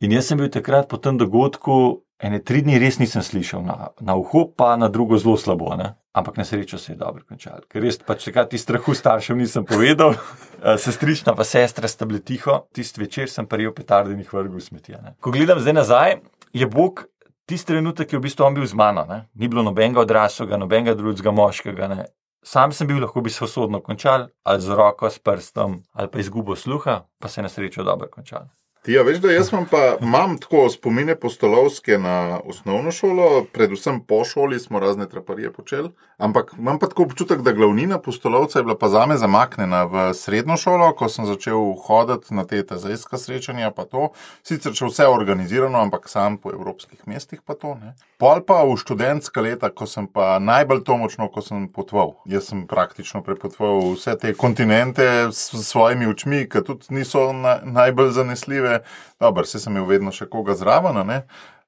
In 0.00 0.12
jaz 0.12 0.30
sem 0.30 0.38
bil 0.38 0.50
takrat 0.52 0.88
po 0.88 1.00
tem 1.02 1.18
dogodku, 1.18 2.02
ene 2.22 2.38
tri 2.40 2.62
dni 2.62 2.78
res 2.78 3.00
nisem 3.02 3.24
slišal 3.26 3.64
na, 3.66 3.90
na 4.00 4.14
uho, 4.14 4.46
pa 4.54 4.76
na 4.76 4.88
drugo 4.88 5.18
zelo 5.18 5.36
slabo. 5.36 5.74
Ne? 5.76 5.96
Ampak 6.16 6.38
na 6.38 6.44
srečo 6.44 6.78
se 6.78 6.94
je 6.94 7.00
dobro 7.00 7.26
končal. 7.28 7.66
Ker 7.68 7.82
res 7.82 7.98
pač 7.98 8.28
takrat 8.30 8.54
ti 8.54 8.60
strahu 8.60 8.94
staršev 8.94 9.36
nisem 9.36 9.66
povedal, 9.66 10.14
Eh, 10.62 10.78
sestrična 10.78 11.34
pa 11.34 11.44
sestra 11.44 11.88
sta 11.88 12.04
bili 12.04 12.20
tiho, 12.24 12.66
tisti 12.72 13.00
večer 13.00 13.30
sem 13.30 13.46
prijel 13.46 13.74
petarde 13.74 14.12
in 14.12 14.18
jih 14.18 14.32
vrgel 14.32 14.56
v 14.56 14.60
smetje. 14.60 14.98
ne. 15.02 15.14
Ko 15.20 15.30
gledam 15.30 15.60
zdaj 15.60 15.72
nazaj, 15.72 16.16
je 16.52 16.66
Bog 16.66 17.04
tisti 17.46 17.66
trenutek, 17.66 18.12
je 18.12 18.18
v 18.18 18.22
bistvu 18.22 18.44
on 18.44 18.54
bil 18.54 18.66
z 18.66 18.74
mano. 18.74 19.04
Ne? 19.08 19.28
Ni 19.34 19.48
bilo 19.48 19.62
nobenega 19.62 20.00
odraslega, 20.00 20.56
nobenega 20.56 20.94
drugega 20.94 21.30
moškega. 21.30 21.88
Ne? 21.88 22.06
Sam 22.46 22.72
sem 22.72 22.86
bil, 22.86 23.00
lahko 23.02 23.20
bi 23.26 23.30
se 23.34 23.42
usodno 23.44 23.80
končal, 23.82 24.28
ali 24.46 24.62
z 24.62 24.74
roko, 24.78 25.08
s 25.10 25.18
prstom, 25.18 25.80
ali 25.92 26.10
pa 26.10 26.20
izgubo 26.22 26.54
sluha, 26.56 27.00
pa 27.18 27.28
se 27.28 27.40
je 27.40 27.42
na 27.42 27.48
srečo 27.48 27.82
dobro 27.82 28.06
končal. 28.12 28.44
Ti, 28.86 28.92
ja, 28.92 29.02
veš, 29.02 29.16
da 29.18 29.32
jaz 29.32 29.48
imam 29.52 29.64
pa 29.66 29.96
imam 30.00 30.36
tako 30.38 30.68
spomine 30.70 31.16
postolovske 31.18 31.98
na 31.98 32.40
osnovno 32.44 32.92
šolo, 32.92 33.44
predvsem 33.52 34.00
po 34.00 34.24
šoli 34.24 34.60
smo 34.60 34.80
razne 34.80 35.08
traparije 35.08 35.50
počeli, 35.52 35.90
ampak 36.16 36.52
imam 36.58 36.78
pa 36.78 36.86
tako 36.86 37.02
občutek, 37.02 37.42
da 37.42 37.52
glavnina 37.52 37.98
postolovca 37.98 38.58
je 38.58 38.62
bila 38.62 38.78
pa 38.78 38.88
zame 38.88 39.16
zamaknjena 39.16 39.84
v 39.84 40.14
srednjo 40.14 40.56
šolo, 40.56 40.92
ko 40.92 41.08
sem 41.08 41.26
začel 41.26 41.74
hoditi 41.86 42.34
na 42.34 42.44
te 42.44 42.62
tezajska 42.62 43.18
srečanja, 43.18 43.72
pa 43.74 43.84
to, 43.90 44.12
sicer 44.46 44.74
še 44.74 44.86
vse 44.86 45.10
organizirano, 45.10 45.82
ampak 45.82 46.06
sam 46.08 46.38
po 46.38 46.54
evropskih 46.54 47.08
mestih 47.10 47.42
pa 47.42 47.58
to. 47.58 47.74
Ne. 47.82 47.96
Pol 48.22 48.38
pa 48.46 48.62
v 48.64 48.78
študentska 48.80 49.42
leta, 49.44 49.68
ko 49.68 49.84
sem 49.90 50.06
pa 50.06 50.38
najbolj 50.38 50.84
to 50.86 50.94
močno, 50.96 51.26
ko 51.28 51.42
sem 51.42 51.66
potoval. 51.68 52.14
Jaz 52.24 52.52
sem 52.52 52.62
praktično 52.70 53.20
prepotoval 53.26 53.82
vse 53.96 54.14
te 54.16 54.32
kontinente 54.32 55.04
s 55.34 55.50
svojimi 55.66 56.06
očmi, 56.06 56.46
ki 56.48 56.62
tudi 56.64 56.94
niso 56.94 57.32
na, 57.34 57.58
najbolj 57.66 58.14
zanesljive. 58.16 58.75
Dobro, 59.20 59.44
se 59.44 59.60
sem 59.62 59.76
imel 59.76 59.88
vedno 59.88 60.12
še 60.12 60.28
koga 60.30 60.56
zraven, 60.58 61.02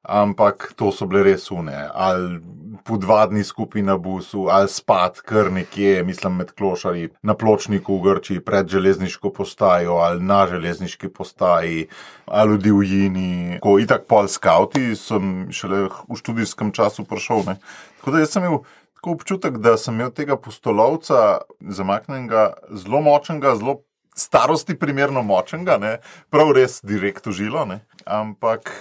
ampak 0.08 0.72
to 0.76 0.92
so 0.94 1.06
bile 1.06 1.24
res 1.26 1.50
une. 1.50 1.74
Ali 1.92 2.38
po 2.84 2.96
dva 2.96 3.26
dni 3.28 3.42
skupaj 3.44 3.82
na 3.82 3.98
busu, 4.00 4.46
ali 4.52 4.70
spat 4.70 5.20
kar 5.26 5.50
nekje, 5.52 6.02
mislim, 6.06 6.38
med 6.40 6.54
klošari 6.56 7.08
na 7.22 7.34
pločniku 7.34 7.98
v 7.98 8.04
Grčiji, 8.06 8.44
pred 8.44 8.68
železniško 8.70 9.32
postajo, 9.36 9.98
ali 10.04 10.24
na 10.24 10.46
železniški 10.48 11.10
postaji, 11.12 11.88
ali 12.26 12.56
v 12.56 12.62
divjini. 12.62 13.58
Ko 13.62 13.78
itak 13.82 14.06
pol 14.08 14.30
skavti, 14.30 14.94
sem 14.96 15.48
šele 15.52 15.88
v 15.88 16.16
študijskem 16.16 16.72
času 16.72 17.04
prišel. 17.04 17.44
Ne? 17.50 17.58
Tako 18.00 18.16
da 18.16 18.24
jaz 18.24 18.36
sem 18.36 18.46
imel. 18.48 18.62
Tako 18.98 19.12
občutek, 19.14 19.60
da 19.62 19.76
sem 19.78 19.94
imel 19.94 20.08
tega 20.10 20.34
postolovca 20.42 21.44
zamaknjenega, 21.62 22.48
zelo 22.74 22.98
močnega, 22.98 23.52
zelo 23.54 23.76
starosti 24.18 24.74
primerno 24.78 25.22
močnega, 25.22 25.78
ne? 25.78 25.92
prav 26.30 26.50
res 26.56 26.80
direkt 26.82 27.26
užilo, 27.30 27.64
ne? 27.68 27.80
ampak 28.04 28.72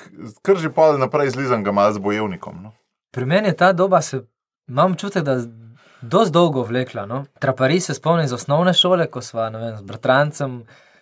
kar 0.41 0.57
že 0.57 0.73
pa 0.73 0.95
naprej 0.97 1.35
zlizam 1.37 1.63
ga 1.63 1.71
malo 1.71 1.93
z 1.93 2.01
bojevnikom. 2.01 2.63
No? 2.63 2.73
Pri 3.13 3.25
meni 3.29 3.53
je 3.53 3.59
ta 3.61 3.71
doba, 3.73 4.01
se, 4.01 4.23
imam 4.69 4.97
občutek, 4.97 5.23
da 5.23 5.37
dosti 6.01 6.33
dolgo 6.33 6.63
vlekla. 6.63 7.05
No? 7.05 7.25
Trapari 7.39 7.79
se 7.79 7.93
spomnim 7.93 8.25
iz 8.25 8.33
osnovne 8.33 8.73
šole, 8.73 9.07
ko 9.11 9.21
sva 9.21 9.49
vem, 9.49 9.75
z 9.77 9.81
bratrancem. 9.81 10.61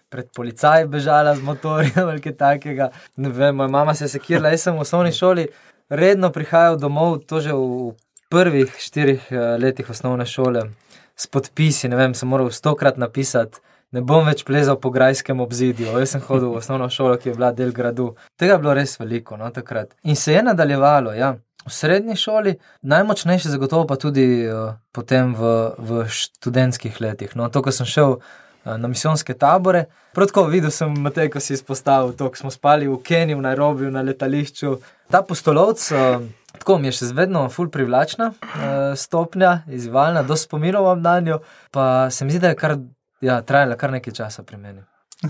Pred 0.10 0.30
policaji 0.36 0.86
bežala 0.88 1.34
z 1.36 1.42
motorjem 1.44 2.08
ali 2.08 2.22
kaj 2.22 2.36
takega. 2.38 2.92
Ne 3.18 3.30
Vem, 3.34 3.56
moja 3.56 3.68
mama 3.68 3.96
se 3.96 4.06
je 4.06 4.14
sekirala, 4.14 4.52
jaz 4.54 4.68
sem 4.68 4.76
v 4.78 4.84
osnovni 4.86 5.12
šoli 5.12 5.48
redno 5.90 6.30
prihajal 6.32 6.78
domov, 6.78 7.26
to 7.26 7.42
že 7.42 7.54
v 7.54 7.94
prvih 8.30 8.70
štirih 8.80 9.32
eh, 9.32 9.58
letih 9.62 9.90
osnovne 9.90 10.26
šole, 10.26 10.70
s 11.16 11.28
podpisi. 11.28 11.90
Ne 11.90 11.96
vem, 11.96 12.14
sem 12.14 12.30
moral 12.30 12.52
stokrat 12.52 12.98
napisati, 13.02 13.60
ne 13.96 14.04
bom 14.04 14.28
več 14.28 14.44
plezal 14.44 14.78
po 14.82 14.92
grajskem 14.92 15.40
obzidju. 15.44 15.96
Jaz 15.96 16.16
sem 16.16 16.24
hodil 16.28 16.52
v 16.52 16.60
osnovno 16.60 16.90
šolo, 16.92 17.16
ki 17.22 17.32
je 17.32 17.36
bila 17.38 17.52
del 17.56 17.72
gradu. 17.76 18.12
Tega 18.40 18.58
je 18.58 18.64
bilo 18.64 18.76
res 18.76 18.98
veliko, 19.00 19.40
no 19.40 19.50
takrat. 19.56 19.96
In 20.04 20.20
se 20.20 20.36
je 20.36 20.44
nadaljevalo, 20.44 21.16
ja. 21.16 21.36
V 21.66 21.74
srednji 21.74 22.14
šoli, 22.22 22.60
najmočnejše 22.86 23.50
zagotovo 23.50 23.88
pa 23.90 23.96
tudi 23.98 24.46
uh, 24.46 24.76
potem 24.94 25.32
v, 25.34 25.54
v 25.82 26.04
študentskih 26.06 27.00
letih. 27.02 27.34
No, 27.40 27.48
to, 27.50 27.64
ko 27.66 27.74
sem 27.74 27.88
šel 27.90 28.20
uh, 28.20 28.76
na 28.78 28.92
misijonske 28.92 29.34
tabore, 29.34 29.88
prav 30.14 30.30
tako 30.30 30.44
videl 30.52 30.70
sem 30.76 30.94
Matej, 31.02 31.32
ko 31.34 31.42
si 31.42 31.56
izpostavil 31.58 32.14
to, 32.20 32.30
ko 32.30 32.44
smo 32.44 32.54
spali 32.54 32.86
v 32.92 33.00
Keniji, 33.02 33.40
v 33.40 33.46
Nairobiju, 33.48 33.90
na 33.96 34.06
letališču. 34.06 34.76
Ta 35.10 35.24
postolovc, 35.26 35.88
uh, 35.96 36.28
tako 36.60 36.78
mi 36.78 36.92
je 36.92 37.00
še 37.00 37.10
vedno 37.18 37.48
ful 37.50 37.72
privlačna 37.74 38.30
uh, 38.36 38.94
stopnja, 38.94 39.64
izzivalna, 39.66 40.22
dosti 40.22 40.52
spominov 40.52 40.92
na 41.02 41.18
njo, 41.26 41.42
pa 41.74 42.12
se 42.14 42.30
mi 42.30 42.36
zdi, 42.36 42.44
da 42.46 42.54
je 42.54 42.62
kar, 42.62 42.78
ja, 43.22 43.42
trajala 43.42 43.78
kar 43.78 43.92
nekaj 43.92 44.14
časa 44.14 44.44
pri 44.44 44.58
meni. 44.58 44.84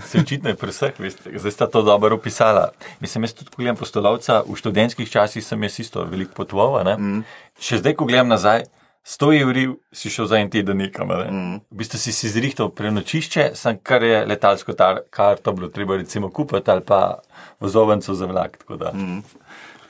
Se 0.04 0.18
očitno 0.18 0.50
je 0.50 0.56
pri 0.58 0.72
vseh, 0.74 0.96
veste, 0.98 1.30
zdaj 1.38 1.52
sta 1.52 1.66
to 1.70 1.82
dobro 1.82 2.16
opisala. 2.16 2.70
Mislim, 3.00 3.24
jaz 3.24 3.36
tudi, 3.38 3.50
ko 3.50 3.62
gledam 3.62 3.76
postolovca, 3.78 4.42
v 4.46 4.56
študentskih 4.58 5.10
časih 5.10 5.44
sem 5.44 5.62
jaz 5.62 5.78
isto 5.80 6.02
veliko 6.04 6.34
potoval. 6.34 6.82
Mm. 6.98 7.22
Še 7.62 7.78
zdaj, 7.80 7.94
ko 7.94 8.08
gledam 8.10 8.28
nazaj, 8.34 8.66
100 9.06 9.28
evrov 9.38 9.76
si 9.94 10.10
šel 10.10 10.26
za 10.26 10.40
en 10.42 10.50
teden 10.50 10.82
nekam. 10.82 11.08
Ne? 11.08 11.30
Mm. 11.30 11.58
V 11.70 11.78
bistvu 11.78 12.00
si 12.02 12.12
si 12.12 12.28
zrihtal 12.28 12.72
prenočišče, 12.74 13.52
sem 13.54 13.78
kar 13.78 14.02
je 14.02 14.24
letalsko 14.26 14.74
tar, 14.74 15.04
karto 15.10 15.54
bilo 15.54 15.70
treba 15.70 15.96
recimo 15.96 16.32
kupiti 16.34 16.70
ali 16.70 16.82
pa 16.82 17.20
vozovnico 17.62 18.14
za 18.14 18.26
vlak. 18.26 18.58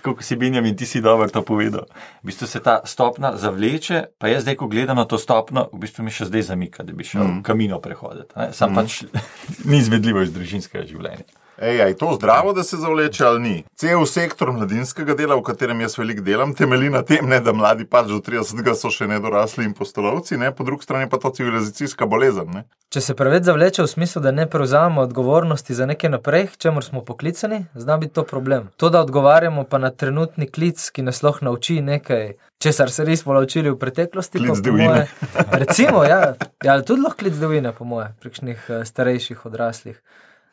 Kot 0.06 0.22
si 0.22 0.36
Benjamin, 0.38 0.76
ti 0.78 0.86
si 0.86 1.00
dobro 1.02 1.26
to 1.28 1.42
povedal. 1.42 1.88
V 2.22 2.30
bistvu 2.30 2.46
se 2.46 2.60
ta 2.62 2.80
stopna 2.86 3.32
zavleče, 3.36 4.04
pa 4.18 4.30
jaz 4.30 4.44
zdaj, 4.46 4.54
ko 4.60 4.68
gledam 4.70 5.00
na 5.00 5.04
to 5.04 5.18
stopno, 5.18 5.66
v 5.72 5.82
bistvu 5.82 6.06
mi 6.06 6.14
še 6.14 6.28
zdaj 6.30 6.46
zamika, 6.52 6.86
da 6.86 6.94
bi 6.94 7.04
šel 7.04 7.24
mm. 7.24 7.42
kamino 7.46 7.80
prehoditi. 7.82 8.30
Sam 8.54 8.70
mm. 8.70 8.78
pač 8.78 9.02
ni 9.70 9.82
izvedljivo 9.82 10.22
iz 10.22 10.30
družinskega 10.34 10.86
življenja. 10.86 11.26
Ej, 11.58 11.76
je 11.78 11.96
to 11.96 12.12
zdravo, 12.12 12.52
da 12.52 12.62
se 12.62 12.76
zavleče 12.76 13.24
ali 13.24 13.40
ni? 13.40 13.64
Cel 13.74 14.06
sektor 14.06 14.52
mladinskega 14.52 15.14
dela, 15.14 15.36
v 15.36 15.42
katerem 15.42 15.80
jaz 15.80 15.98
veliko 15.98 16.20
delam, 16.20 16.52
temelji 16.52 16.90
na 16.90 17.02
tem, 17.02 17.26
ne, 17.26 17.40
da 17.40 17.52
mladi 17.52 17.84
pač 17.86 18.06
do 18.06 18.18
30 18.20 18.74
so 18.74 18.90
še 18.90 19.06
nedorasli 19.06 19.64
in 19.64 19.72
postolovci, 19.72 20.36
ne, 20.36 20.52
po 20.52 20.64
drugi 20.64 20.82
strani 20.82 21.08
pa 21.08 21.16
to 21.16 21.30
civilizacijska 21.30 22.06
bolezen. 22.06 22.50
Ne. 22.50 22.64
Če 22.88 23.00
se 23.00 23.14
preveč 23.14 23.42
zavleče 23.42 23.82
v 23.82 23.88
smislu, 23.88 24.20
da 24.20 24.30
ne 24.30 24.44
prevzamemo 24.46 25.00
odgovornosti 25.00 25.74
za 25.74 25.86
nekaj 25.86 26.10
naprej, 26.10 26.48
čemu 26.58 26.82
smo 26.82 27.00
poklicani, 27.02 27.64
zna 27.74 27.96
biti 27.96 28.12
to 28.12 28.22
problem. 28.24 28.68
To, 28.76 28.90
da 28.90 29.00
odgovarjamo 29.00 29.64
pa 29.64 29.78
na 29.78 29.90
trenutni 29.90 30.46
klic, 30.48 30.90
ki 30.90 31.02
nas 31.02 31.22
lahko 31.22 31.44
nauči 31.44 31.80
nekaj, 31.80 32.34
česar 32.58 32.90
se 32.90 33.04
nismo 33.04 33.32
naučili 33.32 33.70
v 33.70 33.78
preteklosti. 33.78 34.38
Klic 34.38 34.50
po 34.50 34.60
divjine. 34.60 34.88
moje- 34.88 35.08
Recimo, 35.54 36.04
ja, 36.04 36.34
ja, 36.62 36.82
tudi 36.82 37.00
lahko 37.00 37.18
klic 37.18 37.34
devine, 37.34 37.72
po 37.72 37.84
moje, 37.86 38.12
prekšnih 38.20 38.70
starejših 38.84 39.46
odraslih. 39.46 39.96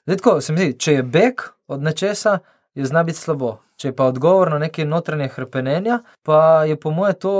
Zdaj, 0.05 0.17
tako, 0.17 0.41
se 0.41 0.53
mi 0.53 0.59
zdi, 0.59 0.73
če 0.79 0.93
je 0.93 1.03
beg 1.03 1.41
od 1.67 1.83
nečesa, 1.83 2.39
je 2.75 2.85
zna 2.85 3.03
biti 3.03 3.19
slabo. 3.19 3.57
Če 3.79 3.87
je 3.87 3.95
pa 3.95 4.09
odgovor 4.11 4.51
na 4.51 4.57
neke 4.59 4.85
notranje 4.85 5.29
hrepenenja, 5.31 6.01
pa 6.23 6.63
je 6.67 6.75
po 6.79 6.91
moje 6.91 7.13
to 7.13 7.35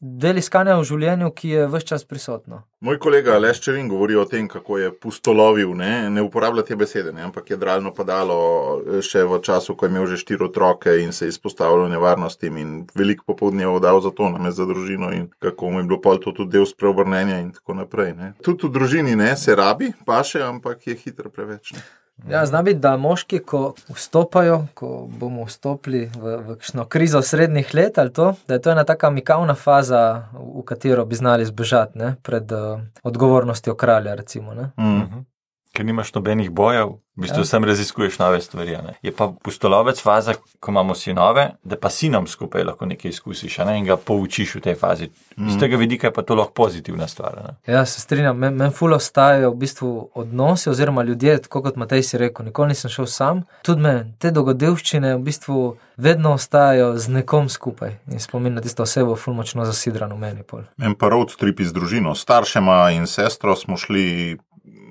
del 0.00 0.40
iskanja 0.40 0.78
v 0.78 0.84
življenju, 0.88 1.28
ki 1.36 1.48
je 1.52 1.64
vse 1.68 1.86
čas 1.92 2.06
prisotno. 2.08 2.62
Moj 2.80 2.96
kolega 2.98 3.34
Aleš 3.36 3.60
Čerin 3.66 3.88
govori 3.88 4.16
o 4.16 4.24
tem, 4.24 4.46
kako 4.48 4.78
je 4.80 4.92
pustolovil, 4.96 5.74
ne, 5.76 6.08
ne 6.10 6.24
uporablja 6.24 6.64
te 6.64 6.76
besede, 6.80 7.12
ne, 7.12 7.26
ampak 7.28 7.52
je 7.52 7.58
dralno 7.60 7.92
padalo 7.92 8.38
eh, 8.80 9.02
še 9.04 9.26
v 9.28 9.42
času, 9.44 9.76
ko 9.76 9.86
je 9.86 9.92
imel 9.92 10.08
že 10.08 10.20
štiri 10.22 10.48
otroke 10.48 10.96
in 11.02 11.12
se 11.12 11.28
je 11.28 11.36
izpostavljal 11.36 11.92
nevarnostim 11.92 12.56
in 12.56 12.72
veliko 12.96 13.28
popoldnev 13.28 13.76
dal 13.84 14.00
za 14.00 14.10
to, 14.16 14.32
nam 14.32 14.48
je 14.48 14.56
za 14.56 14.64
družino 14.64 15.12
in 15.12 15.28
kako 15.38 15.70
mu 15.70 15.84
je 15.84 15.88
bilo 15.92 16.00
pol 16.00 16.16
to 16.16 16.32
tudi 16.32 16.56
del 16.56 16.66
spreobrnenja 16.66 17.38
in 17.44 17.52
tako 17.52 17.76
naprej. 17.84 18.16
Ne. 18.16 18.32
Tudi 18.40 18.66
v 18.66 18.72
družini 18.80 19.16
ne, 19.20 19.34
se 19.36 19.52
rabi, 19.54 19.92
pa 20.08 20.24
še, 20.24 20.40
ampak 20.48 20.88
je 20.88 20.96
hitro 20.96 21.28
preveč. 21.28 21.76
Ne. 21.76 21.84
Ja, 22.28 22.46
zna 22.46 22.62
biti, 22.62 22.78
da 22.78 22.96
moški, 22.96 23.38
ko 23.38 23.74
vstopajo, 23.88 24.66
ko 24.74 25.08
bomo 25.18 25.44
vstopili 25.44 26.10
v, 26.14 26.36
v 26.36 26.56
kakšno 26.58 26.84
krizo 26.84 27.22
srednjih 27.22 27.74
let, 27.74 27.98
ali 27.98 28.12
to, 28.12 28.34
da 28.48 28.54
je 28.54 28.62
to 28.62 28.70
ena 28.70 28.84
taka 28.84 29.10
mikavna 29.10 29.54
faza, 29.54 30.28
v 30.32 30.64
katero 30.64 31.04
bi 31.04 31.16
znali 31.16 31.44
zbežati 31.44 31.98
ne, 31.98 32.14
pred 32.22 32.52
uh, 32.52 32.80
odgovornostjo 33.02 33.74
kralja. 33.74 34.14
Recimo, 34.14 34.54
ne. 34.54 34.70
Mm. 34.76 35.24
Ker 35.72 35.86
nimaš 35.86 36.14
nobenih 36.14 36.50
bojev, 36.50 36.98
v 37.16 37.22
bistvu 37.22 37.36
Ja. 37.36 37.40
ja. 37.40 37.44
sem 37.44 37.64
raziskuješ 37.64 38.18
nove 38.18 38.40
stvari. 38.40 38.74
a 38.74 38.82
Ne? 38.82 38.94
Je 39.02 39.12
pa 39.12 39.32
pustolovec 39.42 40.02
faza, 40.02 40.34
ko 40.60 40.70
imamo 40.70 40.94
sinove, 40.94 41.50
da 41.64 41.76
pa 41.76 41.90
sinom 41.90 42.26
skupaj 42.26 42.64
lahko 42.64 42.86
nekaj 42.86 43.08
izkusiš 43.08 43.58
a 43.58 43.64
ne? 43.64 43.78
in 43.78 43.84
ga 43.84 43.96
poučiš 43.96 44.54
v 44.54 44.60
tej 44.60 44.74
fazi. 44.74 45.10
Mm. 45.36 45.50
Z 45.50 45.60
tega 45.60 45.76
vidika 45.76 46.06
je 46.06 46.12
pa 46.12 46.22
to 46.22 46.34
lahko 46.34 46.52
pozitivna 46.52 47.08
stvar. 47.08 47.38
a 47.38 47.42
Ne? 47.42 47.74
Ja, 47.74 47.86
se 47.86 48.00
strinjam, 48.00 48.38
meni 48.38 48.56
men 48.56 48.72
ful 48.72 48.92
ostajajo 48.92 49.50
v 49.50 49.56
bistvu 49.56 50.10
odnosi 50.14 50.70
oziroma 50.70 51.02
ljudje, 51.02 51.38
tako 51.42 51.62
kot 51.62 51.76
Matej 51.76 52.02
si 52.02 52.18
rekel, 52.18 52.44
nikoli 52.44 52.68
nisem 52.68 52.90
šel 52.90 53.06
sam. 53.06 53.44
Tudi 53.62 53.82
me 53.82 54.12
te 54.18 54.30
dogodivščine 54.30 55.14
v 55.16 55.22
bistvu 55.22 55.76
vedno 55.96 56.32
ostajajo 56.32 56.96
z 56.98 57.08
nekom 57.08 57.48
skupaj 57.48 57.98
in 58.10 58.20
spomin 58.20 58.54
na 58.54 58.60
tisto 58.60 58.82
osebo 58.82 59.16
ful 59.16 59.34
močno 59.34 59.64
zasidrano 59.64 60.14
v 60.14 60.18
meni. 60.18 60.42
Pol. 60.42 60.62
En 60.82 60.94
pa 60.94 61.08
road 61.08 61.36
trip 61.36 61.60
z 61.60 61.72
družino, 61.72 62.14
staršema 62.14 62.90
in 62.96 63.06
sestro 63.06 63.56
smo 63.56 63.76
šli 63.76 64.38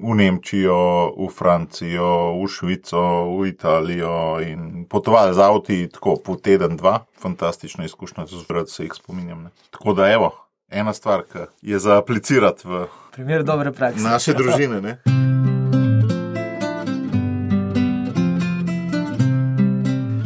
v 0.02 0.16
Nemčijo, 0.16 1.14
v 1.18 1.30
Francijo, 1.30 2.40
v 2.40 2.48
Švico, 2.48 3.36
v 3.40 3.48
Italijo 3.48 4.40
in 4.42 4.86
potovali 4.90 5.34
z 5.34 5.40
avti 5.40 5.90
tako 5.92 6.16
po 6.26 6.36
teden, 6.36 6.78
dva. 6.78 7.06
Fantastična 7.20 7.86
izkušnja, 7.86 8.26
zelo 8.26 8.66
se 8.68 8.84
jih 8.84 8.94
spominjam. 8.96 9.44
Ne. 9.44 9.50
Tako 9.72 9.94
da, 9.94 10.12
evo, 10.12 10.32
ena 10.70 10.94
stvar, 10.94 11.24
ki 11.24 11.40
je 11.62 11.80
za 11.80 11.98
aplicirati 11.98 12.68
v 12.68 12.88
Primer 13.12 13.44
dobre 13.44 13.72
prakse. 13.72 14.04
naše 14.04 14.34
družine. 14.34 14.82
Ne. 14.82 14.98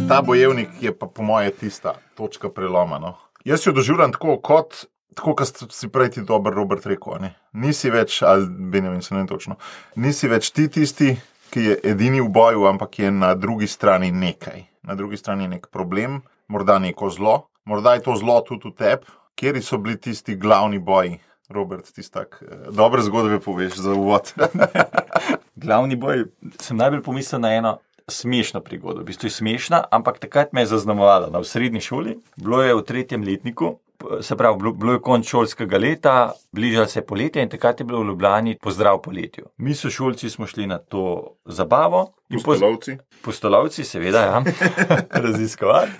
Ta 0.07 0.21
bojevnik 0.21 0.69
je 0.81 0.97
pa 0.97 1.07
po 1.07 1.23
moje 1.23 1.51
tista 1.51 1.93
točka 2.15 2.49
preloma. 2.49 2.99
No. 2.99 3.15
Jaz 3.45 3.67
jo 3.67 3.73
doživljam 3.73 4.11
tako, 4.11 4.37
kot 4.37 4.85
tako, 5.15 5.35
kot 5.39 5.63
si 5.73 5.89
prej 5.91 6.09
ti 6.17 6.23
dober 6.27 6.53
Robert 6.53 6.85
rekel. 6.89 7.29
Nisi 7.53 7.91
več, 7.93 8.21
ali 8.25 8.47
Benjamin 8.47 9.01
se 9.01 9.15
ne 9.15 9.25
točno, 9.29 9.57
nisi 9.95 10.27
več 10.27 10.51
ti 10.51 10.67
tisti, 10.67 11.13
ki 11.53 11.65
je 11.67 11.79
edini 11.93 12.21
v 12.21 12.31
boju, 12.33 12.65
ampak 12.65 12.99
je 12.99 13.11
na 13.11 13.33
drugi 13.37 13.67
strani 13.69 14.11
nekaj. 14.11 14.63
Na 14.83 14.95
drugi 14.97 15.17
strani 15.17 15.45
je 15.45 15.53
nek 15.55 15.67
problem, 15.71 16.23
morda 16.47 16.79
neko 16.81 17.09
zlo, 17.13 17.35
morda 17.69 17.93
je 17.93 18.03
to 18.07 18.17
zlo 18.17 18.39
tudi 18.47 18.71
v 18.71 18.77
tebi, 18.79 19.13
kjer 19.37 19.61
so 19.61 19.77
bili 19.77 19.99
tisti 20.01 20.35
glavni 20.35 20.79
boji. 20.79 21.19
Robert, 21.53 21.85
ti 21.85 22.01
tak 22.09 22.39
eh, 22.41 22.71
dobre 22.71 23.03
zgodbe 23.03 23.39
poveš 23.39 23.75
za 23.77 23.93
uvod. 23.93 24.31
Glavni 25.63 25.95
boj, 25.95 26.25
sem 26.59 26.77
najbolj 26.77 27.03
pomislil 27.03 27.43
na 27.43 27.51
eno 27.53 27.73
smešno 28.07 28.61
prigodo. 28.61 29.01
V 29.01 29.05
bistvu 29.05 29.27
je 29.27 29.31
smešna, 29.31 29.83
ampak 29.91 30.19
takrat 30.19 30.53
me 30.53 30.61
je 30.61 30.65
zaznamovala 30.67 31.29
na 31.29 31.43
srednji 31.43 31.81
šoli. 31.81 32.17
Bilo 32.35 32.61
je 32.61 32.75
v 32.75 32.81
tretjem 32.81 33.23
letniku, 33.23 33.79
se 34.21 34.35
pravi, 34.35 34.57
bilo- 34.57 34.73
bilo 34.73 34.93
je 34.93 34.99
konec 34.99 35.27
šolskega 35.27 35.77
leta, 35.77 36.15
bližalo 36.51 36.87
se 36.87 36.99
je 36.99 37.05
poletje 37.05 37.43
in 37.43 37.49
takrat 37.49 37.79
je 37.79 37.85
bilo 37.85 37.99
v 37.99 38.07
Ljubljani 38.07 38.57
pozdrav 38.57 39.01
poletju. 39.01 39.45
Mi 39.57 39.75
so 39.75 39.89
šolci 39.89 40.29
smo 40.29 40.47
šli 40.47 40.67
na 40.67 40.77
to 40.77 41.03
zabavo 41.45 42.13
Postolovci. 42.35 42.97
postolovci, 43.21 43.83
seveda, 43.83 44.19
ja, 44.21 44.43
raziskovati. 45.23 45.91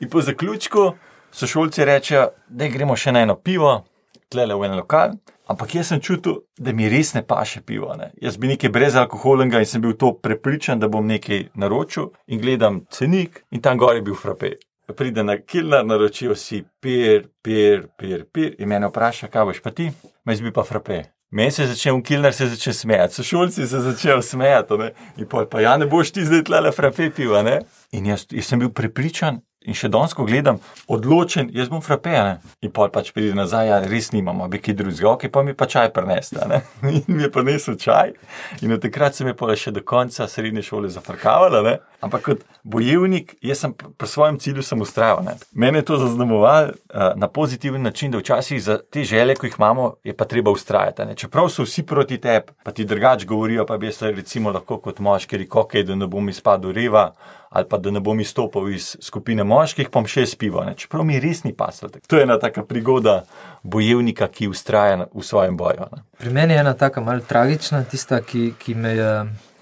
In 0.00 0.10
po 0.10 0.20
zaključku 0.20 0.92
so 1.30 1.46
šolci 1.46 1.84
rečejo, 1.84 2.28
da 2.48 2.68
gremo 2.68 2.96
še 2.96 3.12
na 3.12 3.20
eno 3.20 3.36
pivo, 3.36 3.84
tlele 4.28 4.54
v 4.54 4.64
en 4.64 4.76
lokal. 4.76 5.10
Ampak 5.48 5.74
jaz 5.74 5.88
sem 5.88 6.00
čutil, 6.04 6.42
da 6.60 6.72
mi 6.76 6.90
res 6.92 7.14
ne 7.16 7.22
paše 7.24 7.62
pivo. 7.64 7.94
Ne. 7.96 8.10
Jaz 8.20 8.36
bi 8.36 8.50
nekaj 8.50 8.70
brezalkoholnega 8.72 9.62
in 9.64 9.68
sem 9.68 9.80
bil 9.80 9.96
to 9.96 10.12
prepričan, 10.22 10.80
da 10.80 10.90
bom 10.92 11.06
nekaj 11.08 11.48
naročil. 11.56 12.10
In 12.28 12.42
gledam 12.42 12.82
cenik, 12.92 13.44
in 13.50 13.64
tam 13.64 13.80
gor 13.80 13.96
je 13.96 14.04
bil 14.04 14.16
frape. 14.18 14.58
Pride 14.96 15.24
na 15.24 15.38
kilnar, 15.40 15.86
naročijo 15.86 16.36
si 16.36 16.62
pir, 16.80 17.28
pir, 17.44 17.88
pir, 17.96 18.24
pir. 18.32 18.54
In 18.58 18.68
me 18.68 18.80
vpraša, 18.88 19.28
kaj 19.32 19.48
boš 19.48 19.62
pa 19.64 19.72
ti, 19.72 19.88
me 20.24 20.36
zbi 20.36 20.52
pa 20.52 20.64
frape. 20.68 21.02
Meni 21.30 21.50
se 21.50 21.62
je 21.62 21.68
začel 21.68 22.02
kilnar 22.02 22.32
se 22.32 22.46
začel 22.48 22.72
smejati, 22.72 23.14
sošolci 23.14 23.66
se 23.66 23.80
začel 23.80 24.22
smejati. 24.22 24.78
Ne? 24.78 24.92
In 25.16 25.28
pol 25.28 25.44
pa 25.48 25.60
ja, 25.60 25.76
ne 25.76 25.86
boš 25.86 26.12
ti 26.12 26.24
zdaj 26.24 26.44
tlele 26.48 26.72
frape 26.72 27.10
piva. 27.10 27.42
Ne? 27.42 27.60
In 27.92 28.06
jaz, 28.06 28.24
jaz 28.32 28.48
sem 28.48 28.60
bil 28.60 28.72
prepričan, 28.72 29.42
In 29.66 29.74
še 29.74 29.88
danes, 29.90 30.12
ko 30.14 30.22
gledam, 30.22 30.60
odločen, 30.86 31.48
jaz 31.50 31.66
bom 31.72 31.80
frapejan. 31.82 32.38
In 32.62 32.70
pa 32.70 32.86
pač 32.94 33.10
pride 33.10 33.34
nazaj, 33.34 33.66
ja, 33.66 33.78
res 33.90 34.12
nimamo, 34.14 34.46
bi 34.48 34.60
ki 34.62 34.74
drugega, 34.78 35.08
ok, 35.10 35.26
pa 35.34 35.42
mi 35.42 35.54
pa 35.58 35.66
čaj 35.66 35.90
preneste. 35.96 36.38
In 36.86 37.02
mi 37.10 37.24
je 37.26 37.30
prinesel 37.34 37.74
čaj. 37.74 38.14
In 38.62 38.76
od 38.76 38.84
takrat 38.86 39.18
se 39.18 39.26
mi 39.26 39.34
je 39.34 39.38
pa 39.40 39.56
še 39.58 39.74
do 39.74 39.82
konca 39.82 40.28
srednje 40.30 40.62
šole 40.62 40.92
zafrkavala. 40.94 41.64
Ne? 41.66 41.74
Ampak 42.00 42.22
kot 42.22 42.42
bojevnik, 42.62 43.34
jaz 43.42 43.64
sem 43.64 43.72
pri 43.74 44.08
svojem 44.08 44.38
cilju 44.38 44.62
sem 44.62 44.80
ustrajal. 44.80 45.22
Ne? 45.26 45.34
Mene 45.52 45.80
je 45.80 45.88
to 45.88 45.96
zaznamoval 45.98 46.70
uh, 46.70 47.00
na 47.16 47.28
pozitiven 47.28 47.82
način, 47.82 48.10
da 48.10 48.18
včasih 48.18 48.62
za 48.62 48.78
te 48.90 49.04
želje, 49.04 49.34
ki 49.34 49.46
jih 49.46 49.56
imamo, 49.58 49.94
je 50.04 50.14
pa 50.16 50.24
treba 50.24 50.50
ustrajati. 50.50 51.04
Ne? 51.04 51.16
Čeprav 51.16 51.48
so 51.48 51.66
vsi 51.66 51.82
proti 51.82 52.20
tebi, 52.20 52.54
pa 52.62 52.70
ti 52.70 52.84
drugač 52.84 53.24
govorijo, 53.26 53.66
pa 53.66 53.78
bi 53.78 53.90
jaz 53.90 54.02
recimo 54.02 54.50
lahko 54.50 54.78
kot 54.78 54.98
moški 54.98 55.42
rekel, 55.42 55.62
okay, 55.62 55.82
da 55.82 55.94
ne 55.94 56.06
bom 56.06 56.28
izpadel 56.28 56.72
reva 56.72 57.12
ali 57.50 57.64
pa 57.68 57.78
da 57.78 57.90
ne 57.90 58.00
bom 58.00 58.20
izstopil 58.20 58.68
iz 58.68 58.96
skupine 59.00 59.44
moških, 59.44 59.88
pa 59.90 60.02
še 60.06 60.26
spivo. 60.26 60.60
Ne? 60.64 60.74
Čeprav 60.76 61.04
mi 61.04 61.20
res 61.20 61.44
ni 61.44 61.54
pasal. 61.56 61.90
To 62.06 62.16
je 62.16 62.26
ena 62.26 62.38
taka 62.38 62.62
prigoda 62.68 63.22
bojevnika, 63.62 64.28
ki 64.28 64.50
ustraja 64.52 65.06
v 65.14 65.24
svojem 65.24 65.56
boju. 65.56 65.88
Ne? 65.88 66.02
Pri 66.20 66.30
meni 66.34 66.54
je 66.54 66.60
ena 66.60 66.74
taka 66.76 67.00
malce 67.00 67.26
tragična, 67.28 67.84
tista, 67.88 68.20
ki, 68.20 68.52
ki 68.60 68.74
me 68.74 68.92
je 68.96 69.12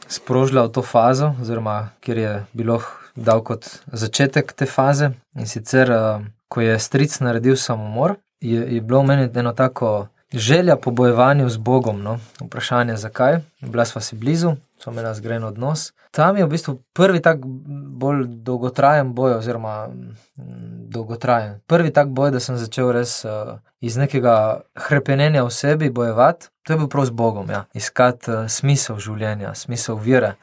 sprožila 0.09 0.67
v 0.67 0.73
to 0.73 0.83
fazo, 0.83 1.35
oziroma 1.41 1.89
kjer 2.01 2.19
je 2.19 2.33
bilo 2.53 2.81
dal 3.17 3.43
kot 3.43 3.67
začetek 3.93 4.53
te 4.53 4.67
faze. 4.67 5.11
In 5.35 5.47
sicer, 5.47 5.93
ko 6.49 6.61
je 6.61 6.79
stric 6.79 7.21
naredil 7.21 7.57
samomor, 7.57 8.17
je, 8.41 8.61
je 8.75 8.81
bilo 8.81 9.01
v 9.01 9.07
meni 9.07 9.31
eno 9.35 9.53
tako. 9.53 10.09
Želja 10.33 10.77
po 10.77 10.91
bojevanju 10.91 11.49
z 11.49 11.57
Bogom, 11.57 12.03
no? 12.03 12.19
vprašanje 12.41 12.97
zakaj, 12.97 13.39
bila 13.61 13.85
sva 13.85 14.01
si 14.01 14.17
blizu, 14.17 14.57
smo 14.79 14.93
imeli 14.93 15.15
zgren 15.15 15.45
odnos. 15.45 15.93
Tam 16.11 16.37
je 16.37 16.45
v 16.45 16.49
bistvu 16.49 16.83
prvi 16.93 17.21
tak 17.23 17.39
bolj 18.01 18.25
dolgotrajen 18.27 19.13
boj, 19.15 19.35
oziroma 19.39 19.89
dolgotrajen. 20.89 21.61
Prvi 21.67 21.93
tak 21.93 22.09
boj, 22.09 22.31
da 22.31 22.41
sem 22.41 22.57
začel 22.57 22.93
res 22.93 23.25
uh, 23.25 23.59
iz 23.81 23.97
nekega 23.97 24.63
krepenja 24.89 25.45
v 25.45 25.53
sebi 25.53 25.91
bojevati, 25.91 26.49
to 26.65 26.73
je 26.73 26.79
bil 26.79 26.89
prav 26.89 27.07
z 27.07 27.11
Bogom, 27.11 27.51
ja. 27.51 27.65
iskati 27.75 28.31
uh, 28.31 28.49
smisel 28.49 28.99
življenja, 28.99 29.55
smisel 29.55 29.97
vire, 29.97 30.35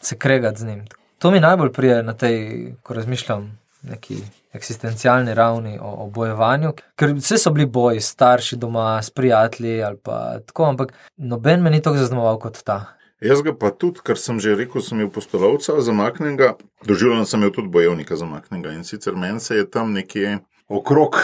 se 0.00 0.16
kregati 0.16 0.60
z 0.60 0.66
njim. 0.66 0.84
To 1.18 1.30
mi 1.30 1.40
najbolj 1.40 1.72
prije 1.72 2.02
na 2.02 2.14
tej, 2.16 2.74
ko 2.82 2.94
razmišljam, 2.94 3.50
neki 3.82 4.22
eksistencialni 4.52 5.34
ravni 5.34 5.78
o, 5.78 5.90
o 6.04 6.06
bojevanju. 6.10 6.72
Ker 6.96 7.12
vse 7.14 7.38
so 7.38 7.52
bili 7.54 7.66
boji, 7.66 8.00
starši 8.00 8.56
doma, 8.56 9.02
s 9.02 9.10
prijatelji 9.10 9.82
ali 9.82 9.96
pa 9.96 10.38
tako, 10.46 10.64
ampak 10.64 10.94
noben 11.16 11.62
me 11.62 11.70
ni 11.70 11.82
tako 11.82 11.96
zaznamoval 11.96 12.38
kot 12.38 12.62
ta. 12.64 12.84
Jaz 13.20 13.42
ga 13.44 13.52
pa 13.52 13.68
tudi, 13.68 14.00
ker 14.00 14.16
sem 14.16 14.38
že 14.40 14.54
rekel, 14.56 14.80
sem 14.80 14.96
imel 14.96 15.10
postolovca 15.12 15.74
zamaknjenega, 15.84 16.54
doživljal 16.88 17.26
sem 17.28 17.42
imel 17.42 17.52
tudi 17.52 17.68
bojevnika 17.68 18.16
zamaknjenega. 18.16 18.72
In 18.72 18.84
sicer 18.88 19.12
meni 19.12 19.40
se 19.44 19.58
je 19.60 19.66
tam 19.70 19.92
nekje 19.92 20.38
okrog 20.68 21.20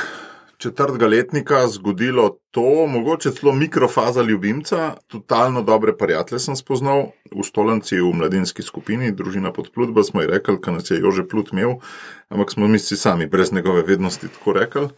četrtega 0.60 1.06
letnika 1.08 1.62
zgodilo 1.68 2.36
to, 2.50 2.86
mogoče 2.86 3.32
celo 3.32 3.52
mikrofaza 3.52 4.22
ljubimca, 4.22 4.94
totalno 5.06 5.62
dobre 5.62 5.96
prijatelje 5.96 6.38
sem 6.38 6.56
spoznal 6.56 7.12
v 7.32 7.44
Stolenci 7.44 8.00
v 8.00 8.12
mladinski 8.12 8.62
skupini, 8.62 9.12
družina 9.12 9.52
pod 9.52 9.72
Plutba, 9.72 10.04
smo 10.04 10.20
ji 10.20 10.28
rekli, 10.36 10.60
ker 10.60 10.76
nas 10.76 10.90
je 10.90 11.00
Jože 11.00 11.24
Plut 11.28 11.52
imel, 11.52 11.78
ampak 12.28 12.52
smo 12.52 12.68
mi 12.68 12.78
sami 12.78 13.26
brez 13.26 13.52
njegove 13.52 13.82
vednosti 13.82 14.28
tako 14.28 14.52
rekli. 14.52 14.88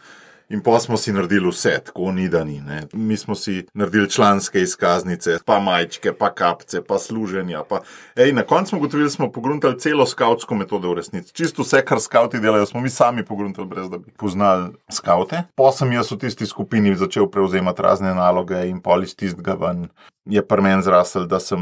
In 0.48 0.62
pa 0.64 0.78
smo 0.80 0.96
si 0.96 1.12
naredili 1.12 1.48
vse, 1.48 1.80
tako 1.84 2.12
ni 2.12 2.28
da 2.28 2.44
ni. 2.44 2.60
Ne. 2.60 2.82
Mi 2.92 3.16
smo 3.16 3.34
si 3.34 3.66
naredili 3.74 4.10
članske 4.10 4.60
izkaznice, 4.60 5.38
pa 5.44 5.58
majčke, 5.60 6.12
pa 6.12 6.34
kapce, 6.34 6.80
pa 6.84 6.98
služenja. 6.98 7.62
Pa... 7.68 7.80
Ej, 8.16 8.32
na 8.32 8.42
koncu 8.42 8.68
smo 8.68 8.78
ugotovili, 8.78 9.06
da 9.06 9.10
smo 9.10 9.32
pogruntali 9.32 9.78
celo 9.80 10.06
skautsko 10.06 10.54
metodo 10.54 10.90
v 10.90 10.94
resnici. 10.94 11.34
Čisto 11.34 11.62
vse, 11.62 11.82
kar 11.84 12.00
skauti 12.00 12.40
delajo, 12.40 12.66
smo 12.66 12.80
mi 12.80 12.90
sami 12.90 13.24
pogruntali, 13.24 13.68
brez 13.68 13.90
da 13.90 13.98
bi 13.98 14.10
poznali 14.16 14.70
skaute. 14.92 15.42
Pa 15.54 15.72
sem 15.72 15.92
jaz 15.92 16.12
v 16.12 16.18
tisti 16.24 16.46
skupini 16.46 16.96
začel 16.96 17.28
prevzemati 17.30 17.82
razne 17.82 18.14
naloge 18.14 18.64
in 18.68 18.80
polis 18.80 19.12
tistega 19.14 19.52
ven. 19.60 19.90
Je 20.24 20.40
pri 20.46 20.64
meni 20.64 20.82
zrasel, 20.82 21.26
da 21.28 21.40
sem 21.40 21.60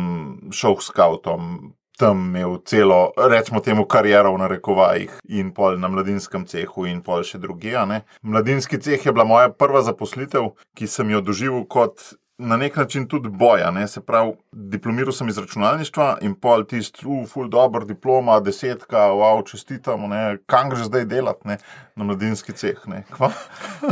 šel 0.55 0.79
s 0.79 0.93
skautom, 0.95 1.75
tam 1.97 2.29
imel 2.29 2.59
celo, 2.65 3.13
rečemo 3.17 3.61
temu, 3.65 3.87
kariero 3.89 4.35
v 4.35 4.43
narekovajih 4.45 5.13
in 5.33 5.53
pol 5.57 5.79
na 5.81 5.89
mladinskem 5.89 6.45
cehu 6.49 6.87
in 6.87 7.01
pol 7.03 7.25
še 7.25 7.41
drugje. 7.41 8.03
Mladinski 8.23 8.81
ceh 8.83 9.01
je 9.01 9.13
bila 9.13 9.25
moja 9.25 9.49
prva 9.49 9.83
zaposlitev, 9.87 10.53
ki 10.77 10.87
sem 10.87 11.11
jo 11.11 11.25
doživel 11.25 11.65
kot 11.65 12.15
na 12.39 12.57
nek 12.57 12.77
način 12.77 13.09
tudi 13.09 13.29
boja. 13.29 13.71
Ne? 13.71 13.89
Se 13.89 14.01
pravi, 14.01 14.33
diplomiral 14.53 15.13
sem 15.13 15.29
iz 15.29 15.39
računalništva 15.39 16.19
in 16.21 16.35
pol 16.35 16.65
tisti, 16.65 17.07
uful, 17.07 17.49
dobro, 17.49 17.85
diploma, 17.85 18.41
desetka, 18.41 18.99
wow, 18.99 19.51
čestitamo, 19.51 20.07
ne? 20.07 20.39
kam 20.47 20.71
greš 20.71 20.87
zdaj 20.87 21.05
delati 21.05 21.49
na 21.97 22.05
mladinski 22.05 22.53
ceh. 22.53 22.83
Ne? 22.87 23.05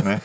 Ne? 0.05 0.19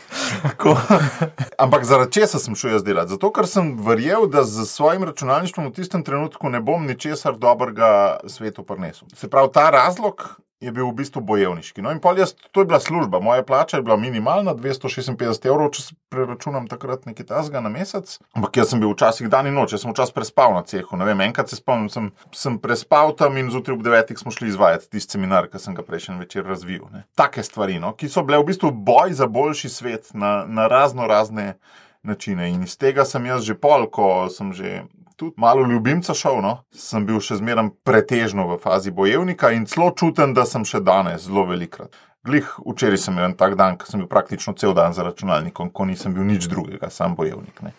Ampak 1.57 1.85
zaradi 1.85 2.11
česa 2.11 2.39
sem 2.39 2.55
šel 2.55 2.71
jaz 2.71 2.83
delati? 2.83 3.09
Zato, 3.15 3.31
ker 3.33 3.47
sem 3.47 3.73
verjel, 3.87 4.27
da 4.29 4.43
z 4.43 4.65
svojim 4.69 5.03
računalništvom 5.03 5.67
v 5.67 5.73
tistem 5.73 6.03
trenutku 6.03 6.49
ne 6.49 6.61
bom 6.61 6.85
ničesar 6.85 7.37
dobrega 7.37 8.19
svetu 8.27 8.63
prinesel. 8.63 9.07
Se 9.15 9.29
pravi, 9.29 9.49
ta 9.53 9.69
razlog 9.69 10.41
je 10.61 10.71
bil 10.71 10.85
v 10.85 10.93
bistvu 11.01 11.23
bojevniški. 11.25 11.81
No, 11.81 11.91
in 11.93 11.99
pol 11.99 12.19
jaz, 12.21 12.35
to 12.53 12.61
je 12.61 12.69
bila 12.69 12.79
služba, 12.79 13.19
moja 13.19 13.43
plača 13.43 13.79
je 13.79 13.85
bila 13.85 13.97
minimalna, 13.97 14.53
256 14.55 15.47
evrov, 15.49 15.71
če 15.73 15.81
se 15.81 15.95
preračunam 16.13 16.67
takrat 16.69 17.07
nekaj 17.09 17.27
tasga 17.33 17.63
na 17.65 17.71
mesec. 17.73 18.19
Ampak 18.37 18.61
jaz 18.61 18.71
sem 18.71 18.83
bil 18.83 18.93
včasih 18.93 19.29
dan 19.31 19.49
in 19.49 19.57
noč, 19.57 19.73
jaz 19.73 19.85
sem 19.85 19.93
včasih 19.93 20.15
prespal 20.15 20.53
na 20.53 20.61
cehu. 20.67 20.99
Ne 21.01 21.09
vem, 21.09 21.25
enkrat 21.25 21.49
se 21.49 21.57
spomnim, 21.57 21.89
sem, 21.89 22.11
sem 22.35 22.59
prespal 22.61 23.15
tam 23.17 23.41
in 23.41 23.49
zjutraj 23.51 23.79
ob 23.79 23.85
devetih 23.85 24.21
smo 24.21 24.31
šli 24.31 24.53
izvajati 24.53 24.91
tisti 24.93 25.17
seminar, 25.17 25.49
ki 25.49 25.59
sem 25.59 25.75
ga 25.75 25.85
prejšnji 25.87 26.19
večer 26.21 26.45
razvil. 26.45 26.85
Ne. 26.93 27.05
Take 27.17 27.43
stvari, 27.43 27.81
no, 27.81 27.95
ki 27.97 28.11
so 28.11 28.21
bile 28.27 28.39
v 28.43 28.51
bistvu 28.53 28.71
boj 28.71 29.17
za 29.17 29.25
boljši 29.27 29.69
svet 29.69 30.13
na, 30.13 30.43
na 30.45 30.69
razno 30.69 31.09
razne 31.09 31.55
načine. 32.03 32.49
In 32.53 32.63
iz 32.63 32.77
tega 32.77 33.05
sem 33.05 33.25
jaz 33.25 33.45
že 33.45 33.57
pol, 33.57 33.89
ko 33.89 34.29
sem 34.29 34.53
že 34.53 34.83
tudi 35.21 35.37
malo 35.37 35.65
ljubimca 35.69 36.13
šel, 36.17 36.39
no? 36.41 36.53
sem 36.73 37.05
bil 37.05 37.21
še 37.21 37.37
zmeraj 37.37 37.69
pretežno 37.85 38.47
v 38.49 38.57
fazi 38.63 38.93
bojevnika 38.95 39.51
in 39.53 39.67
zelo 39.69 39.91
čuten, 39.97 40.33
da 40.33 40.47
sem 40.49 40.65
še 40.65 40.81
danes 40.81 41.27
zelo 41.27 41.45
velikrat. 41.49 41.93
Glih, 42.25 42.49
včeraj 42.65 43.01
sem 43.01 43.17
imel 43.17 43.35
tak 43.37 43.53
dan, 43.57 43.77
ko 43.77 43.89
sem 43.89 44.01
bil 44.01 44.09
praktično 44.09 44.53
cel 44.57 44.73
dan 44.77 44.97
za 44.97 45.05
računalnikom, 45.05 45.69
ko 45.73 45.85
nisem 45.89 46.13
bil 46.17 46.25
nič 46.25 46.49
drugega, 46.49 46.89
sam 46.89 47.13
bojevnik. 47.17 47.61
Ne. 47.65 47.73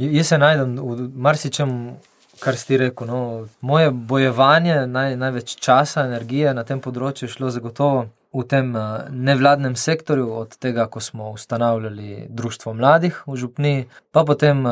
Jaz 0.00 0.32
se 0.32 0.38
najdem 0.40 0.76
v 0.80 1.08
marsičem, 1.26 1.72
kar 2.40 2.56
si 2.60 2.76
rekel. 2.80 3.08
No, 3.08 3.20
moje 3.60 3.92
bojevanje, 3.92 4.82
naj, 4.88 5.16
največ 5.20 5.54
časa, 5.60 6.06
energije 6.08 6.52
na 6.56 6.64
tem 6.68 6.80
področju 6.84 7.28
je 7.28 7.36
šlo 7.36 7.52
zagotovo 7.52 8.08
v 8.32 8.44
tem 8.48 8.72
nevladnem 9.12 9.76
sektorju, 9.76 10.28
od 10.44 10.56
tega, 10.60 10.86
ko 10.88 11.00
smo 11.04 11.30
ustanavljali 11.36 12.26
Društvo 12.28 12.72
mladih 12.74 13.20
v 13.26 13.36
Župni, 13.36 13.74
pa 14.12 14.24
potem 14.24 14.64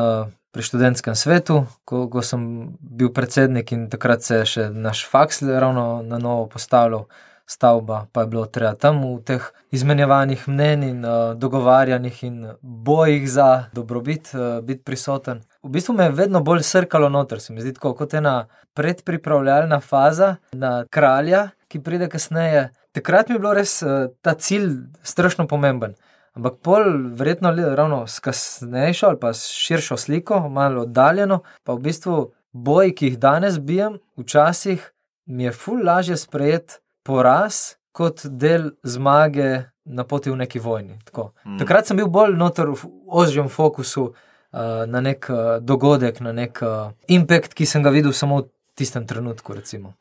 pri 0.51 0.63
študentskem 0.63 1.15
svetu, 1.15 1.65
ko, 1.87 2.05
ko 2.11 2.21
sem 2.21 2.43
bil 2.79 3.11
predsednik 3.15 3.71
in 3.71 3.87
takrat 3.91 4.23
se 4.23 4.41
je 4.41 4.47
še 4.53 4.69
naš 4.75 5.05
faks 5.07 5.41
ravno 5.47 6.01
na 6.03 6.19
novo 6.19 6.47
postavljal. 6.51 7.07
Stavba, 7.51 8.05
pa 8.15 8.21
je 8.23 8.27
bilo 8.31 8.45
treba 8.47 8.77
tam 8.79 9.01
v 9.03 9.17
teh 9.27 9.47
izmenjevanjih 9.75 10.45
mnen 10.47 10.83
in 10.87 10.99
uh, 11.03 11.33
dogovarjanjih 11.35 12.21
in 12.23 12.37
bojih 12.61 13.25
za 13.27 13.47
dobrobit 13.75 14.29
uh, 14.31 14.61
biti 14.63 14.85
prisoten. 14.87 15.41
V 15.59 15.71
bistvu 15.73 15.97
me 15.97 16.07
je 16.07 16.13
vedno 16.15 16.39
bolj 16.47 16.63
srkalo 16.63 17.09
noter, 17.11 17.41
se 17.43 17.51
mi 17.51 17.59
zdi 17.59 17.73
tako, 17.75 17.91
kot 17.97 18.13
ena 18.13 18.45
predpripravljalna 18.77 19.81
faza 19.83 20.37
na 20.53 20.85
kralja, 20.87 21.49
ki 21.67 21.83
pride 21.83 22.07
kasneje. 22.07 22.69
Takrat 22.95 23.27
mi 23.27 23.35
je 23.35 23.43
bilo 23.43 23.51
res 23.57 23.81
uh, 23.83 24.07
ta 24.23 24.37
cilj 24.39 24.77
strašno 25.03 25.43
pomemben. 25.47 25.97
Ampak 26.33 26.61
pol, 26.63 26.85
verjetno, 27.19 27.51
ravno 27.75 28.05
s 28.07 28.19
kasnejšo 28.23 29.07
ali 29.07 29.19
pa 29.19 29.33
s 29.33 29.51
širšo 29.51 29.97
sliko, 29.97 30.39
malo 30.49 30.85
oddaljeno, 30.87 31.41
pa 31.63 31.73
v 31.75 31.83
bistvu 31.89 32.31
boj, 32.51 32.93
ki 32.95 33.11
jih 33.11 33.19
danes 33.19 33.59
bijem, 33.59 33.99
včasih 34.17 34.91
mi 35.25 35.43
je 35.43 35.51
ful 35.51 35.83
lažje 35.83 36.17
sprejeti 36.17 36.79
poraz 37.03 37.75
kot 37.91 38.23
del 38.25 38.71
zmage 38.83 39.71
na 39.85 40.03
poti 40.03 40.31
v 40.31 40.39
neki 40.43 40.59
vojni. 40.59 40.99
Mm. 41.45 41.57
Takrat 41.59 41.87
sem 41.87 41.97
bil 41.97 42.07
bolj 42.07 42.37
noter 42.39 42.71
v 42.71 42.91
ožjem 43.07 43.49
fokusu 43.49 44.11
uh, 44.11 44.83
na 44.87 45.01
nek 45.01 45.27
uh, 45.29 45.59
dogodek, 45.59 46.21
na 46.21 46.31
nek 46.31 46.61
uh, 46.63 46.93
impact, 47.07 47.53
ki 47.57 47.65
sem 47.65 47.83
ga 47.83 47.91
videl 47.91 48.13
samo 48.13 48.43
v 48.43 48.49
tistem 48.77 49.07
trenutku. 49.07 49.57
Recimo. 49.57 49.95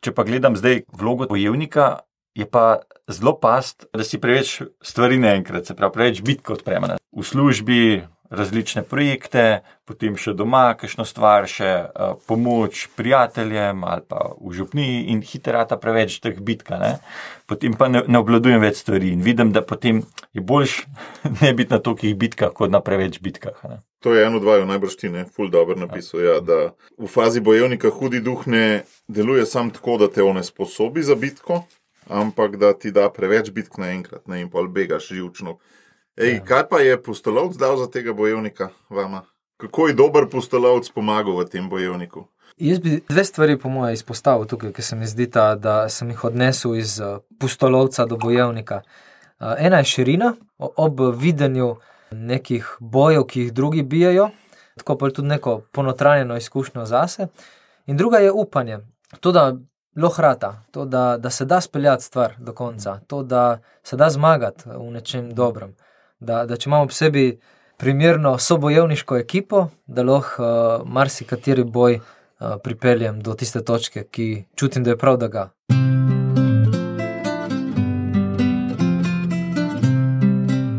Če 0.00 0.14
pa 0.16 0.26
gledam 0.26 0.56
zdaj 0.58 0.82
vlogo 0.90 1.28
bojevnika, 1.30 2.06
je 2.36 2.44
pa 2.44 2.80
zelo 3.08 3.32
past, 3.40 3.86
da 3.96 4.04
si 4.04 4.20
preveč 4.20 4.60
stvari 4.84 5.16
naenkrat, 5.18 5.66
se 5.66 5.76
pravi, 5.76 5.92
preveč 5.92 6.20
bitk 6.22 6.50
odpremena. 6.52 6.98
V 7.16 7.24
službi 7.24 8.04
različne 8.30 8.82
projekte, 8.82 9.62
potem 9.86 10.16
še 10.18 10.34
doma, 10.36 10.74
kakšno 10.78 11.06
stvar, 11.06 11.46
še 11.48 11.70
uh, 11.86 12.16
pomoč 12.26 12.88
prijateljem 12.98 13.84
ali 13.86 14.02
pa 14.08 14.32
v 14.34 14.52
župni 14.56 15.06
in 15.12 15.22
hiterata 15.22 15.78
preveč 15.80 16.18
teh 16.20 16.34
bitka. 16.42 16.80
Ne? 16.82 16.92
Potem 17.46 17.76
pa 17.78 17.88
ne, 17.88 18.02
ne 18.06 18.20
obvladujem 18.20 18.60
več 18.60 18.82
stvari 18.82 19.14
in 19.14 19.22
vidim, 19.22 19.54
da 19.54 19.62
potem 19.62 20.02
je 20.34 20.42
boljš 20.42 20.82
ne 21.40 21.54
biti 21.54 21.72
na 21.72 21.78
tolikih 21.78 22.16
bitkah, 22.18 22.52
kot 22.52 22.74
na 22.74 22.82
preveč 22.82 23.20
bitkah. 23.22 23.62
Ne? 23.70 23.80
To 24.04 24.12
je 24.14 24.26
eno, 24.26 24.42
dva, 24.42 24.58
najbrž 24.66 24.98
ti 24.98 25.08
ne, 25.10 25.24
ful 25.24 25.48
dobro 25.50 25.78
napisal. 25.78 26.20
Ja, 26.20 26.36
da 26.42 26.76
v 26.98 27.08
fazi 27.10 27.40
bojevnika 27.40 27.90
hudi 27.94 28.20
duh 28.20 28.44
ne 28.50 28.84
deluje 29.08 29.46
samo 29.46 29.72
tako, 29.74 29.96
da 30.02 30.10
te 30.12 30.26
one 30.26 30.44
sposobi 30.46 31.06
za 31.06 31.16
bitko, 31.18 31.64
ampak 32.08 32.56
da 32.56 32.72
ti 32.72 32.90
da 32.90 33.10
preveč 33.10 33.50
bitk 33.50 33.78
naenkrat 33.78 34.28
ne, 34.28 34.40
in 34.40 34.50
pol 34.50 34.68
begaš 34.68 35.08
živčno. 35.08 35.58
Ej, 36.16 36.40
kaj 36.48 36.68
pa 36.68 36.80
je 36.80 36.96
postolovc 37.02 37.56
dal 37.60 37.76
za 37.76 37.90
tega 37.90 38.12
bojevnika 38.12 38.70
vama? 38.90 39.26
Kako 39.56 39.88
je 39.88 39.94
dober 39.94 40.28
postolovc 40.32 40.88
pomagal 40.94 41.36
v 41.36 41.48
tem 41.48 41.68
bojevniku? 41.68 42.26
Jaz 42.56 42.78
bi 42.80 43.00
dve 43.08 43.24
stvari, 43.24 43.58
po 43.58 43.68
mojem, 43.68 43.94
izpostavil 43.94 44.46
tukaj, 44.48 44.72
ki 44.72 44.82
se 44.82 44.96
mi 44.96 45.06
zdi, 45.06 45.26
ta, 45.30 45.54
da 45.60 45.88
sem 45.92 46.08
jih 46.10 46.24
odnesel 46.24 46.76
iz 46.76 46.96
uh, 47.00 47.18
pustolovca 47.40 48.06
do 48.06 48.16
bojevnika. 48.16 48.80
Uh, 49.40 49.52
ena 49.58 49.82
je 49.82 49.90
širina, 49.92 50.32
ob 50.58 51.00
videnju 51.20 51.74
nekih 52.10 52.76
bojev, 52.80 53.26
ki 53.28 53.40
jih 53.40 53.52
drugi 53.52 53.82
bijajo, 53.82 54.30
tako 54.76 54.96
pa 54.98 55.10
tudi 55.10 55.28
neko 55.28 55.60
ponotranjeno 55.72 56.36
izkušnjo 56.36 56.84
zase. 56.84 57.28
In 57.86 57.96
druga 57.96 58.18
je 58.24 58.32
upanje, 58.32 58.78
to, 59.20 59.32
da 59.32 59.52
lohrata, 59.96 60.62
to, 60.70 60.84
da, 60.84 61.16
da 61.18 61.30
se 61.30 61.44
da 61.44 61.60
speljati 61.60 62.04
stvar 62.04 62.34
do 62.38 62.52
konca, 62.52 63.00
to, 63.06 63.22
da 63.22 63.58
se 63.82 63.96
da 63.96 64.10
zmagati 64.10 64.68
v 64.68 64.90
nečem 64.90 65.34
dobrem. 65.34 65.74
Da, 66.20 66.44
da 66.46 66.56
če 66.56 66.68
imamo 66.68 66.82
ob 66.82 66.92
sebi 66.92 67.40
primerno 67.76 68.38
sobojevniško 68.38 69.16
ekipo, 69.16 69.66
da 69.86 70.02
lahko 70.02 70.42
uh, 70.42 70.88
marsikateri 70.88 71.64
boj 71.64 71.98
uh, 72.00 72.56
pripeljem 72.62 73.20
do 73.20 73.34
tiste 73.34 73.64
točke, 73.64 74.04
ki 74.04 74.44
čutim, 74.54 74.84
da 74.84 74.90
je 74.90 74.98
prav, 74.98 75.16
da 75.16 75.28
ga. 75.28 75.48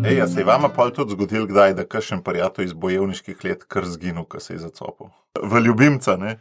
Ej, 0.08 0.22
a 0.22 0.28
se 0.28 0.40
je 0.40 0.46
vama 0.46 0.70
pa 0.70 0.90
tudi 0.90 1.12
zgodil, 1.12 1.48
kdaj, 1.48 1.74
da 1.74 1.84
kakšen 1.86 2.22
prijatelj 2.24 2.66
iz 2.66 2.74
bojevniških 2.74 3.44
let 3.44 3.64
kar 3.68 3.86
zginil, 3.86 4.24
ko 4.24 4.40
se 4.40 4.54
je 4.54 4.60
zacopil? 4.60 5.10
V 5.44 5.60
ljubimca, 5.66 6.18
ne? 6.18 6.40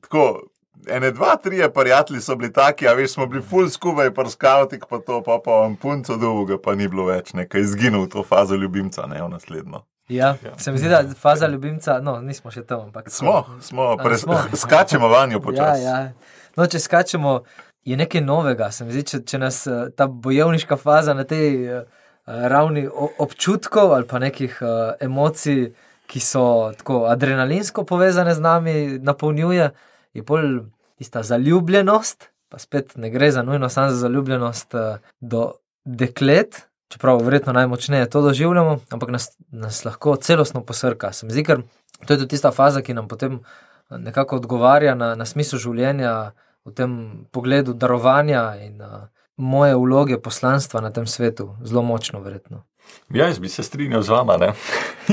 Tako, 0.00 0.42
ene, 0.86 1.10
dva, 1.10 1.36
tri 1.36 1.62
prijatelji 1.74 2.20
so 2.20 2.36
bili 2.36 2.52
taki, 2.52 2.88
a 2.88 2.92
veš, 2.92 3.12
smo 3.12 3.26
bili 3.26 3.42
full 3.42 3.68
skupaj, 3.70 4.14
pa 4.14 4.28
skavtik, 4.30 4.84
pa 4.90 4.98
to, 4.98 5.22
pa 5.22 5.38
pa 5.44 5.50
vam 5.50 5.76
punco 5.76 6.16
dolgo, 6.16 6.58
pa 6.58 6.74
ni 6.74 6.88
bilo 6.88 7.04
več, 7.04 7.32
nekaj 7.32 7.60
izginil 7.60 8.04
v 8.06 8.08
to 8.08 8.22
fazo 8.22 8.54
ljubimca, 8.56 9.06
ne 9.06 9.22
v 9.22 9.28
naslednjo. 9.28 9.82
Ja, 10.08 10.36
se 10.56 10.72
mi 10.72 10.78
zdi, 10.78 10.88
da 10.88 11.02
faza 11.18 11.46
ljubimca, 11.46 11.98
no, 12.00 12.20
nismo 12.20 12.50
še 12.50 12.62
tam, 12.62 12.80
ampak 12.80 13.10
Smo, 13.10 13.40
smo, 13.60 13.96
pres, 13.98 14.22
smo? 14.22 14.38
skačemo 14.54 15.08
vanjo 15.08 15.38
Ja, 15.38 15.42
počasi. 15.42 15.82
ja. 15.82 16.12
No, 16.56 16.66
če 16.66 16.78
skačemo, 16.78 17.40
je 17.84 17.96
nekaj 17.96 18.20
novega. 18.20 18.70
Se 18.70 18.84
mi 18.84 18.92
zdi, 18.94 19.02
če, 19.02 19.20
če 19.26 19.38
nas 19.38 19.66
eh, 19.66 19.88
ta 19.96 20.06
bojevniška 20.06 20.76
faza 20.78 21.14
na 21.14 21.24
tej 21.24 21.66
eh, 21.66 21.82
ravni 22.26 22.86
občutkov 23.18 23.92
ali 23.94 24.06
pa 24.06 24.18
nekih 24.18 24.56
uh, 24.62 24.94
emocij, 25.00 25.68
ki 26.10 26.20
so 26.20 26.72
tako 26.78 27.04
adrenalinsko 27.06 27.84
povezane 27.86 28.34
z 28.34 28.40
nami, 28.42 28.74
napolnjuje, 28.98 29.68
je 30.14 30.22
bolj 30.22 30.56
tista 30.98 31.22
zaljubljenost, 31.22 32.28
pa 32.48 32.58
spet 32.58 32.96
ne 32.96 33.10
gre 33.10 33.30
za 33.30 33.42
nujno 33.42 33.68
samo 33.68 33.90
za 33.90 33.96
zaljubljenost 33.96 34.74
uh, 34.74 34.80
do 35.20 35.52
deklet. 35.84 36.66
Čeprav 36.88 37.18
verjetno 37.24 37.52
najmočneje 37.52 38.10
to 38.10 38.22
doživljamo, 38.22 38.78
ampak 38.90 39.10
nas, 39.10 39.36
nas 39.50 39.84
lahko 39.84 40.16
celostno 40.16 40.62
posrka. 40.62 41.12
Se 41.12 41.26
mi 41.26 41.32
zdi, 41.32 41.42
ker 41.44 41.62
to 42.06 42.14
je 42.14 42.18
tudi 42.18 42.28
tista 42.28 42.52
faza, 42.54 42.82
ki 42.82 42.94
nam 42.94 43.08
potem 43.08 43.40
eh, 43.40 43.98
nekako 43.98 44.36
odgovarja 44.36 44.94
na, 44.94 45.14
na 45.14 45.26
smisel 45.26 45.58
življenja, 45.58 46.30
v 46.66 46.74
tem 46.74 46.90
pogledu 47.30 47.74
darovanja 47.78 48.56
in 48.58 48.82
uh, 48.82 49.06
moje 49.36 49.76
vloge 49.78 50.18
poslanstva 50.18 50.82
na 50.82 50.90
tem 50.90 51.06
svetu, 51.06 51.54
zelo 51.62 51.82
močno, 51.82 52.20
verjetno. 52.20 52.64
Ja, 53.10 53.26
jaz 53.26 53.38
bi 53.38 53.48
se 53.48 53.62
strinjal 53.62 54.02
z 54.02 54.08
vama. 54.08 54.54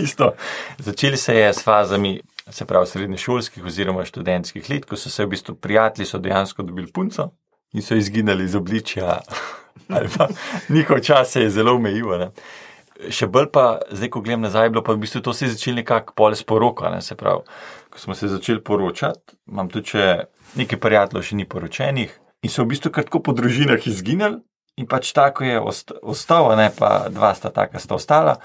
Začeli 0.86 1.18
se 1.18 1.36
je 1.36 1.54
s 1.54 1.64
fazami, 1.64 2.22
se 2.50 2.66
pravi, 2.66 2.88
srednješolskih 2.88 3.66
oziroma 3.66 4.06
študentskih 4.06 4.70
let, 4.70 4.86
ko 4.86 4.98
so 4.98 5.10
se 5.10 5.26
v 5.26 5.34
bistvu 5.36 5.56
prijatelji 5.56 6.06
so 6.06 6.20
dejansko 6.20 6.64
dobili 6.64 6.92
punco 6.92 7.30
in 7.74 7.82
so 7.82 7.96
izginili 7.96 8.44
iz 8.44 8.56
obličja, 8.56 9.20
njihov 10.74 11.00
čas 11.00 11.32
se 11.32 11.42
je 11.42 11.50
zelo 11.50 11.76
omejil. 11.76 12.18
ne. 12.20 12.30
Še 13.10 13.28
bolj 13.28 13.50
pa, 13.52 13.80
zdaj, 13.92 14.10
ko 14.10 14.22
gledam 14.22 14.46
nazaj, 14.46 14.70
bilo 14.70 14.84
pa 14.84 14.94
v 14.94 15.02
bistvu 15.02 15.22
to 15.22 15.34
se 15.34 15.46
je 15.46 15.56
začelo 15.56 15.76
nekako 15.76 16.14
pol 16.16 16.36
s 16.36 16.44
poroko. 16.44 16.90
Ne, 16.90 17.02
se 17.02 17.16
pravi, 17.16 17.42
ko 17.90 18.00
smo 18.00 18.16
se 18.16 18.28
začeli 18.28 18.62
poročati, 18.64 19.36
imam 19.50 19.70
tudi 19.70 19.96
še 19.96 20.06
nekaj 20.56 20.80
prijateljev, 20.80 21.26
še 21.26 21.36
ni 21.36 21.48
poročenih 21.50 22.20
in 22.44 22.52
so 22.52 22.64
v 22.64 22.76
bistvu 22.76 22.92
kar 22.92 23.08
tako 23.08 23.24
po 23.24 23.36
družinah 23.36 23.88
izginili. 23.88 24.44
In 24.74 24.88
pač 24.90 25.12
tako 25.14 25.46
je 25.46 25.60
ost, 25.62 25.92
ostal, 26.02 26.50
a 26.50 26.56
ne 26.58 26.72
pa 26.74 27.06
dva 27.14 27.30
sta 27.38 27.52
taka, 27.54 27.78
sta 27.78 27.94
ostala, 27.94 28.40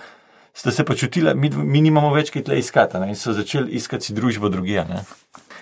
sta 0.59 0.71
se 0.75 0.85
počutila, 0.85 1.35
mi, 1.35 1.51
dv- 1.51 1.65
mi 1.65 1.81
nimamo 1.81 2.11
več 2.15 2.33
kaj 2.35 2.43
tle 2.49 2.59
iskati, 2.59 2.99
ne, 2.99 3.13
in 3.15 3.17
so 3.17 3.33
začeli 3.33 3.71
iskati 3.79 4.15
družbo 4.15 4.49
drugje. 4.51 4.85
ne. 4.91 5.05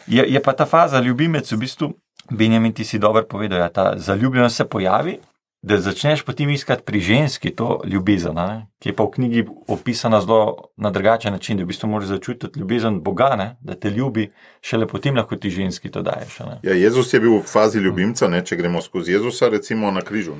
Je, 0.06 0.24
je 0.32 0.40
pa 0.42 0.52
ta 0.56 0.64
faza 0.66 1.00
ljubimec 1.04 1.52
v 1.52 1.58
bistvu, 1.60 1.92
Benjamin, 2.30 2.72
ti 2.72 2.84
si 2.84 2.98
dobro 2.98 3.22
povedal, 3.28 3.58
ja, 3.58 3.68
ta 3.68 3.92
zaljubljenost 3.98 4.56
se 4.56 4.64
pojavi, 4.64 5.18
da 5.66 5.76
začneš 5.82 6.22
potem 6.22 6.50
iskati 6.50 6.82
pri 6.86 7.00
ženski 7.00 7.50
to 7.50 7.80
ljubezen, 7.84 8.34
ne, 8.34 8.66
ki 8.78 8.88
je 8.88 8.94
pa 8.96 9.04
v 9.04 9.10
knjigi 9.10 9.44
opisana 9.68 10.20
zelo 10.20 10.70
na 10.76 10.90
drugačen 10.90 11.32
način, 11.32 11.56
da 11.58 11.64
v 11.64 11.70
bistvu 11.72 11.88
moraš 11.90 12.08
začutiti 12.08 12.60
ljubezen 12.60 13.00
Boga, 13.02 13.34
ne, 13.36 13.56
da 13.60 13.74
te 13.74 13.90
ljubi, 13.90 14.28
šele 14.60 14.86
potem 14.86 15.16
lahko 15.16 15.36
ti 15.36 15.50
ženski 15.50 15.90
to 15.90 16.02
daješ. 16.02 16.38
ne. 16.38 16.58
Ja, 16.62 16.74
Jezus 16.74 17.12
je 17.14 17.20
bil 17.20 17.38
v 17.38 17.42
fazi 17.46 17.78
ljubimca, 17.82 18.28
ne, 18.28 18.44
če 18.44 18.56
gremo 18.56 18.82
skozi 18.82 19.12
Jezusa, 19.12 19.48
recimo 19.48 19.90
na 19.90 20.00
križu, 20.00 20.36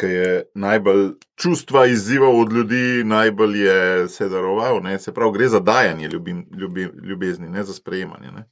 ki 0.00 0.06
je 0.06 0.42
najbolj 0.54 1.10
čustva 1.36 1.86
izzival 1.86 2.40
od 2.40 2.52
ljudi, 2.52 3.04
najbolj 3.04 3.58
je 3.58 4.08
se 4.08 4.28
daroval. 4.28 4.80
Ne, 4.82 4.98
se 4.98 5.14
pravi, 5.14 5.32
gre 5.32 5.48
za 5.48 5.60
dajanje 5.60 6.08
ljubim, 6.08 6.46
ljubi, 6.56 6.88
ljubezni, 7.02 7.48
ne 7.48 7.64
za 7.64 7.74
sprejemanje. 7.74 8.32
Ne. 8.32 8.48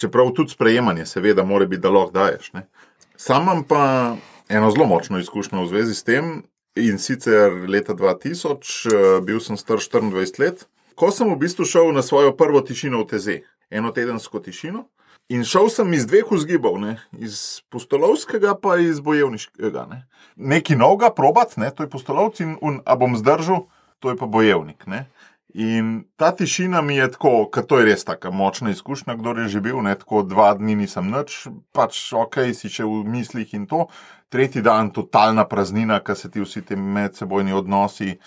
Čeprav 0.00 0.30
tudi 0.36 0.50
sprejemanje, 0.50 1.06
seveda, 1.06 1.44
mora 1.44 1.66
biti, 1.66 1.80
da 1.80 1.90
lahko 1.90 2.12
daješ. 2.12 2.52
Ne. 2.52 2.68
Sam 3.16 3.42
imam 3.42 3.64
pa 3.64 4.16
eno 4.48 4.70
zelo 4.70 4.86
močno 4.86 5.18
izkušnjo 5.18 5.62
v 5.62 5.68
zvezi 5.68 5.94
s 5.94 6.04
tem. 6.04 6.42
In 6.76 6.98
sicer 6.98 7.52
leta 7.68 7.94
2000, 7.94 8.86
eh, 8.86 9.20
bil 9.20 9.40
sem 9.40 9.56
star 9.56 9.76
24 9.76 10.38
let, 10.40 10.66
ko 10.94 11.10
sem 11.12 11.28
v 11.28 11.36
bistvu 11.36 11.64
šel 11.64 11.92
na 11.92 12.02
svojo 12.02 12.36
prvo 12.36 12.60
tišino 12.60 13.02
v 13.02 13.06
Teze, 13.06 13.40
eno 13.70 13.92
tedensko 13.92 14.40
tišino. 14.40 14.86
In 15.28 15.44
šel 15.46 15.70
sem 15.70 15.92
iz 15.94 16.06
dveh 16.06 16.28
vzgibov, 16.30 16.80
ne? 16.82 16.96
iz 17.14 17.62
postolovskega, 17.70 18.56
pa 18.58 18.76
iz 18.82 19.00
bojevniškega. 19.00 19.86
Ne? 19.90 20.02
Nekaj 20.36 20.76
novega, 20.76 21.12
probat, 21.14 21.56
ne? 21.56 21.70
to 21.70 21.86
je 21.86 21.90
postolovc 21.90 22.40
in 22.42 22.56
un, 22.60 22.80
a 22.84 22.96
bom 22.98 23.16
zdržal, 23.16 23.66
to 24.02 24.10
je 24.10 24.18
pa 24.18 24.26
bojevnik. 24.26 24.86
Ne? 24.86 25.06
In 25.54 26.04
ta 26.16 26.32
tišina 26.36 26.80
mi 26.82 26.96
je 26.96 27.10
tako, 27.12 27.46
ker 27.52 27.64
to 27.68 27.78
je 27.78 27.86
res 27.90 28.04
tako 28.08 28.32
močna 28.32 28.72
izkušnja, 28.72 29.16
kdo 29.20 29.36
je 29.44 29.48
že 29.52 29.60
bil, 29.60 29.82
ne 29.84 29.94
tako 29.94 30.22
dva 30.24 30.52
dni 30.56 30.74
nisem 30.84 31.12
nič, 31.12 31.46
pač 31.76 31.98
ok, 32.16 32.52
si 32.56 32.72
še 32.72 32.88
v 32.88 33.04
mislih 33.04 33.52
in 33.54 33.66
to. 33.68 33.86
Tretji 34.32 34.64
dan 34.64 34.90
totalna 34.90 35.44
praznina, 35.44 36.00
ker 36.00 36.16
se 36.16 36.32
ti 36.32 36.40
vsi 36.40 36.64
ti 36.64 36.76
medsebojni 36.76 37.52
odnosi 37.52 38.16
ti 38.16 38.20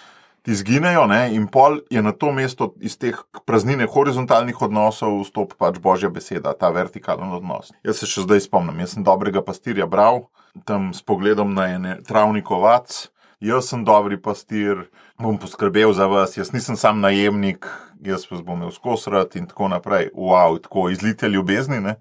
zginejo, 0.54 1.08
ne? 1.10 1.34
in 1.34 1.48
pol 1.50 1.80
je 1.90 2.02
na 2.06 2.12
to 2.14 2.30
mesto 2.30 2.74
iz 2.78 2.98
teh 3.02 3.18
praznine 3.50 3.88
horizontalnih 3.90 4.62
odnosov 4.62 5.18
vstop 5.24 5.56
pač 5.58 5.80
božja 5.82 6.12
beseda, 6.14 6.54
ta 6.54 6.70
vertikalen 6.70 7.34
odnos. 7.34 7.74
Jaz 7.82 8.04
se 8.04 8.10
še 8.10 8.28
zdaj 8.28 8.46
spomnim, 8.46 8.84
jaz 8.84 8.94
sem 8.94 9.06
dobrega 9.06 9.42
pastirja 9.42 9.90
bral, 9.90 10.28
tam 10.70 10.94
s 10.94 11.02
pogledom 11.02 11.58
na 11.58 11.72
ene 11.74 11.98
travnikovac. 12.06 13.10
Jaz 13.44 13.68
sem 13.68 13.82
dobri 13.84 14.16
pastir, 14.16 14.86
bom 15.20 15.36
poskrbel 15.38 15.92
za 15.94 16.08
vas, 16.08 16.38
jaz 16.38 16.54
nisem 16.54 16.78
sam 16.80 17.02
najemnik, 17.04 17.68
jaz 18.06 18.24
vas 18.30 18.40
bom 18.46 18.62
imel 18.62 18.72
skosrat 18.72 19.36
in 19.36 19.50
tako 19.50 19.68
naprej. 19.74 20.08
Wow, 20.16 20.56
tako 20.64 20.88
izlite 20.90 21.28
ljubezni. 21.30 21.82
Ne? 21.84 21.98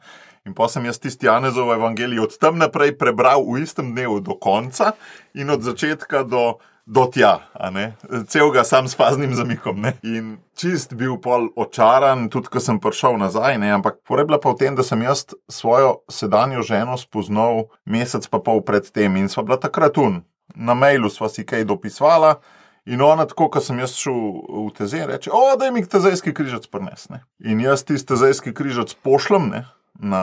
In 0.46 0.54
pa 0.54 0.68
sem 0.68 0.84
jaz 0.86 1.00
tisti 1.02 1.26
Janezov 1.26 1.72
evangelij 1.74 2.22
od 2.22 2.36
tam 2.38 2.60
naprej 2.60 2.94
prebral 3.00 3.42
v 3.48 3.64
istem 3.64 3.90
dnevu 3.96 4.20
do 4.20 4.36
konca 4.36 4.92
in 5.34 5.50
od 5.50 5.64
začetka 5.64 6.22
do, 6.22 6.60
do 6.86 7.06
tja, 7.08 7.38
a 7.54 7.70
ne? 7.70 7.92
celega 8.28 8.64
sam 8.64 8.88
s 8.88 8.96
faznim 8.96 9.34
zamikom. 9.34 9.80
Ne? 9.80 9.94
In 10.02 10.36
čist 10.56 10.94
bil 10.94 11.16
pol 11.22 11.48
očaran, 11.56 12.28
tudi 12.32 12.52
ko 12.52 12.60
sem 12.60 12.80
prišel 12.80 13.16
nazaj, 13.20 13.58
ne? 13.58 13.72
ampak 13.72 14.02
porebla 14.04 14.40
pa 14.40 14.52
v 14.52 14.60
tem, 14.60 14.76
da 14.76 14.84
sem 14.84 15.00
jaz 15.02 15.26
svojo 15.48 16.04
sedanjo 16.12 16.62
ženo 16.62 16.98
spoznal 17.00 17.70
mesec 17.88 18.28
pa 18.28 18.42
pol 18.44 18.60
pred 18.60 18.90
tem 18.92 19.16
in 19.16 19.32
sva 19.32 19.46
bila 19.46 19.60
takrat 19.60 19.98
un. 19.98 20.22
Na 20.54 20.76
mailu 20.76 21.08
sva 21.08 21.30
si 21.32 21.46
kaj 21.46 21.64
dopisvala. 21.64 22.36
In 22.84 23.00
ona, 23.00 23.24
tako 23.24 23.48
kot 23.48 23.64
sem 23.64 23.78
jaz 23.80 23.94
šel 23.96 24.18
v 24.44 24.68
Tezej, 24.76 25.06
reče: 25.08 25.30
O, 25.32 25.56
da 25.56 25.70
mi 25.72 25.80
tezejski 25.88 26.34
križac 26.36 26.66
prnesne. 26.68 27.22
In 27.40 27.62
jaz 27.64 27.80
tisti 27.88 28.12
tezejski 28.12 28.52
križac 28.52 28.92
pošljem 29.00 29.48
ne, 29.48 29.62
na, 29.96 30.20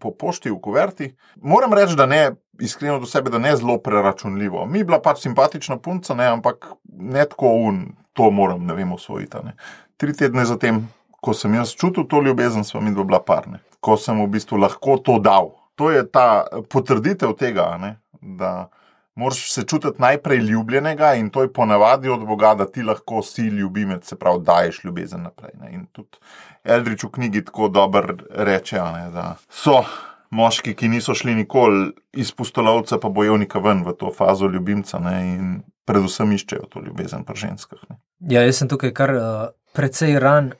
po 0.00 0.14
pošti 0.16 0.48
v 0.48 0.56
kuverti. 0.56 1.10
Moram 1.36 1.76
reči, 1.76 1.98
da 2.00 2.06
ne, 2.08 2.32
iskreno 2.60 2.98
do 2.98 3.06
sebe, 3.06 3.30
da 3.30 3.38
ne 3.38 3.56
zelo 3.56 3.78
preračunljivo. 3.78 4.66
Mi 4.66 4.78
je 4.78 4.84
bila 4.84 5.00
pač 5.02 5.22
simpatična 5.22 5.78
punca, 5.78 6.14
ne, 6.14 6.26
ampak 6.26 6.66
ne 6.84 7.24
tako 7.24 7.48
un, 7.48 7.84
to 8.12 8.30
moram, 8.30 8.66
ne 8.66 8.74
vem, 8.74 8.92
osvojiti. 8.92 9.36
Ne. 9.44 9.54
Tri 9.96 10.14
tedne 10.16 10.44
zatem, 10.44 10.82
ko 11.20 11.34
sem 11.34 11.54
jaz 11.54 11.74
čutil 11.74 12.06
to 12.08 12.22
ljubezen, 12.22 12.64
smo 12.64 12.80
mi 12.80 12.94
dva 12.94 13.04
bila 13.04 13.22
parne. 13.22 13.62
Ko 13.80 13.96
sem 13.96 14.18
v 14.22 14.26
bistvu 14.30 14.58
lahko 14.58 14.98
to 14.98 15.18
dal. 15.22 15.54
To 15.78 15.90
je 15.90 16.02
ta 16.10 16.46
potrditev 16.70 17.36
tega, 17.38 17.70
ne, 17.78 17.96
da 18.20 18.68
moraš 19.18 19.52
se 19.52 19.62
čutiti 19.62 20.02
najprej 20.02 20.38
ljubljenega 20.38 21.14
in 21.14 21.30
to 21.30 21.42
je 21.42 21.52
ponavadi 21.52 22.08
od 22.08 22.26
Boga, 22.26 22.54
da 22.54 22.66
ti 22.66 22.82
lahko 22.82 23.22
si 23.22 23.42
ljubimec, 23.42 24.06
se 24.06 24.18
pravi, 24.18 24.42
daješ 24.44 24.84
ljubezen 24.84 25.22
naprej. 25.22 25.54
Ne. 25.60 25.72
In 25.72 25.86
tudi 25.92 26.18
Eldrič 26.64 27.04
v 27.04 27.10
knjigi 27.10 27.44
tako 27.44 27.68
dobro 27.68 28.14
reče, 28.30 28.82
ne, 28.82 29.10
da 29.14 29.34
so 29.50 29.82
moški, 30.30 30.74
ki 30.74 30.88
niso 30.88 31.14
šli 31.14 31.34
nikoli 31.34 31.92
iz 32.12 32.32
pustolovca, 32.32 32.98
pa 32.98 33.08
bojevnika 33.08 33.58
ven 33.58 33.84
v 33.86 33.94
to 33.98 34.12
fazo 34.14 34.48
ljubimca 34.48 34.98
ne, 34.98 35.16
in 35.34 35.60
predvsem 35.88 36.32
iščejo 36.36 36.68
to 36.72 36.82
ljubezen 36.84 37.24
pri 37.24 37.36
ženskah. 37.46 37.80
Ne. 37.88 37.98
Ja, 38.34 38.44
jaz 38.44 38.60
sem 38.60 38.68
tukaj 38.68 38.92
kar 38.96 39.14
uh, 39.14 39.24
precej 39.76 40.18
ran 40.20 40.52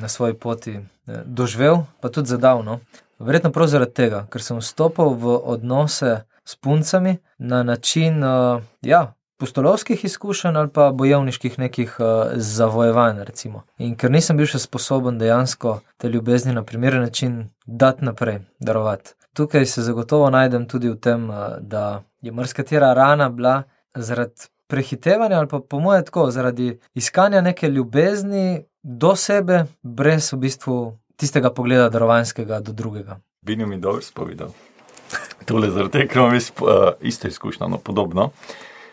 na 0.00 0.08
svoji 0.08 0.34
poti 0.34 0.72
eh, 0.80 1.22
doživel, 1.24 1.84
pa 2.00 2.08
tudi 2.08 2.32
zadavno. 2.32 2.80
Verjetno 3.18 3.52
prav 3.52 3.68
zaradi 3.68 3.94
tega, 3.94 4.24
ker 4.32 4.42
sem 4.42 4.58
vstopil 4.58 5.12
v 5.20 5.36
odnose 5.52 6.22
s 6.44 6.56
puncami 6.56 7.18
na 7.38 7.62
način, 7.62 8.24
uh, 8.24 8.62
ja, 8.82 9.12
pustolovskih 9.40 10.04
izkušenj 10.04 10.56
ali 10.56 10.68
pa 10.68 10.90
bojevniških 10.92 11.58
nekih 11.58 11.96
uh, 11.98 12.06
zavojevanj. 12.34 13.22
Recimo. 13.24 13.62
In 13.78 13.96
ker 13.96 14.12
nisem 14.12 14.36
bil 14.36 14.46
še 14.46 14.60
sposoben 14.60 15.18
dejansko 15.18 15.80
te 15.96 16.08
ljubezni 16.12 16.52
na 16.52 16.62
primeren 16.62 17.02
način 17.02 17.48
dati 17.66 18.04
naprej, 18.04 18.40
darovati. 18.60 19.16
Tukaj 19.34 19.66
se 19.66 19.82
zagotovo 19.82 20.30
najdem 20.30 20.68
tudi 20.68 20.92
v 20.92 20.96
tem, 21.00 21.28
uh, 21.30 21.56
da 21.60 22.02
je 22.20 22.32
marsikatera 22.32 22.92
rana 22.94 23.28
bila 23.28 23.62
zaradi 23.94 24.50
prehitevanja 24.70 25.38
ali 25.38 25.48
pa 25.48 25.60
po 25.60 25.80
mojem 25.80 26.04
tako, 26.04 26.30
zaradi 26.30 26.78
iskanja 26.94 27.40
neke 27.40 27.68
ljubezni 27.68 28.64
do 28.82 29.16
sebe, 29.16 29.64
brez 29.82 30.32
v 30.32 30.36
bistvu 30.46 30.80
tistega 31.16 31.50
pogleda 31.50 31.88
darovanskega 31.88 32.60
do 32.60 32.72
drugega. 32.72 33.18
Bini 33.42 33.66
mi 33.66 33.80
dobro 33.80 34.02
spovedal. 34.02 34.52
Tole 35.48 35.70
zaradi 35.70 35.98
tega, 35.98 36.12
ker 36.12 36.22
imam 36.22 36.36
uh, 36.36 36.92
isto 37.00 37.28
izkušnjo, 37.28 37.68
no 37.68 37.78
podobno. 37.78 38.30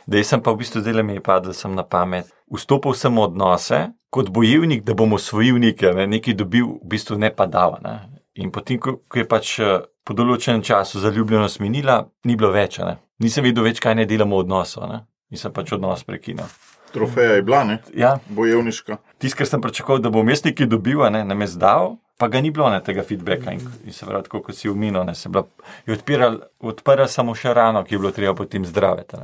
Da 0.07 0.23
sem 0.23 0.39
pa 0.39 0.53
v 0.55 0.63
bistvu 0.63 0.79
zdaj 0.81 1.03
mi 1.03 1.17
je 1.17 1.21
padlo 1.23 1.51
na 1.75 1.83
pamet. 1.83 2.29
Vstopil 2.47 2.93
sem 2.95 3.15
v 3.15 3.27
odnose 3.27 3.91
kot 4.09 4.29
bojevnik, 4.29 4.83
da 4.83 4.93
bom 4.93 5.13
osvojil 5.13 5.59
nekaj, 5.59 5.93
ne, 5.93 6.07
nekaj 6.07 6.33
dobil, 6.33 6.79
v 6.79 6.87
bistvu 6.87 7.17
ne 7.19 7.29
pa 7.29 7.45
dal. 7.45 7.75
Ne. 7.83 8.23
In 8.39 8.51
potem, 8.51 8.79
ko, 8.79 9.01
ko 9.03 9.19
je 9.19 9.25
pač 9.27 9.59
eh, 9.59 9.83
po 10.07 10.15
določenem 10.15 10.63
času 10.63 11.01
zaljubljenost 11.03 11.59
minila, 11.59 12.05
ni 12.23 12.37
bilo 12.39 12.53
več. 12.55 12.79
Ne. 12.79 12.95
Nisem 13.19 13.43
vedel 13.43 13.67
več, 13.67 13.81
kaj 13.83 13.97
ne 13.99 14.05
delamo 14.07 14.39
v 14.39 14.45
odnosu. 14.45 14.85
Ne. 14.87 15.03
In 15.27 15.41
sem 15.41 15.51
pač 15.51 15.73
odnos 15.75 16.05
prekinil. 16.07 16.47
Trofeja 16.95 17.35
je 17.35 17.43
bila, 17.43 17.65
ne? 17.67 17.81
Ja. 17.91 18.13
Bojevniška. 18.31 19.01
Tisto, 19.19 19.41
kar 19.41 19.49
sem 19.49 19.61
pričakoval, 19.61 19.99
da 20.05 20.11
bom 20.13 20.29
jaz 20.31 20.45
nekaj 20.45 20.69
dobil, 20.71 21.03
ne, 21.11 21.25
nam 21.27 21.43
je 21.43 21.49
zdal, 21.51 21.97
pa 22.15 22.29
ga 22.31 22.39
ni 22.39 22.53
bilo 22.55 22.69
ne, 22.71 22.79
tega 22.85 23.03
feedbacka. 23.03 23.57
In, 23.57 23.65
in 23.83 23.93
se 23.93 24.07
pravi, 24.07 24.31
kot 24.31 24.55
si 24.55 24.71
uminil, 24.71 25.03
se 25.19 25.27
je 25.27 25.97
odpiral, 25.97 26.39
odpiral 26.63 27.11
samo 27.11 27.35
še 27.35 27.51
rano, 27.57 27.83
ki 27.83 27.97
je 27.97 27.99
bilo 27.99 28.13
treba 28.15 28.37
potem 28.39 28.63
zdraviti. 28.63 29.19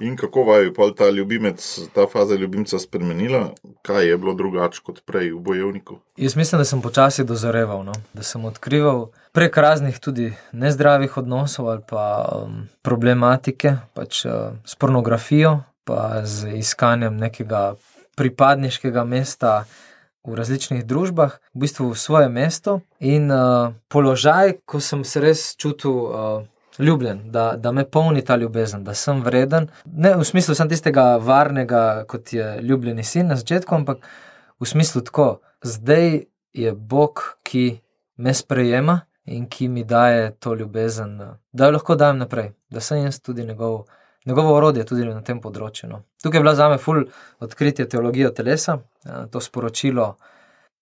In 0.00 0.16
kako 0.16 0.42
vaju 0.42 0.64
je 0.64 0.94
ta 0.96 1.10
ljubimec, 1.10 1.78
ta 1.94 2.06
faza 2.12 2.34
ljubimca 2.34 2.78
spremenila, 2.78 3.50
kaj 3.82 4.08
je 4.08 4.18
bilo 4.18 4.34
drugače 4.34 4.80
kot 4.82 5.00
prej 5.06 5.32
v 5.32 5.38
bojevniku? 5.38 5.98
Jaz 6.16 6.36
mislim, 6.36 6.58
da 6.58 6.64
sem 6.64 6.82
počasi 6.82 7.24
dozoreval, 7.24 7.84
no? 7.84 7.92
da 8.14 8.22
sem 8.22 8.44
odkrival 8.44 9.08
prek 9.32 9.56
raznih 9.56 9.98
tudi 9.98 10.32
nezdravih 10.52 11.16
odnosov 11.16 11.68
ali 11.70 11.82
pa 11.88 12.28
um, 12.34 12.68
problematike, 12.82 13.76
pač 13.94 14.24
uh, 14.24 14.32
s 14.64 14.74
pornografijo, 14.74 15.60
pa 15.84 16.22
z 16.24 16.58
iskanjem 16.58 17.16
nekega 17.16 17.74
pripadniškega 18.16 19.04
mesta 19.04 19.64
v 20.26 20.34
različnih 20.34 20.84
družbah, 20.86 21.38
v 21.54 21.66
bistvu 21.66 21.90
v 21.90 21.98
svoje 21.98 22.28
mesto 22.28 22.80
in 23.00 23.30
uh, 23.30 23.74
položaj, 23.88 24.60
ko 24.66 24.80
sem 24.80 25.04
se 25.04 25.20
res 25.20 25.56
čutil. 25.56 25.90
Uh, 25.90 26.57
Ljubljen, 26.78 27.24
da, 27.32 27.56
da 27.56 27.72
me 27.72 27.84
polni 27.84 28.22
ta 28.24 28.36
ljubezen, 28.36 28.84
da 28.84 28.94
sem 28.94 29.22
vreden. 29.22 29.68
Ne 29.84 30.14
v 30.16 30.24
smislu 30.24 30.54
sem 30.54 30.68
tistega 30.70 31.16
varnega, 31.16 32.04
kot 32.08 32.32
je 32.32 32.60
ljubljeni 32.62 33.04
sin 33.04 33.26
na 33.26 33.36
začetku, 33.36 33.74
ampak 33.74 34.06
v 34.60 34.66
smislu 34.66 35.02
tako, 35.02 35.40
zdaj 35.62 36.24
je 36.54 36.72
Bog, 36.72 37.22
ki 37.42 37.80
me 38.16 38.34
sprejema 38.34 39.00
in 39.26 39.46
ki 39.50 39.68
mi 39.68 39.84
daje 39.84 40.30
to 40.40 40.54
ljubezen, 40.54 41.18
da 41.52 41.66
jo 41.66 41.74
lahko 41.74 41.94
dajem 41.98 42.22
naprej, 42.22 42.52
da 42.70 42.80
sem 42.80 43.02
jaz 43.04 43.20
tudi 43.20 43.44
njegov 43.44 43.84
njegovo 44.28 44.54
orodje 44.54 44.84
tudi 44.84 45.06
na 45.08 45.22
tem 45.24 45.40
področju. 45.40 45.88
No. 45.88 46.02
Tukaj 46.22 46.38
je 46.38 46.44
bila 46.44 46.54
za 46.58 46.68
me 46.68 46.78
ful 46.78 47.04
odkritje 47.44 47.88
teologije 47.88 48.32
telesa, 48.34 48.78
ja, 49.06 49.24
to 49.32 49.40
sporočilo 49.40 50.08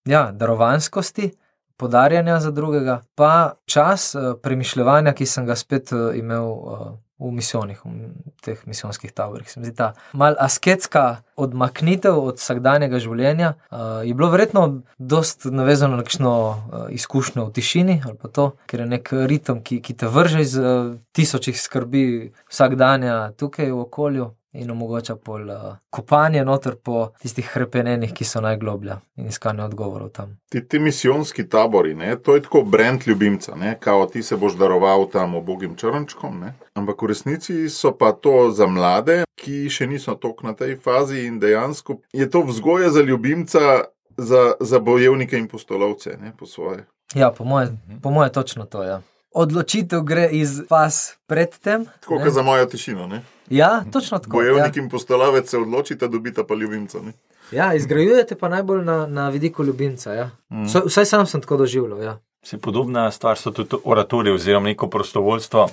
ja, 0.07 0.27
darovanskosti, 0.31 1.31
podarjanja 1.77 2.39
za 2.39 2.51
drugega, 2.51 3.01
pa 3.15 3.53
čas 3.65 4.15
eh, 4.15 4.33
premišljanja, 4.43 5.13
ki 5.13 5.25
sem 5.25 5.45
ga 5.45 5.55
spet 5.55 5.91
eh, 5.91 6.17
imel 6.17 6.49
eh, 6.51 6.87
v 7.19 7.31
misijonih, 7.33 7.79
v 7.85 8.41
teh 8.45 8.59
misijonskih 8.69 9.11
taborih. 9.11 9.49
Se 9.49 9.59
mi 9.59 9.65
zdi 9.65 9.75
ta 9.75 9.93
mal 10.13 10.35
asketska 10.39 11.23
odmaknitev 11.35 12.13
od 12.13 12.37
vsakdanjega 12.37 12.99
življenja. 13.01 13.53
Uh, 13.71 14.05
je 14.05 14.13
bilo 14.13 14.29
verjetno 14.29 14.83
dost 14.97 15.45
navezano 15.49 15.97
na 15.97 16.03
nekšno 16.03 16.33
uh, 16.33 16.85
izkušnjo 16.93 17.47
v 17.49 17.53
tišini 17.53 18.01
ali 18.05 18.17
pa 18.21 18.29
to, 18.29 18.51
ker 18.69 18.85
je 18.85 18.87
nek 18.93 19.09
ritem, 19.29 19.63
ki, 19.65 19.81
ki 19.81 19.97
te 19.97 20.09
vrže 20.13 20.41
iz 20.45 20.53
uh, 20.61 20.93
tisočih 21.17 21.57
skrbi 21.57 22.33
vsakdanja 22.51 23.33
tukaj 23.37 23.71
v 23.71 23.81
okolju 23.81 24.31
in 24.57 24.71
omogoča 24.71 25.15
pol 25.15 25.49
uh, 25.49 25.75
kopanje 25.89 26.45
noter 26.45 26.75
po 26.75 27.11
tistih 27.21 27.49
krepenenih, 27.53 28.13
ki 28.13 28.25
so 28.25 28.41
najgloblja 28.41 28.99
in 29.17 29.27
iskanje 29.31 29.63
odgovorov 29.63 30.09
tam. 30.09 30.37
Ti, 30.51 30.63
ti 30.67 30.79
misijonski 30.79 31.47
tabori, 31.49 31.93
ne? 31.95 32.15
to 32.15 32.35
je 32.35 32.41
tako 32.41 32.61
brend 32.61 33.07
ljubimca, 33.07 33.55
ne? 33.55 33.77
kao 33.79 34.05
ti 34.05 34.23
se 34.23 34.37
boš 34.37 34.57
daroval 34.57 35.09
tam 35.09 35.35
obogim 35.35 35.75
črnčkom. 35.75 36.39
Ne? 36.39 36.53
Ampak 36.73 37.01
v 37.01 37.11
resnici 37.13 37.69
so 37.69 37.91
pa 37.97 38.11
to 38.11 38.51
za 38.51 38.67
mlade, 38.67 39.23
ki 39.37 39.67
še 39.69 39.87
niso 39.87 40.15
tok 40.15 40.43
na 40.43 40.55
tej 40.57 40.75
fazi 40.75 41.27
in 41.27 41.39
dejansko 41.39 42.01
je 42.13 42.29
to 42.29 42.41
vzgoja 42.41 42.89
za 42.89 43.01
ljubimca. 43.01 43.83
Za, 44.19 44.55
za 44.59 44.79
bojevnike 44.81 45.37
in 45.37 45.45
postolovce, 45.47 46.15
ne 46.17 46.31
po 46.37 46.45
svoje. 46.49 46.87
Ja, 47.13 47.29
po 47.31 47.43
moje, 47.45 47.67
po 48.01 48.09
moje 48.11 48.31
točno 48.31 48.65
to 48.65 48.83
je. 48.83 48.89
Ja. 48.89 49.01
Odločitev 49.37 50.01
gre 50.01 50.29
iz 50.33 50.61
vas 50.69 51.17
predtem. 51.29 51.85
Tako 52.01 52.17
kot 52.23 52.33
za 52.33 52.41
mojo 52.41 52.65
tišino. 52.65 53.07
Ne? 53.07 53.21
Ja, 53.49 53.83
točno 53.93 54.19
tako. 54.19 54.37
Bojevnik 54.41 54.75
ja. 54.75 54.83
in 54.83 54.89
postolovec 54.89 55.49
se 55.49 55.57
odločita, 55.57 56.07
dobita 56.07 56.43
pa 56.43 56.55
ljubimca. 56.55 56.99
Ne? 57.05 57.13
Ja, 57.51 57.73
izgrajujete 57.73 58.35
pa 58.35 58.49
najbolj 58.49 58.83
na, 58.85 59.05
na 59.07 59.29
vidiku 59.29 59.63
ljubimca. 59.63 60.13
Ja. 60.13 60.29
Mm. 60.49 60.65
Vsaj 60.85 61.05
sam 61.05 61.25
sem 61.25 61.41
tako 61.41 61.57
doživljal. 61.57 62.03
Ja. 62.03 62.17
Se 62.43 62.57
podobna 62.57 63.11
stvar 63.11 63.37
so 63.37 63.51
tudi 63.51 63.75
oratorije 63.83 64.33
oziroma 64.33 64.65
neko 64.65 64.89
prostovoljstvo, 64.89 65.69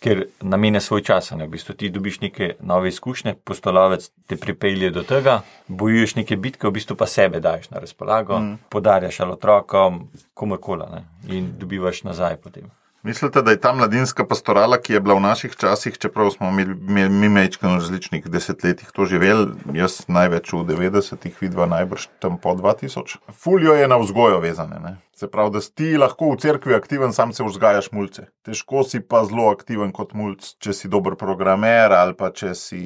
ker 0.00 0.24
namene 0.40 0.80
svoj 0.80 1.02
čas. 1.02 1.30
Ne? 1.30 1.46
V 1.46 1.50
bistvu 1.50 1.74
ti 1.74 1.90
dobiš 1.90 2.20
neke 2.20 2.54
nove 2.60 2.88
izkušnje, 2.88 3.34
postolovec 3.44 4.10
te 4.26 4.36
pripelje 4.36 4.90
do 4.90 5.02
tega, 5.02 5.40
bojuješ 5.68 6.14
neke 6.14 6.36
bitke, 6.36 6.68
v 6.68 6.76
bistvu 6.78 6.96
pa 6.96 7.06
sebe 7.06 7.40
daš 7.40 7.70
na 7.70 7.80
razpolago, 7.80 8.38
mm. 8.38 8.58
podarjaš 8.68 9.20
otrokom, 9.20 10.08
komorkoli 10.34 11.04
in 11.28 11.52
dobivaš 11.58 12.02
nazaj 12.02 12.36
potem. 12.36 12.70
Mislite, 13.02 13.42
da 13.42 13.50
je 13.50 13.60
ta 13.60 13.72
mladinska 13.72 14.26
pastorala, 14.28 14.76
ki 14.76 14.92
je 14.92 15.00
bila 15.00 15.14
v 15.16 15.22
naših 15.24 15.54
časih, 15.56 15.94
čeprav 15.98 16.28
smo 16.34 16.50
mi, 16.52 16.66
mi, 16.68 17.08
mi 17.08 17.28
mečki 17.32 17.64
na 17.64 17.78
različnih 17.78 18.26
desetletjih 18.28 18.90
to 18.92 19.06
živeli, 19.08 19.46
jaz 19.72 20.02
največ 20.08 20.52
v 20.52 20.60
90-ih, 20.68 21.38
vidva 21.40 21.64
najbrž 21.66 22.10
tam 22.20 22.36
po 22.36 22.52
2000, 22.52 23.16
fuljo 23.32 23.72
je 23.78 23.88
na 23.88 23.96
vzgojo 23.96 24.42
vezane. 24.44 24.80
Ne? 24.84 24.92
Se 25.16 25.30
pravi, 25.32 25.54
da 25.56 25.64
si 25.64 25.96
lahko 25.96 26.28
v 26.34 26.42
cerkvi 26.44 26.76
aktiven, 26.76 27.16
sam 27.16 27.32
se 27.32 27.44
vzgajaš 27.44 27.88
mulce. 27.96 28.26
Težko 28.44 28.84
si 28.84 29.00
pa 29.00 29.24
zelo 29.24 29.48
aktiven 29.48 29.96
kot 29.96 30.12
mulc, 30.12 30.52
če 30.60 30.76
si 30.76 30.92
dober 30.92 31.16
programer 31.16 31.96
ali 31.96 32.12
pa 32.12 32.28
če 32.36 32.52
si 32.52 32.82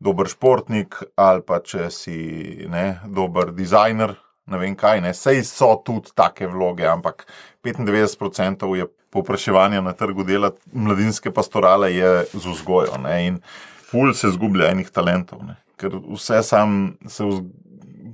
dober 0.00 0.32
športnik 0.32 1.02
ali 1.20 1.44
pa 1.44 1.60
če 1.60 1.92
si 1.92 2.18
ne, 2.64 2.96
dober 3.04 3.52
dizajner. 3.52 4.16
Ne 4.46 4.58
vem 4.58 4.74
kaj, 4.76 5.00
ne. 5.04 5.12
sej 5.14 5.44
so 5.44 5.74
tudi 5.84 6.14
take 6.14 6.48
vloge, 6.50 6.86
ampak 6.88 7.26
95% 7.64 8.74
je 8.76 8.86
povpraševanja 9.10 9.80
na 9.80 9.92
trgu 9.92 10.24
dela, 10.24 10.52
mladinske 10.72 11.30
pastorale 11.34 11.92
je 11.94 12.24
z 12.32 12.44
vzgojo 12.46 12.98
ne? 13.02 13.16
in 13.26 13.40
ful 13.90 14.14
se 14.14 14.30
zgublja 14.30 14.70
enih 14.70 14.90
talentov, 14.90 15.42
ne? 15.46 15.58
ker 15.80 15.96
vse 16.14 16.42
sam 16.46 16.94
se 17.08 17.26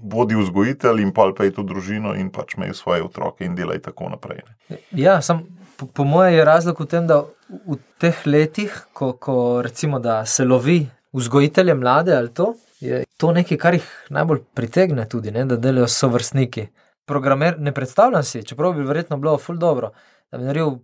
vodi 0.06 0.36
vzgojitelj 0.38 1.02
in 1.02 1.12
pa 1.12 1.28
je 1.44 1.52
to 1.52 1.62
družino 1.66 2.14
in 2.14 2.30
pač 2.30 2.54
imajo 2.56 2.74
svoje 2.74 3.02
otroke 3.02 3.44
in 3.44 3.54
delajo 3.54 3.82
tako 3.88 4.10
naprej. 4.12 4.42
Ne? 4.46 4.78
Ja, 4.92 5.20
sam, 5.22 5.42
po, 5.76 5.86
po 5.86 6.04
mojem 6.04 6.38
je 6.38 6.44
razlog 6.44 6.80
v 6.80 6.86
tem, 6.86 7.06
da 7.06 7.22
v 7.48 7.78
teh 8.00 8.22
letih, 8.26 8.76
ko, 8.92 9.12
ko 9.18 9.62
recimo, 9.62 10.00
se 10.24 10.44
lovi 10.44 10.86
vzgojitelje 11.12 11.74
mlade 11.74 12.16
ali 12.16 12.32
to. 12.34 12.54
Je 12.80 13.04
to 13.16 13.32
nekaj, 13.32 13.58
kar 13.58 13.76
jih 13.76 13.86
najbolj 14.12 14.42
pritegne, 14.54 15.06
tudi, 15.08 15.32
ne, 15.32 15.46
da 15.48 15.56
delajo 15.56 15.88
so 15.88 16.10
vrstniki. 16.12 16.66
Programer, 17.06 17.56
ne 17.58 17.72
predstavljam 17.72 18.24
si, 18.26 18.42
čeprav 18.44 18.74
bi 18.76 18.84
verjetno 18.84 19.16
bilo 19.16 19.36
ful 19.38 19.56
dobro, 19.56 19.92
da 20.30 20.38
bi 20.38 20.44
naredil 20.44 20.78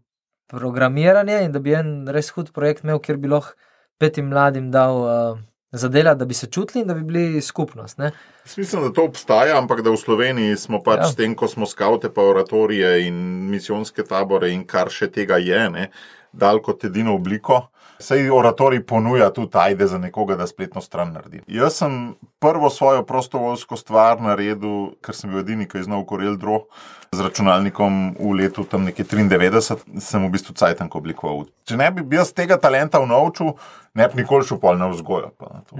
programiranje 0.49 1.40
in 1.45 1.53
da 1.53 1.59
bi 1.59 1.74
en 1.74 2.09
res 2.09 2.30
hud 2.36 2.53
projekt 2.55 2.84
imel, 2.84 3.01
kjer 3.03 3.18
bi 3.18 3.28
lahko 3.32 3.57
petim 3.99 4.30
mladim 4.30 4.70
dal 4.70 5.03
uh, 5.03 5.40
za 5.72 5.88
dela, 5.88 6.14
da 6.14 6.24
bi 6.24 6.34
se 6.34 6.47
čutili 6.47 6.82
in 6.82 6.88
da 6.88 6.95
bi 6.95 7.03
bili 7.03 7.40
skupnost. 7.43 7.99
Ne? 7.99 8.12
Mislim, 8.57 8.82
da 8.82 8.93
to 8.93 9.05
obstaja, 9.05 9.59
ampak 9.59 9.82
da 9.82 9.90
v 9.90 9.99
Sloveniji 9.99 10.57
smo 10.57 10.82
pač 10.82 11.05
ja. 11.05 11.11
s 11.12 11.18
tem, 11.18 11.34
ko 11.34 11.49
smo 11.49 11.66
skavte, 11.66 12.11
pa 12.14 12.22
oratorije 12.22 13.07
in 13.07 13.14
misijonske 13.51 14.05
tabore 14.05 14.51
in 14.53 14.66
kar 14.66 14.90
še 14.90 15.11
tega 15.11 15.38
je. 15.43 15.68
Ne? 15.70 15.90
dal 16.32 16.61
kot 16.64 16.84
edino 16.88 17.14
obliko. 17.14 17.68
Sej 18.03 18.30
oratorij 18.34 18.82
ponuja 18.86 19.30
tudi 19.30 19.59
ajde 19.59 19.86
za 19.86 19.98
nekoga, 19.98 20.36
da 20.36 20.46
spletno 20.46 20.80
stran 20.82 21.12
naredi. 21.14 21.42
Jaz 21.46 21.76
sem 21.78 22.14
prvo 22.42 22.70
svojo 22.70 23.05
prostovoljsko 23.07 23.76
stvar 23.76 24.20
naredil, 24.20 24.96
ker 25.05 25.14
sem 25.14 25.30
bil 25.30 25.44
edini, 25.44 25.68
ki 25.70 25.78
je 25.78 25.86
znal 25.86 26.03
Corel 26.09 26.34
Draw 26.40 26.64
z 27.12 27.20
računalnikom 27.20 28.16
v 28.18 28.32
letu 28.40 28.64
tam 28.64 28.88
nekje 28.88 29.05
93, 29.05 30.00
sem 30.00 30.24
v 30.26 30.30
bistvu 30.32 30.57
cajtank 30.59 30.94
oblikoval. 30.98 31.44
Če 31.68 31.76
ne 31.78 31.90
bi 31.94 32.03
bil 32.03 32.24
z 32.24 32.34
tega 32.40 32.57
talenta 32.59 32.98
v 33.03 33.07
novču, 33.11 33.53
ne 33.94 34.09
bi 34.09 34.22
nikoli 34.22 34.48
šel 34.48 34.59
pol 34.59 34.80
na 34.80 34.88
vzgojo. 34.90 35.30
na 35.53 35.62
to. 35.68 35.76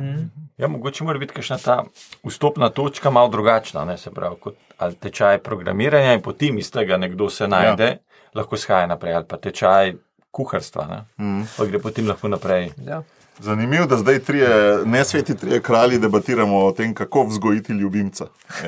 Ja, 0.61 0.69
mogoče 0.69 1.05
mora 1.09 1.19
biti 1.19 1.35
kakšna 1.35 1.59
ta 1.59 1.79
vstopna 2.23 2.69
točka 2.71 3.11
malo 3.11 3.33
drugačna, 3.33 3.85
ne, 3.89 3.99
se 3.99 4.13
pravi, 4.15 4.37
kot 4.41 4.61
tečaj 5.01 5.41
programiranja 5.43 6.15
in 6.15 6.23
potem 6.23 6.59
iz 6.59 6.71
tega 6.71 6.97
nekdo 6.97 7.31
se 7.31 7.49
najde, 7.49 7.85
ja. 7.85 8.29
lahko 8.35 8.57
shaja 8.57 8.87
naprej, 8.87 9.15
ali 9.15 9.27
pa 9.29 9.41
tečaj 9.41 9.95
kuharstva, 10.33 10.87
ne, 10.87 11.01
Mm. 11.19 11.45
pa 11.57 11.65
gre 11.65 11.79
potem 11.79 12.09
lahko 12.09 12.29
naprej. 12.29 12.73
Ja. 12.83 13.03
Zanimivo, 13.39 13.87
da 13.87 13.97
zdaj 13.97 14.19
trije, 14.19 14.49
ne 14.85 15.05
sveti 15.05 15.35
trije 15.35 15.61
kralji 15.61 15.99
debatiramo 15.99 16.59
o 16.59 16.73
tem, 16.73 16.95
kako 16.95 17.25
vzgojiti 17.25 17.73
ljubimca. 17.73 18.27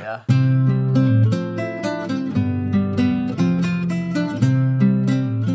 Ja. 0.00 0.24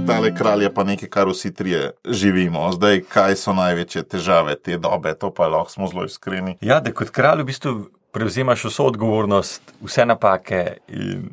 Tale 0.07 0.35
kralj 0.35 0.63
je 0.63 0.73
pa 0.73 0.83
nekaj, 0.83 1.09
kar 1.09 1.27
vsi 1.27 1.53
trije 1.53 1.91
živimo. 2.05 2.71
Zdaj, 2.71 3.01
kaj 3.03 3.35
so 3.35 3.53
največje 3.53 4.03
težave 4.03 4.55
te 4.55 4.77
dobe, 4.77 5.13
to 5.13 5.33
pa 5.33 5.47
lahko 5.47 5.71
smo 5.71 5.87
zelo 5.87 6.05
iskreni. 6.05 6.57
Ja, 6.61 6.79
da 6.79 6.93
kot 6.93 7.09
kralj 7.09 7.41
v 7.41 7.45
bistvu 7.45 7.73
prevzemaš 8.11 8.65
vso 8.65 8.85
odgovornost, 8.85 9.61
vse 9.81 10.05
napake 10.05 10.77
in 10.87 11.25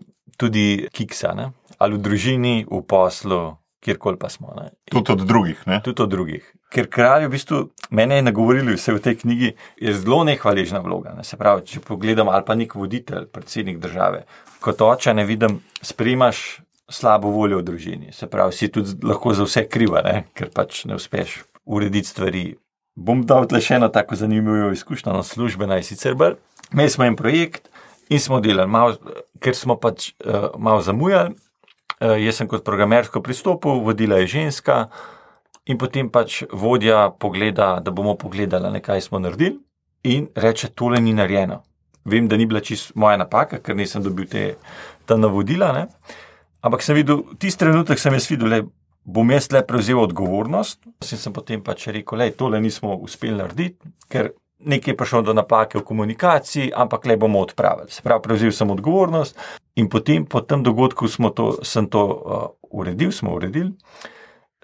tudi 0.42 0.66
kiksa, 0.94 1.34
ne? 1.38 1.50
ali 1.82 1.98
v 1.98 2.02
družini, 2.02 2.54
v 2.70 2.82
poslu, 2.86 3.40
kjerkoli 3.82 4.18
pa 4.18 4.28
smo. 4.30 4.54
Tudi 4.90 5.12
od 5.12 5.24
drugih. 5.26 5.64
Tudi 5.82 6.02
od 6.02 6.10
drugih. 6.10 6.44
Ker 6.72 6.86
kralj, 6.88 7.26
v 7.26 7.32
bistvu, 7.34 7.58
mene 7.90 8.20
je 8.20 8.26
nagovoril 8.28 8.70
vse 8.76 8.94
v 8.94 9.02
tej 9.02 9.16
knjigi, 9.24 9.50
je 9.82 9.94
zelo 9.98 10.22
nehvaležna 10.24 10.80
vloga. 10.80 11.16
Ne? 11.18 11.26
Se 11.26 11.36
pravi, 11.36 11.66
če 11.68 11.82
pogledam, 11.84 12.30
ali 12.30 12.46
pa 12.46 12.54
nek 12.56 12.76
voditelj, 12.78 13.26
predsednik 13.34 13.82
države, 13.82 14.22
kot 14.62 14.80
oče, 14.80 15.14
ne 15.18 15.26
vidim, 15.26 15.58
sprejmaš 15.82 16.62
slabo 16.92 17.32
voljo 17.34 17.58
v 17.58 17.66
družini. 17.66 18.14
Se 18.14 18.30
pravi, 18.30 18.54
si 18.54 18.70
tudi 18.72 18.94
lahko 19.02 19.34
za 19.34 19.48
vse 19.48 19.66
kriva, 19.68 20.04
ne? 20.06 20.28
ker 20.38 20.52
pač 20.54 20.84
ne 20.86 20.96
uspeš 21.00 21.42
urediti 21.66 22.08
stvari. 22.08 22.46
Bom 22.94 23.26
dal 23.26 23.48
tle 23.48 23.58
še 23.64 23.80
eno 23.80 23.88
tako 23.88 24.18
zanimivo 24.20 24.70
izkušnjo, 24.70 25.14
no, 25.16 25.26
službena 25.26 25.80
je 25.80 25.90
sicer 25.90 26.14
bolj. 26.14 26.36
Imeli 26.72 26.92
smo 26.92 27.04
en 27.08 27.16
projekt 27.16 27.71
in 28.12 28.20
smo 28.20 28.40
delali, 28.44 28.68
malo, 28.70 29.16
ker 29.42 29.56
smo 29.56 29.78
pač 29.80 30.12
uh, 30.26 30.52
malo 30.60 30.84
zamujali. 30.84 31.34
Uh, 32.02 32.16
jaz 32.20 32.40
sem 32.40 32.48
kot 32.50 32.64
programersko 32.66 33.22
pristopil, 33.24 33.80
vodila 33.86 34.20
je 34.20 34.30
ženska, 34.36 34.86
in 35.70 35.78
potem 35.78 36.10
pač 36.10 36.42
vodja 36.52 37.06
pogleda, 37.10 37.76
da 37.80 37.94
bomo 37.94 38.16
pogledali, 38.18 38.80
kaj 38.82 39.06
smo 39.08 39.22
naredili, 39.22 39.60
in 40.04 40.28
reče: 40.34 40.74
Tole 40.74 41.00
ni 41.00 41.14
narejeno. 41.14 41.62
Vem, 42.04 42.26
da 42.28 42.36
ni 42.36 42.46
bila 42.46 42.60
čisto 42.60 42.92
moja 42.98 43.16
napaka, 43.16 43.60
ker 43.62 43.76
nisem 43.78 44.02
dobil 44.02 44.26
te, 44.26 44.56
ta 45.06 45.16
navodila. 45.16 45.70
Ne? 45.72 45.86
Ampak 46.62 46.82
sem 46.82 46.98
videl, 46.98 47.22
tisti 47.38 47.62
trenutek 47.62 48.00
sem 48.02 48.14
jaz 48.18 48.26
videl, 48.30 48.50
da 48.50 48.62
bom 49.04 49.30
jaz 49.30 49.48
le 49.54 49.62
prevzel 49.66 50.02
odgovornost. 50.02 50.80
In 50.86 51.20
sem 51.20 51.34
potem 51.34 51.62
pač 51.62 51.86
rekel, 51.94 52.18
da 52.18 52.30
tole 52.34 52.60
nismo 52.62 52.96
uspeli 52.98 53.38
narediti, 53.38 53.92
ker 54.10 54.32
nekaj 54.64 54.92
je 54.92 54.96
prišlo 54.96 55.22
do 55.22 55.32
napake 55.32 55.78
v 55.78 55.84
komunikaciji, 55.84 56.72
ampak 56.74 57.06
le 57.06 57.16
bomo 57.16 57.40
odpravili. 57.40 57.90
Se 57.90 58.02
pravi, 58.02 58.22
prevzel 58.22 58.52
sem 58.52 58.70
odgovornost 58.70 59.38
in 59.76 59.88
potem 59.88 60.26
po 60.26 60.40
tem 60.40 60.62
dogodku 60.62 61.08
smo 61.08 61.30
to, 61.30 61.52
sem 61.62 61.86
to 61.86 62.02
uh, 62.06 62.48
uredil, 62.70 63.12
smo 63.12 63.34
uredili. 63.34 63.72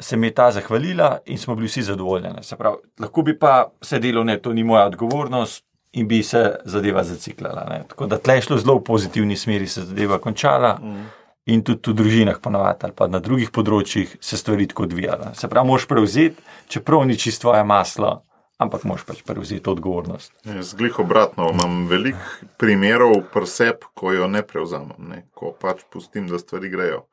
Se 0.00 0.16
mi 0.16 0.26
je 0.26 0.34
ta 0.34 0.50
zahvalila 0.50 1.18
in 1.26 1.38
smo 1.38 1.54
bili 1.54 1.66
vsi 1.66 1.82
zadovoljni. 1.82 2.28
Se 2.42 2.56
pravi, 2.56 2.76
lahko 3.00 3.22
bi 3.22 3.38
pa 3.38 3.70
se 3.82 3.98
delo, 3.98 4.24
ne, 4.24 4.38
to 4.38 4.52
ni 4.52 4.64
moja 4.64 4.86
odgovornost. 4.86 5.64
In 5.92 6.04
bi 6.08 6.22
se 6.22 6.56
zadeva 6.64 7.00
zaciklala. 7.04 7.64
Ne. 7.70 7.78
Tako 7.88 8.06
da 8.06 8.18
tle 8.18 8.34
je 8.34 8.42
šlo 8.44 8.58
zelo 8.58 8.74
v 8.76 8.84
pozitivni 8.84 9.36
smeri, 9.36 9.66
se 9.66 9.86
zadeva 9.88 10.18
končala. 10.18 10.74
Mm. 10.82 11.06
In 11.48 11.62
tudi 11.64 11.90
v 11.90 11.94
družinah, 11.96 12.40
ponovadi, 12.44 12.84
ali 12.84 12.92
pa 12.92 13.06
na 13.08 13.22
drugih 13.24 13.48
področjih, 13.50 14.18
se 14.20 14.36
stvari 14.36 14.66
tako 14.68 14.84
odvijajo. 14.84 15.32
Se 15.34 15.48
pravi, 15.48 15.66
moš 15.66 15.86
prevzeti, 15.88 16.44
čeprav 16.68 17.06
ni 17.08 17.16
čisto 17.16 17.48
tvoje 17.48 17.64
maslo, 17.64 18.18
ampak 18.58 18.84
moš 18.84 19.04
pač 19.06 19.22
prevzeti 19.22 19.70
odgovornost. 19.70 20.32
Zglih 20.44 20.98
obratno, 20.98 21.48
imam 21.54 21.86
veliko 21.90 22.48
primerov 22.58 23.22
preseb, 23.32 23.86
ko 23.94 24.12
jo 24.12 24.26
ne 24.28 24.42
prevzamem, 24.42 24.98
ne? 24.98 25.22
ko 25.34 25.54
pač 25.54 25.84
pustim, 25.90 26.26
da 26.28 26.38
stvari 26.42 26.70
grejo. 26.70 27.04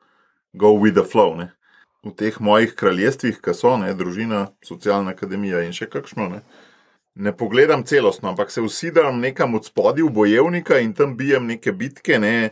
Go 0.52 0.74
with 0.74 0.98
the 0.98 1.06
flow. 1.06 1.36
Ne? 1.38 1.52
V 2.06 2.12
teh 2.18 2.36
mojih 2.42 2.74
kraljestvih, 2.78 3.38
ki 3.42 3.54
so 3.54 3.76
ne, 3.80 3.92
družina, 3.94 4.48
socialna 4.66 5.14
akademija 5.14 5.62
in 5.66 5.74
še 5.76 5.88
kakšno. 5.90 6.28
Ne? 6.34 6.42
Ne 7.16 7.32
pogledam 7.32 7.86
celostno, 7.86 8.28
ampak 8.34 8.50
se 8.52 8.60
usidam 8.60 9.22
nekam 9.22 9.54
od 9.56 9.64
spodaj 9.64 10.04
v 10.04 10.12
bojevnika 10.12 10.82
in 10.84 10.92
tam 10.94 11.16
bijem 11.16 11.46
neke 11.48 11.72
bitke, 11.72 12.18
ne, 12.20 12.50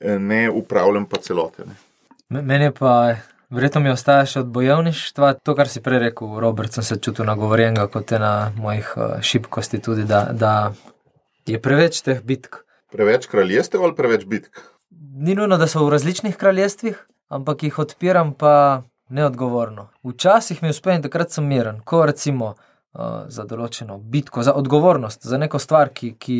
ne 0.00 0.42
upravljam 0.50 1.08
pa 1.10 1.18
celote. 1.24 1.66
Ne. 1.66 1.74
Meni 2.28 2.68
je 2.68 2.74
pa, 2.76 2.92
verjetno 3.50 3.80
mi 3.80 3.90
ostaja 3.92 4.26
še 4.28 4.42
od 4.42 4.52
bojevništva, 4.52 5.32
to, 5.44 5.54
kar 5.58 5.70
si 5.70 5.82
prej 5.84 6.02
rekel, 6.08 6.38
Robert, 6.42 6.74
sem 6.74 6.86
se 6.86 6.98
čutil 7.02 7.28
nagovorjenega 7.28 7.88
kot 7.92 8.12
ena 8.16 8.52
mojih 8.56 8.92
uh, 8.96 9.16
šibkosti, 9.24 9.80
tudi 9.84 10.04
da, 10.08 10.28
da 10.32 10.52
je 11.48 11.60
preveč 11.62 12.02
teh 12.04 12.20
bitk. 12.24 12.62
Preveč 12.92 13.28
kraljestev 13.30 13.84
ali 13.84 13.96
preveč 13.96 14.24
bitk? 14.28 14.62
Ni 15.18 15.34
nujno, 15.34 15.58
da 15.60 15.66
so 15.68 15.84
v 15.84 15.92
različnih 15.96 16.36
kraljestvih, 16.38 17.00
ampak 17.34 17.66
jih 17.66 17.78
odpiram 17.82 18.32
pa 18.38 18.84
neodgovorno. 19.08 19.88
Včasih 20.04 20.62
mi 20.62 20.72
uspe 20.72 20.94
in 20.94 21.04
takrat 21.04 21.32
sem 21.34 21.46
miren, 21.46 21.84
ko 21.84 22.06
recimo. 22.08 22.54
Uh, 22.98 23.28
za 23.28 23.44
določeno 23.44 23.98
bitko, 24.00 24.40
za 24.42 24.54
odgovornost, 24.56 25.26
za 25.28 25.36
neko 25.38 25.58
stvar, 25.60 25.90
ki, 25.94 26.14
ki 26.18 26.38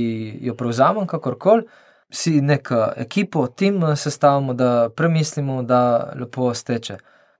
jo 0.48 0.54
prevzamem, 0.56 1.04
kakorkoli, 1.06 1.66
si 2.10 2.40
neko 2.40 2.92
ekipo, 2.96 3.46
tim 3.46 3.96
sestavimo, 3.96 4.54
da 4.54 4.88
premislimo, 4.96 5.62
da 5.62 6.12
lepo 6.20 6.54
steče. 6.54 6.98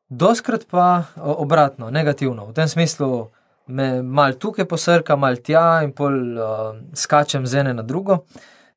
Doskrat 0.09 0.67
pa 0.71 1.03
obratno, 1.17 1.91
negativno. 1.91 2.47
V 2.47 2.53
tem 2.53 2.69
smislu 2.69 3.31
me 3.67 4.03
mal 4.03 4.33
tukaj 4.33 4.65
posrka, 4.65 5.17
mal 5.17 5.37
tja 5.37 5.83
in 5.85 5.93
pol 5.93 6.39
uh, 6.39 6.77
skačem 6.95 7.47
z 7.47 7.61
ene 7.61 7.75
na 7.75 7.83
drugo. 7.83 8.25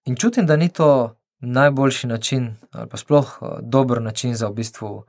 In 0.05 0.15
čutim, 0.15 0.45
da 0.45 0.55
ni 0.55 0.69
to 0.69 1.15
najboljši 1.39 2.07
način, 2.07 2.55
ali 2.71 2.89
pa 2.89 2.97
sploh 2.97 3.37
dober 3.61 4.01
način 4.01 4.35
za 4.35 4.47
v 4.47 4.53
bistvu 4.53 5.03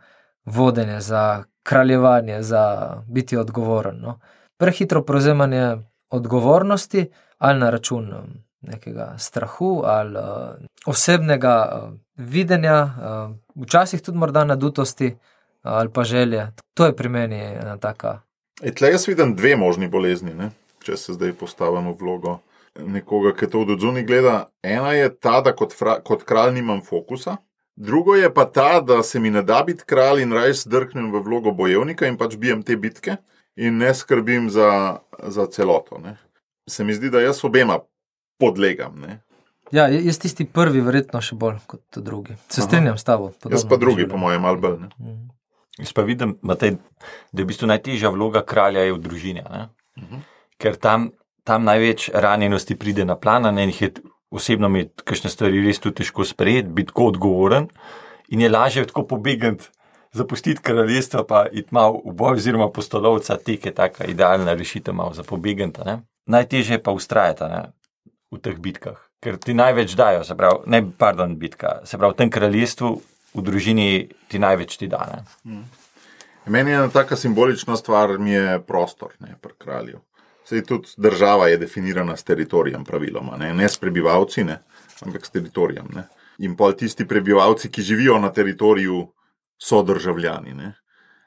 vodenje, 0.45 1.01
za 1.01 1.45
kraljevanje, 1.63 2.43
za 2.43 2.95
biti 3.09 3.37
odgovoren. 3.37 4.01
No. 4.01 4.21
Prehitro 4.57 5.03
prevzemanje 5.03 5.77
odgovornosti 6.11 7.11
ali 7.39 7.59
na 7.59 7.71
račun 7.71 8.15
nekega 8.63 9.15
strahu 9.19 9.83
ali 9.85 10.19
uh, 10.19 10.57
osebnega 10.87 11.57
uh, 11.73 11.93
videnja, 12.17 12.83
uh, 12.83 13.65
včasih 13.65 14.03
tudi 14.03 14.19
morda 14.19 14.45
nadutosti 14.45 15.07
uh, 15.07 15.19
ali 15.63 15.93
pa 15.93 16.05
želje. 16.05 16.49
To 16.75 16.87
je 16.87 16.97
pri 16.97 17.09
meni 17.09 17.41
ena 17.41 17.77
taka. 17.77 18.21
Tle 18.79 18.91
jaz 18.91 19.09
vidim 19.09 19.37
dve 19.37 19.57
možni 19.57 19.89
bolezni, 19.89 20.35
ne? 20.35 20.51
če 20.83 20.97
se 20.97 21.13
zdaj 21.13 21.33
postavim 21.39 21.87
v 21.93 21.97
vlogo 22.01 22.39
nekoga, 22.79 23.35
ki 23.37 23.47
to 23.51 23.63
od 23.63 23.71
odzuni 23.77 24.03
gleda. 24.07 24.49
Ena 24.63 24.93
je 24.93 25.11
ta, 25.15 25.41
da 25.41 25.53
kot, 25.57 25.75
fra, 25.77 25.99
kot 26.05 26.25
kralj 26.27 26.55
nimam 26.57 26.81
fokusa. 26.83 27.37
Drugo 27.77 28.15
je 28.15 28.29
pa 28.35 28.45
ta, 28.45 28.81
da 28.81 29.03
se 29.03 29.21
mi 29.21 29.31
ne 29.31 29.43
da 29.43 29.63
biti 29.67 29.85
kralj 29.87 30.23
in 30.23 30.33
raje 30.33 30.55
zdrknem 30.65 31.13
v 31.13 31.23
vlogo 31.25 31.53
bojevnika 31.57 32.07
in 32.07 32.19
pač 32.21 32.37
bijem 32.37 32.63
te 32.63 32.77
bitke 32.77 33.17
in 33.57 33.79
ne 33.79 33.95
skrbim 33.95 34.51
za, 34.51 34.99
za 35.23 35.47
celoto. 35.47 35.99
Ne. 35.99 36.17
Se 36.69 36.85
mi 36.85 36.95
zdi, 36.95 37.11
da 37.11 37.21
jaz 37.21 37.45
obema 37.45 37.79
podlegam. 38.39 39.01
Ne. 39.01 39.21
Ja, 39.73 39.89
jaz 39.89 40.19
tisti 40.21 40.45
prvi, 40.45 40.83
verjetno 40.85 41.21
še 41.25 41.37
bolj 41.41 41.63
kot 41.67 41.99
drugi. 42.05 42.37
Se 42.53 42.65
strinjam 42.65 42.99
s 43.01 43.09
tabo. 43.09 43.31
Jaz 43.51 43.65
pa 43.69 43.79
drugi, 43.81 44.09
po 44.09 44.21
mojem, 44.21 44.43
malo 44.45 44.61
bolj. 44.61 44.79
Mhm. 45.01 45.21
Jaz 45.81 45.93
pa 45.97 46.05
vidim, 46.05 46.37
Matej, 46.45 46.77
da 47.33 47.41
je 47.41 47.47
v 47.47 47.49
bistvu 47.49 47.67
najtežja 47.71 48.11
vloga 48.13 48.43
kralja 48.45 48.83
je 48.85 48.93
v 48.93 49.01
družini. 49.01 49.41
Uh 49.41 50.03
-huh. 50.03 50.21
Ker 50.61 50.77
tam, 50.77 51.11
tam 51.45 51.65
največ 51.65 52.11
ranjenosti 52.15 52.77
pride 52.77 53.05
na 53.05 53.17
plan, 53.17 53.59
in 53.59 53.71
jih 53.73 53.83
je 53.83 53.93
osebno 54.31 54.69
mi 54.69 54.89
kakšne 55.05 55.31
stvari 55.31 55.61
res 55.67 55.81
tu 55.81 55.91
težko 55.91 56.25
sprejeti, 56.25 56.69
biti 56.69 56.87
tako 56.87 57.07
odgovoren 57.07 57.69
in 58.29 58.41
je 58.41 58.49
lažje 58.49 58.87
tako 58.87 59.07
pobegati 59.07 59.69
zapustiti 60.13 60.63
kraljestvo, 60.63 61.25
pa 61.25 61.47
iti 61.53 61.69
malo 61.71 62.01
v 62.05 62.13
boj, 62.13 62.37
oziroma 62.37 62.69
postolovca, 62.69 63.37
tek 63.37 63.67
je 63.67 63.75
taka 63.75 64.05
idealna 64.05 64.55
rešitev, 64.55 64.95
malo 64.95 65.15
za 65.15 65.23
pobegati. 65.23 65.81
Najtežje 66.27 66.75
je 66.75 66.83
pa 66.83 66.93
ustrajati 66.93 67.45
v 68.33 68.41
teh 68.41 68.57
bitkah, 68.57 68.97
ker 69.23 69.37
ti 69.37 69.55
največ 69.55 69.95
dajo, 69.99 70.25
se 70.25 70.37
pravi, 70.37 70.65
ne, 70.73 70.83
pardon, 70.99 71.35
bitka, 71.39 71.83
se 71.85 72.01
pravi, 72.01 72.15
v 72.15 72.21
tem 72.23 72.33
kraljestvu, 72.33 72.93
v 73.33 73.45
družini 73.45 73.89
ti 74.29 74.41
največ 74.41 74.79
ti 74.81 74.89
da. 74.89 75.23
Hmm. 75.45 75.67
Meni 76.47 76.73
je 76.73 76.81
ena 76.81 76.89
taka 76.93 77.17
simbolična 77.17 77.77
stvar, 77.77 78.17
mi 78.19 78.33
je 78.33 78.59
prostor, 78.67 79.13
ne 79.21 79.37
pri 79.41 79.55
kralju. 79.59 80.01
Sej 80.49 80.65
tudi 80.67 80.91
država 80.99 81.49
je 81.49 81.61
definirana 81.61 82.17
s 82.17 82.27
teritorijem, 82.27 82.85
praviloma, 82.85 83.37
ne, 83.39 83.53
ne 83.55 83.69
s 83.69 83.79
prebivalci, 83.79 84.45
ne, 84.45 84.59
ampak 85.07 85.27
s 85.27 85.31
teritorijem. 85.31 85.87
Ne. 85.95 86.09
In 86.43 86.57
pol 86.57 86.75
tisti 86.75 87.07
prebivalci, 87.09 87.71
ki 87.71 87.83
živijo 87.83 88.19
na 88.19 88.33
teritoriju, 88.33 89.05
sodržavljani. 89.63 90.55
Ne. 90.55 90.73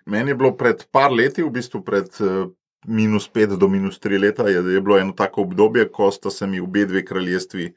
Meni 0.06 0.34
je 0.34 0.36
bilo 0.36 0.52
pred 0.58 0.84
par 0.92 1.14
leti, 1.14 1.44
v 1.44 1.54
bistvu 1.56 1.82
pred 1.86 2.12
eh, 2.20 2.50
minus 2.88 3.28
pet 3.28 3.50
do 3.50 3.68
minus 3.68 4.00
tri 4.00 4.18
leta, 4.18 4.48
je, 4.50 4.64
je 4.74 4.82
bilo 4.82 4.98
eno 5.00 5.14
tako 5.14 5.42
obdobje, 5.42 5.90
ko 5.92 6.12
sta 6.12 6.30
se 6.30 6.48
mi 6.48 6.60
obe 6.60 6.86
dve 6.86 7.06
kraljestvi 7.06 7.74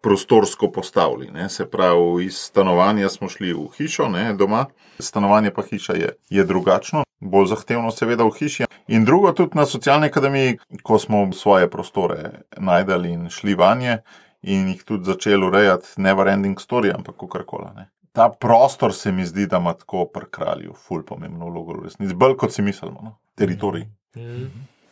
prostorsko 0.00 0.70
postavili. 0.72 1.30
Ne. 1.30 1.48
Se 1.48 1.70
pravi, 1.70 2.24
iz 2.24 2.36
stanovanja 2.36 3.08
smo 3.08 3.28
šli 3.28 3.52
v 3.52 3.66
hišo, 3.76 4.08
ne, 4.08 4.32
doma, 4.34 4.66
stanovanje 4.98 5.50
pa 5.50 5.62
hiša 5.62 5.92
je, 5.92 6.12
je 6.30 6.44
drugačno, 6.44 7.04
bolj 7.20 7.46
zahtevno, 7.46 7.90
seveda, 7.90 8.24
v 8.24 8.36
hiši. 8.38 8.68
In 8.88 9.04
drugo, 9.04 9.32
tudi 9.32 9.58
na 9.58 9.66
socialni 9.66 10.06
akademiji, 10.06 10.58
ko 10.82 10.98
smo 10.98 11.26
svoje 11.32 11.70
prostore 11.70 12.30
najdali 12.56 13.12
in 13.12 13.28
šli 13.30 13.54
vanje. 13.54 13.98
In 14.42 14.68
jih 14.68 14.84
tudi 14.86 15.04
začeli 15.04 15.46
urejati, 15.46 15.96
ne 15.98 16.12
v 16.14 16.28
ending 16.30 16.60
story, 16.62 16.92
ampak 16.94 17.16
kako 17.18 17.42
koli. 17.44 17.88
Ta 18.12 18.28
prostor 18.30 18.94
se 18.94 19.12
mi 19.12 19.26
zdi, 19.26 19.46
da 19.46 19.58
ima 19.58 19.72
tako 19.74 20.06
pri 20.14 20.30
kralju, 20.30 20.74
ful 20.74 21.02
pomembno 21.02 21.50
vlogo, 21.50 21.74
resnici, 21.82 22.14
bolj 22.14 22.36
kot 22.36 22.54
si 22.54 22.62
mislimo, 22.62 23.02
no? 23.02 23.18
teritorij. 23.34 23.97
Mm. 24.18 24.50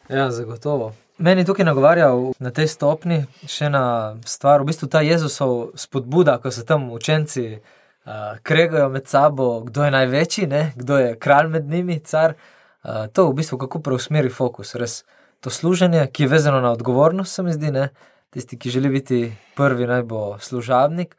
Ja, 0.09 0.31
zagotovo. 0.31 0.93
Meni 1.19 1.45
tukaj 1.45 1.65
nagovarja 1.65 2.11
na 2.39 2.51
tej 2.53 2.69
stopni 2.69 3.23
še 3.49 3.71
ena 3.71 3.85
stvar, 4.29 4.61
v 4.63 4.71
bistvu 4.71 4.89
ta 4.93 5.01
Jezusov 5.01 5.73
spodbuda, 5.81 6.37
ko 6.39 6.53
se 6.53 6.65
tam 6.69 6.91
učenci 6.93 7.45
uh, 7.57 8.37
kregajo 8.47 8.91
med 8.93 9.09
sabo, 9.09 9.49
kdo 9.65 9.85
je 9.85 9.95
največji, 9.95 10.47
ne? 10.47 10.63
kdo 10.77 10.99
je 11.01 11.15
kralj 11.17 11.49
med 11.57 11.71
njimi, 11.73 11.99
car. 12.05 12.37
Uh, 12.85 13.07
to 13.13 13.27
v 13.31 13.39
bistvu 13.41 13.59
kako 13.65 13.81
preusmeri 13.83 14.31
fokus, 14.31 14.75
res 14.77 15.03
to 15.41 15.51
služenje, 15.51 16.05
ki 16.13 16.27
je 16.27 16.29
vezano 16.29 16.61
na 16.61 16.75
odgovornost, 16.77 17.35
se 17.35 17.43
mi 17.43 17.57
zdi, 17.57 17.73
ne? 17.73 17.89
tisti, 18.31 18.59
ki 18.61 18.71
želi 18.71 18.93
biti 19.01 19.21
prvi, 19.57 19.89
naj 19.89 20.05
bo 20.05 20.37
služabnik. 20.41 21.17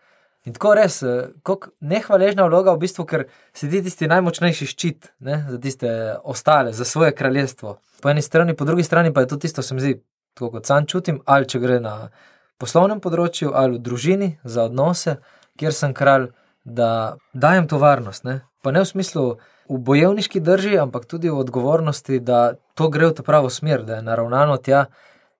In 0.48 0.54
tako 0.56 0.74
res, 0.80 1.02
eh, 1.04 1.28
kako 1.43 1.74
nehvaležna 1.84 2.45
vloga, 2.48 2.72
v 2.72 2.86
bistvu, 2.86 3.04
ker 3.06 3.26
si 3.54 3.68
ti 3.68 3.82
tisti 3.84 4.08
najmočnejši 4.08 4.68
ščit 4.72 5.10
ne, 5.28 5.41
za 5.50 5.60
tiste 5.60 5.89
ostale, 6.24 6.72
za 6.74 6.88
svoje 6.88 7.12
kraljestvo. 7.12 7.74
Po 8.02 8.10
eni 8.10 8.24
strani, 8.24 8.56
po 8.56 8.66
drugi 8.66 8.86
strani 8.88 9.12
pa 9.14 9.26
je 9.26 9.34
to 9.34 9.38
tisto, 9.43 9.62
se 9.62 9.76
mi 9.76 9.84
zdi, 9.84 9.98
tako 10.38 10.54
kot 10.56 10.66
sam 10.66 10.88
čutim, 10.88 11.20
ali 11.26 11.50
če 11.52 11.60
gre 11.60 11.82
na 11.84 12.10
poslovnem 12.58 13.04
področju 13.04 13.52
ali 13.54 13.76
v 13.76 13.84
družini 13.84 14.32
za 14.48 14.70
odnose, 14.72 15.18
kjer 15.60 15.76
sem 15.76 15.93
kralj, 15.93 16.32
da 16.64 17.18
dajem 17.34 17.68
to 17.68 17.80
varnost. 17.84 18.24
Ne. 18.24 18.39
Pa 18.64 18.72
ne 18.72 18.86
v 18.86 18.88
smislu 18.88 19.28
v 19.68 19.84
bojevniški 19.84 20.39
drži, 20.39 20.78
ampak 20.80 21.12
tudi 21.12 21.28
v 21.28 21.43
odgovornosti, 21.43 22.24
da 22.24 22.56
to 22.76 22.88
gre 22.88 23.12
v 23.12 23.20
to 23.20 23.24
pravo 23.24 23.52
smer, 23.52 23.84
da 23.84 24.00
je 24.00 24.08
naravnano 24.08 24.56
tja, 24.64 24.88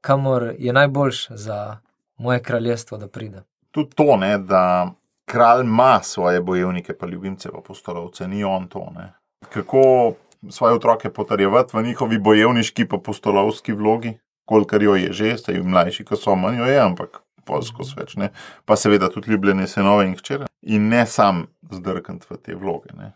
kamor 0.04 0.52
je 0.60 0.76
najboljš 0.76 1.28
za 1.32 1.80
moje 2.20 2.44
kraljestvo, 2.44 3.00
da 3.00 3.08
pride 3.08 3.48
tudi 3.78 3.96
to, 3.96 4.18
ne, 4.18 4.38
da 4.38 4.92
kralj 5.30 5.62
ima 5.64 6.00
svoje 6.04 6.42
bojevnike, 6.42 6.98
pa 6.98 7.08
ljubimce, 7.08 7.50
pa 7.54 7.62
postolovce, 7.62 8.28
ni 8.28 8.44
on 8.44 8.68
to. 8.68 8.88
Ne. 8.96 9.14
Kako 9.50 10.14
svoje 10.50 10.74
otroke 10.74 11.10
potrjevati 11.14 11.78
v 11.78 11.84
njihovi 11.84 12.18
bojevniški, 12.20 12.88
pa 12.88 12.98
postolovski 12.98 13.74
vlogi, 13.74 14.18
kolikor 14.46 14.84
jo 14.84 14.96
je 14.96 15.14
že, 15.14 15.38
staj 15.38 15.62
mlajši, 15.64 16.06
kot 16.06 16.22
so 16.22 16.36
manj, 16.36 16.64
je, 16.66 16.80
ampak 16.80 17.22
polsko 17.46 17.84
sveč. 17.84 18.16
Ne. 18.16 18.32
Pa 18.66 18.76
seveda 18.76 19.10
tudi 19.14 19.32
ljubljene 19.32 19.68
se 19.68 19.84
nove 19.84 20.08
in 20.08 20.16
hčere. 20.18 20.50
In 20.62 20.90
ne 20.90 21.06
sam 21.06 21.46
zdrkant 21.72 22.26
v 22.30 22.38
te 22.42 22.56
vloge. 22.56 22.96
Ne. 22.98 23.14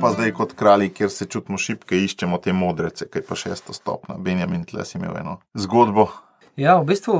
Pa 0.00 0.12
zdaj 0.14 0.32
kot 0.32 0.52
kralji, 0.58 0.90
kjer 0.96 1.10
se 1.12 1.26
čutimo 1.28 1.58
šipke, 1.60 1.98
iščemo 2.06 2.38
te 2.42 2.52
modrece, 2.56 3.08
ki 3.10 3.24
pa 3.28 3.36
šesto 3.38 3.76
stopna. 3.76 4.16
Benjamin, 4.18 4.64
tle 4.64 4.84
si 4.88 4.98
imel 4.98 5.18
eno 5.20 5.38
zgodbo. 5.54 6.08
Ja, 6.56 6.76
v 6.78 6.86
bistvu 6.86 7.16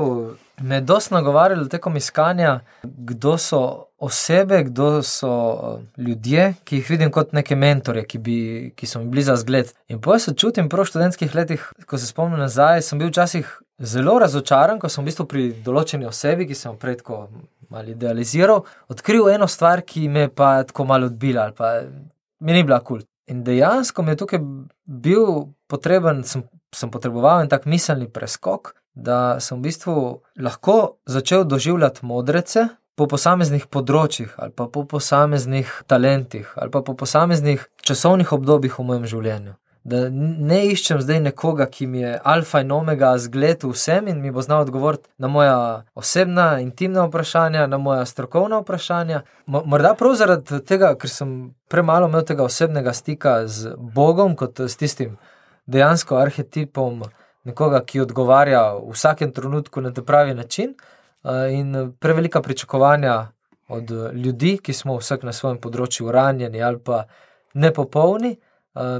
me 0.63 0.75
je 0.79 0.81
dosti 0.87 1.13
nagovarjalo 1.13 1.65
tekom 1.67 1.97
iskanja, 1.99 2.59
kdo 2.83 3.35
so 3.37 3.59
osebe, 3.99 4.61
kdo 4.63 5.03
so 5.03 5.31
eh, 5.31 6.01
ljudje, 6.07 6.53
ki 6.63 6.79
jih 6.79 6.89
vidim 6.89 7.11
kot 7.11 7.33
neke 7.35 7.55
mentore, 7.55 8.05
ki, 8.07 8.17
bi, 8.17 8.37
ki 8.75 8.87
so 8.87 9.01
mi 9.03 9.11
bili 9.11 9.23
za 9.27 9.35
zgled. 9.35 9.73
In 9.91 9.99
po 10.01 10.15
se 10.19 10.33
čutim, 10.33 10.69
prav 10.69 10.87
v 10.87 10.93
študentskih 10.93 11.35
letih, 11.35 11.67
ko 11.85 11.99
se 11.99 12.07
spomnim 12.07 12.39
nazaj, 12.39 12.81
sem 12.81 12.99
bil 12.99 13.11
včasih 13.11 13.51
zelo 13.79 14.15
razočaran, 14.19 14.79
ko 14.79 14.89
sem 14.89 15.03
v 15.03 15.11
bistvu 15.11 15.27
pri 15.27 15.45
določeni 15.65 16.07
osebi, 16.07 16.47
ki 16.47 16.55
sem 16.55 16.71
jo 16.71 16.79
prej 16.79 17.01
tako 17.03 17.25
malo 17.69 17.91
idealiziral, 17.91 18.63
odkril 18.87 19.27
eno 19.35 19.47
stvar, 19.51 19.83
ki 19.83 20.07
me 20.07 20.29
je 20.29 20.31
pa 20.31 20.61
tako 20.63 20.85
malo 20.87 21.11
odbila 21.11 21.49
ali 21.49 21.57
mi 22.45 22.53
ni 22.53 22.63
bila 22.63 22.79
kul. 22.85 23.01
In 23.27 23.41
dejansko 23.43 24.03
mi 24.05 24.13
je 24.13 24.21
tukaj 24.21 24.41
bil 24.85 25.49
potreben, 25.67 26.21
sem, 26.23 26.45
sem 26.75 26.91
potreboval 26.93 27.41
en 27.41 27.49
tak 27.49 27.65
miselni 27.65 28.05
preskok, 28.05 28.75
da 28.93 29.41
sem 29.41 29.57
v 29.57 29.65
bistvu 29.65 29.95
lahko 30.37 31.01
začel 31.09 31.43
doživljati 31.49 32.05
modrece 32.05 32.67
po 32.95 33.09
posameznih 33.11 33.65
področjih, 33.67 34.37
ali 34.39 34.53
pa 34.55 34.69
po 34.71 34.85
posameznih 34.87 35.71
talentih, 35.89 36.53
ali 36.55 36.71
pa 36.71 36.85
po 36.85 36.93
posameznih 36.95 37.65
časovnih 37.83 38.31
obdobjih 38.37 38.77
v 38.77 38.87
mojem 38.87 39.09
življenju 39.09 39.57
da 39.85 40.07
ne 40.09 40.63
iščem 40.71 40.97
zdaj 41.01 41.19
nekoga, 41.27 41.67
ki 41.69 41.85
mi 41.87 41.99
je 42.01 42.15
alfa 42.23 42.63
in 42.65 42.71
omega 42.73 43.11
zgled 43.21 43.63
vsem 43.69 44.07
in 44.09 44.21
mi 44.21 44.31
bo 44.33 44.41
znal 44.41 44.63
odgovoriti 44.65 45.09
na 45.21 45.27
moja 45.29 45.57
osebna, 45.93 46.59
intimna 46.59 47.03
vprašanja, 47.05 47.67
na 47.67 47.77
moja 47.77 48.05
strokovna 48.05 48.63
vprašanja. 48.63 49.21
Morda 49.45 49.93
prav 49.93 50.15
zaradi 50.17 50.59
tega, 50.65 50.95
ker 50.97 51.09
sem 51.09 51.35
premalo 51.69 52.09
imel 52.09 52.25
tega 52.25 52.43
osebnega 52.43 52.93
stika 52.97 53.35
z 53.47 53.75
Bogom, 53.77 54.33
kot 54.35 54.59
s 54.65 54.77
tistim 54.77 55.19
dejansko 55.69 56.17
arhetipom 56.17 57.03
nekoga, 57.45 57.83
ki 57.85 58.01
odgovarja 58.01 58.63
v 58.79 58.89
vsakem 58.97 59.31
trenutku 59.37 59.85
na 59.85 59.93
ta 59.93 60.01
pravi 60.01 60.33
način, 60.33 60.73
in 61.51 61.93
prevelika 61.99 62.41
pričakovanja 62.41 63.27
od 63.67 63.91
ljudi, 64.13 64.57
ki 64.57 64.73
smo 64.73 64.97
vsak 64.97 65.23
na 65.23 65.33
svojem 65.33 65.61
področju 65.61 66.11
ranjeni 66.11 66.61
ali 66.63 66.79
pa 66.79 67.03
nepopolni 67.53 68.35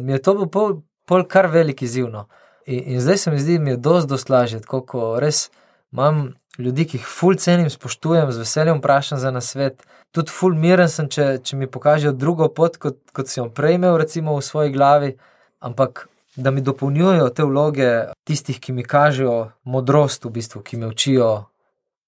mi 0.01 0.15
je 0.15 0.21
to 0.21 0.33
bil 0.39 0.49
pol, 0.51 0.81
pol 1.05 1.25
kar 1.27 1.47
velik 1.51 1.81
izziv. 1.81 2.09
No. 2.11 2.27
In, 2.65 2.95
in 2.95 3.01
zdaj 3.01 3.17
se 3.17 3.31
mi 3.31 3.39
zdi, 3.39 3.59
da 3.59 3.75
je 3.75 3.77
dosti 3.77 4.09
doslažje, 4.09 4.61
ko 4.67 5.15
res 5.19 5.49
imam 5.93 6.33
ljudi, 6.57 6.85
ki 6.87 6.97
jih 6.97 7.07
ful 7.07 7.35
cenim, 7.35 7.69
spoštujem, 7.69 8.31
z 8.31 8.43
veseljem 8.43 8.79
vprašam 8.79 9.19
za 9.19 9.31
nasvet. 9.31 9.83
Tudi 10.15 10.31
ful 10.31 10.55
miren 10.55 10.89
sem, 10.89 11.09
če, 11.11 11.39
če 11.43 11.57
mi 11.59 11.67
pokažejo 11.67 12.13
drugo 12.15 12.47
pot, 12.49 12.77
kot, 12.79 12.99
kot 13.15 13.31
si 13.31 13.39
jo 13.39 13.49
prej 13.51 13.75
imel, 13.79 13.97
recimo 13.99 14.35
v 14.37 14.43
svoji 14.43 14.71
glavi. 14.71 15.15
Ampak 15.59 16.07
da 16.35 16.51
mi 16.51 16.61
dopolnjujejo 16.61 17.29
te 17.29 17.43
vloge 17.47 17.91
tistih, 18.27 18.59
ki 18.59 18.73
mi 18.75 18.83
kažejo 18.83 19.35
modrost, 19.63 20.25
v 20.25 20.33
bistvu, 20.35 20.61
ki 20.61 20.77
me 20.77 20.87
učijo 20.91 21.29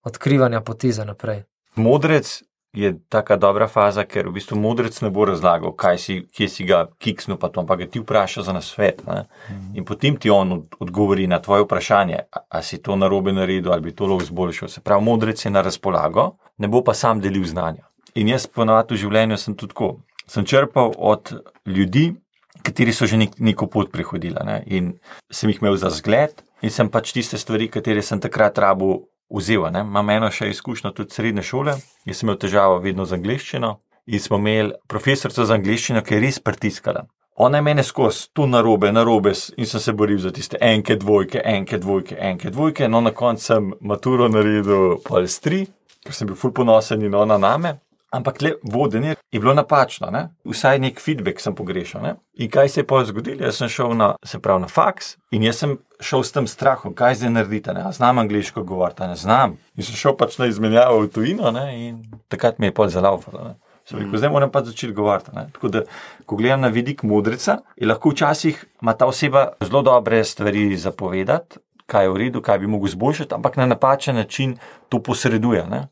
odkrivanja 0.08 0.62
poti 0.62 0.92
za 0.92 1.06
naprej. 1.08 1.44
Modrec 1.76 2.44
je 2.78 3.00
tako 3.10 3.36
dobra 3.36 3.68
faza, 3.68 4.04
ker 4.06 4.28
v 4.30 4.36
bistvu 4.38 4.58
modrec 4.62 5.00
ne 5.02 5.10
bo 5.10 5.26
razlagal, 5.26 5.74
si, 5.98 6.20
kje 6.30 6.48
si 6.50 6.66
ga 6.66 6.84
kiksnil, 7.02 7.38
pa 7.42 7.50
to, 7.50 7.64
ampak 7.64 7.80
ga 7.80 7.88
ti 7.90 8.00
vpraša 8.00 8.44
za 8.44 8.54
nasvet. 8.54 9.02
Mhm. 9.02 9.74
In 9.74 9.86
potem 9.86 10.18
ti 10.18 10.30
on 10.30 10.68
odgovori 10.80 11.28
na 11.28 11.40
tvoje 11.42 11.66
vprašanje, 11.66 12.20
ali 12.50 12.64
si 12.64 12.78
to 12.78 12.96
narobe 12.96 13.34
naredil 13.34 13.74
ali 13.74 13.82
bi 13.82 13.96
to 13.96 14.06
lahko 14.06 14.24
izboljšal. 14.24 14.70
Se 14.70 14.82
pravi, 14.82 15.04
modrec 15.04 15.46
je 15.46 15.52
na 15.52 15.62
razpolago, 15.62 16.38
ne 16.58 16.68
bo 16.68 16.84
pa 16.84 16.94
sam 16.94 17.22
delil 17.22 17.46
znanja. 17.46 17.90
In 18.16 18.30
jaz 18.30 18.48
ponovadi 18.48 18.94
v 18.94 18.98
življenju 18.98 19.38
sem 19.38 19.56
tudi 19.56 19.74
tako. 19.74 19.98
Sem 20.28 20.46
črpal 20.46 20.94
od 20.98 21.34
ljudi, 21.66 22.14
kateri 22.62 22.94
so 22.94 23.08
že 23.08 23.18
nek, 23.18 23.40
neko 23.40 23.68
pot 23.68 23.92
prehodili. 23.92 24.38
Ne? 24.46 24.64
In 24.68 24.94
sem 25.32 25.50
jih 25.50 25.62
imel 25.62 25.78
za 25.78 25.90
zgled, 25.90 26.44
in 26.62 26.70
sem 26.70 26.90
pač 26.90 27.14
tiste 27.16 27.38
stvari, 27.38 27.70
katere 27.72 28.02
sem 28.02 28.20
takrat 28.20 28.58
rabu 28.58 29.08
vzel. 29.30 29.68
Imam 29.82 30.10
eno 30.10 30.32
še 30.32 30.50
izkušnjo 30.50 30.92
tudi 30.92 31.14
srednje 31.14 31.44
šole, 31.44 31.76
jaz 32.06 32.20
sem 32.20 32.28
imel 32.28 32.40
težavo 32.42 32.80
vedno 32.84 33.06
z 33.06 33.20
angliščino 33.20 33.78
in 34.08 34.20
smo 34.24 34.38
imeli 34.40 34.74
profesorico 34.88 35.46
za 35.46 35.58
angliščino, 35.58 36.02
ki 36.02 36.16
je 36.16 36.24
res 36.24 36.40
pritiskala. 36.40 37.06
Ona 37.38 37.60
je 37.60 37.62
meni 37.62 37.84
skozi 37.84 38.30
tu 38.34 38.48
na 38.48 38.62
robe, 38.62 38.92
na 38.92 39.04
robe 39.04 39.34
in 39.58 39.66
sem 39.66 39.80
se 39.80 39.94
boril 39.94 40.18
za 40.18 40.32
tiste 40.32 40.58
enke, 40.62 40.96
dvojke, 40.96 41.42
enke, 41.46 41.78
dvojke, 41.78 42.16
enke, 42.20 42.50
dvojke. 42.50 42.88
No, 42.88 43.02
na 43.02 43.12
koncu 43.12 43.44
sem 43.44 43.74
maturo 43.82 44.30
naredil 44.32 44.98
pol 45.06 45.28
stri, 45.30 45.68
ker 46.02 46.16
sem 46.18 46.28
bil 46.28 46.40
ful 46.40 46.56
ponosen 46.56 47.04
in 47.06 47.14
ona 47.14 47.38
name. 47.38 47.76
Ampak 48.12 48.42
le 48.42 48.54
vodenje 48.64 49.16
je 49.32 49.40
bilo 49.40 49.54
napačno, 49.54 50.08
ne? 50.12 50.30
vsaj 50.48 50.80
nek 50.80 51.00
feedback 51.04 51.42
sem 51.44 51.56
pogrešal. 51.56 52.02
Ne? 52.02 52.14
In 52.40 52.50
kaj 52.50 52.70
se 52.70 52.80
je 52.80 52.88
pa 52.88 53.02
zgodilo? 53.06 53.44
Jaz 53.44 53.60
sem 53.60 53.70
šel 53.70 53.92
na, 54.00 54.14
se 54.24 54.40
pravi, 54.40 54.64
na 54.64 54.70
faks 54.72 55.18
in 55.36 55.44
jaz 55.44 55.60
sem 55.60 55.76
šel 56.00 56.24
s 56.24 56.32
tem 56.32 56.48
strahom, 56.48 56.96
kaj 56.96 57.20
zdaj 57.20 57.34
naredite. 57.36 57.76
Ne? 57.76 57.84
Znam 57.92 58.24
angliško 58.24 58.64
govoriti, 58.64 59.04
ne 59.04 59.20
znam. 59.20 59.58
In 59.76 59.84
sem 59.84 60.00
šel 60.00 60.16
pač 60.16 60.40
na 60.40 60.48
izmenjavo 60.48 61.04
v 61.04 61.12
tujino 61.12 61.52
ne? 61.52 61.68
in 61.76 62.02
takrat 62.32 62.64
mi 62.64 62.72
je 62.72 62.78
pol 62.80 62.88
zalaufalo. 62.94 63.58
Rekel, 63.92 64.20
zdaj 64.20 64.32
moram 64.32 64.52
pa 64.52 64.64
začeti 64.64 64.94
govoriti. 64.96 65.32
Tako 65.32 65.70
da, 65.72 65.84
ko 66.26 66.36
gledam 66.36 66.64
na 66.64 66.72
vidik 66.72 67.04
modrica, 67.04 67.60
je 67.76 67.88
lahko 67.88 68.12
včasih 68.16 68.66
ima 68.82 68.94
ta 68.94 69.08
oseba 69.08 69.50
zelo 69.64 69.82
dobre 69.82 70.24
stvari 70.24 70.76
zapovedati, 70.78 71.60
kaj 71.88 72.06
je 72.06 72.12
v 72.12 72.18
redu, 72.24 72.42
kaj 72.44 72.60
bi 72.60 72.68
mogel 72.68 72.88
izboljšati, 72.88 73.36
ampak 73.36 73.56
na 73.58 73.66
napačen 73.66 74.16
način 74.16 74.58
to 74.90 75.00
posreduje. 75.04 75.66
Ne? 75.68 75.88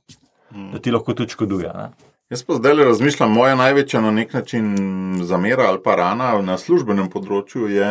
Hmm. 0.55 0.71
da 0.71 0.79
ti 0.79 0.91
lahko 0.91 1.13
tudi 1.13 1.31
škoduje. 1.31 1.71
Ne? 1.73 1.89
Jaz 2.29 2.41
pa 2.43 2.55
zdaj 2.57 2.73
razmišljam, 2.73 3.31
moja 3.31 3.55
največja 3.55 3.99
na 4.01 4.11
nek 4.11 4.31
način 4.33 4.73
zamera 5.23 5.63
ali 5.69 5.77
pa 5.83 5.93
rana 5.95 6.31
na 6.41 6.55
službenem 6.57 7.05
področju 7.13 7.67
je, 7.69 7.89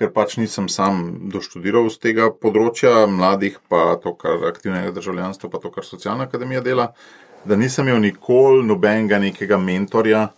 ker 0.00 0.14
pač 0.14 0.38
nisem 0.40 0.70
sam 0.72 1.02
doštudiral 1.34 1.90
z 1.92 2.00
tega 2.00 2.30
področja 2.32 3.04
mladih, 3.04 3.58
pa 3.68 3.98
to, 4.00 4.14
kar 4.16 4.46
aktivnega 4.48 4.94
državljanstva, 4.96 5.50
pa 5.52 5.60
to, 5.60 5.74
kar 5.74 5.84
socialna 5.84 6.24
akademija 6.24 6.64
dela, 6.64 6.86
da 7.44 7.60
nisem 7.60 7.90
imel 7.90 8.00
nikoli 8.06 8.64
nobenega 8.64 9.20
nekega 9.20 9.60
mentorja 9.60 10.30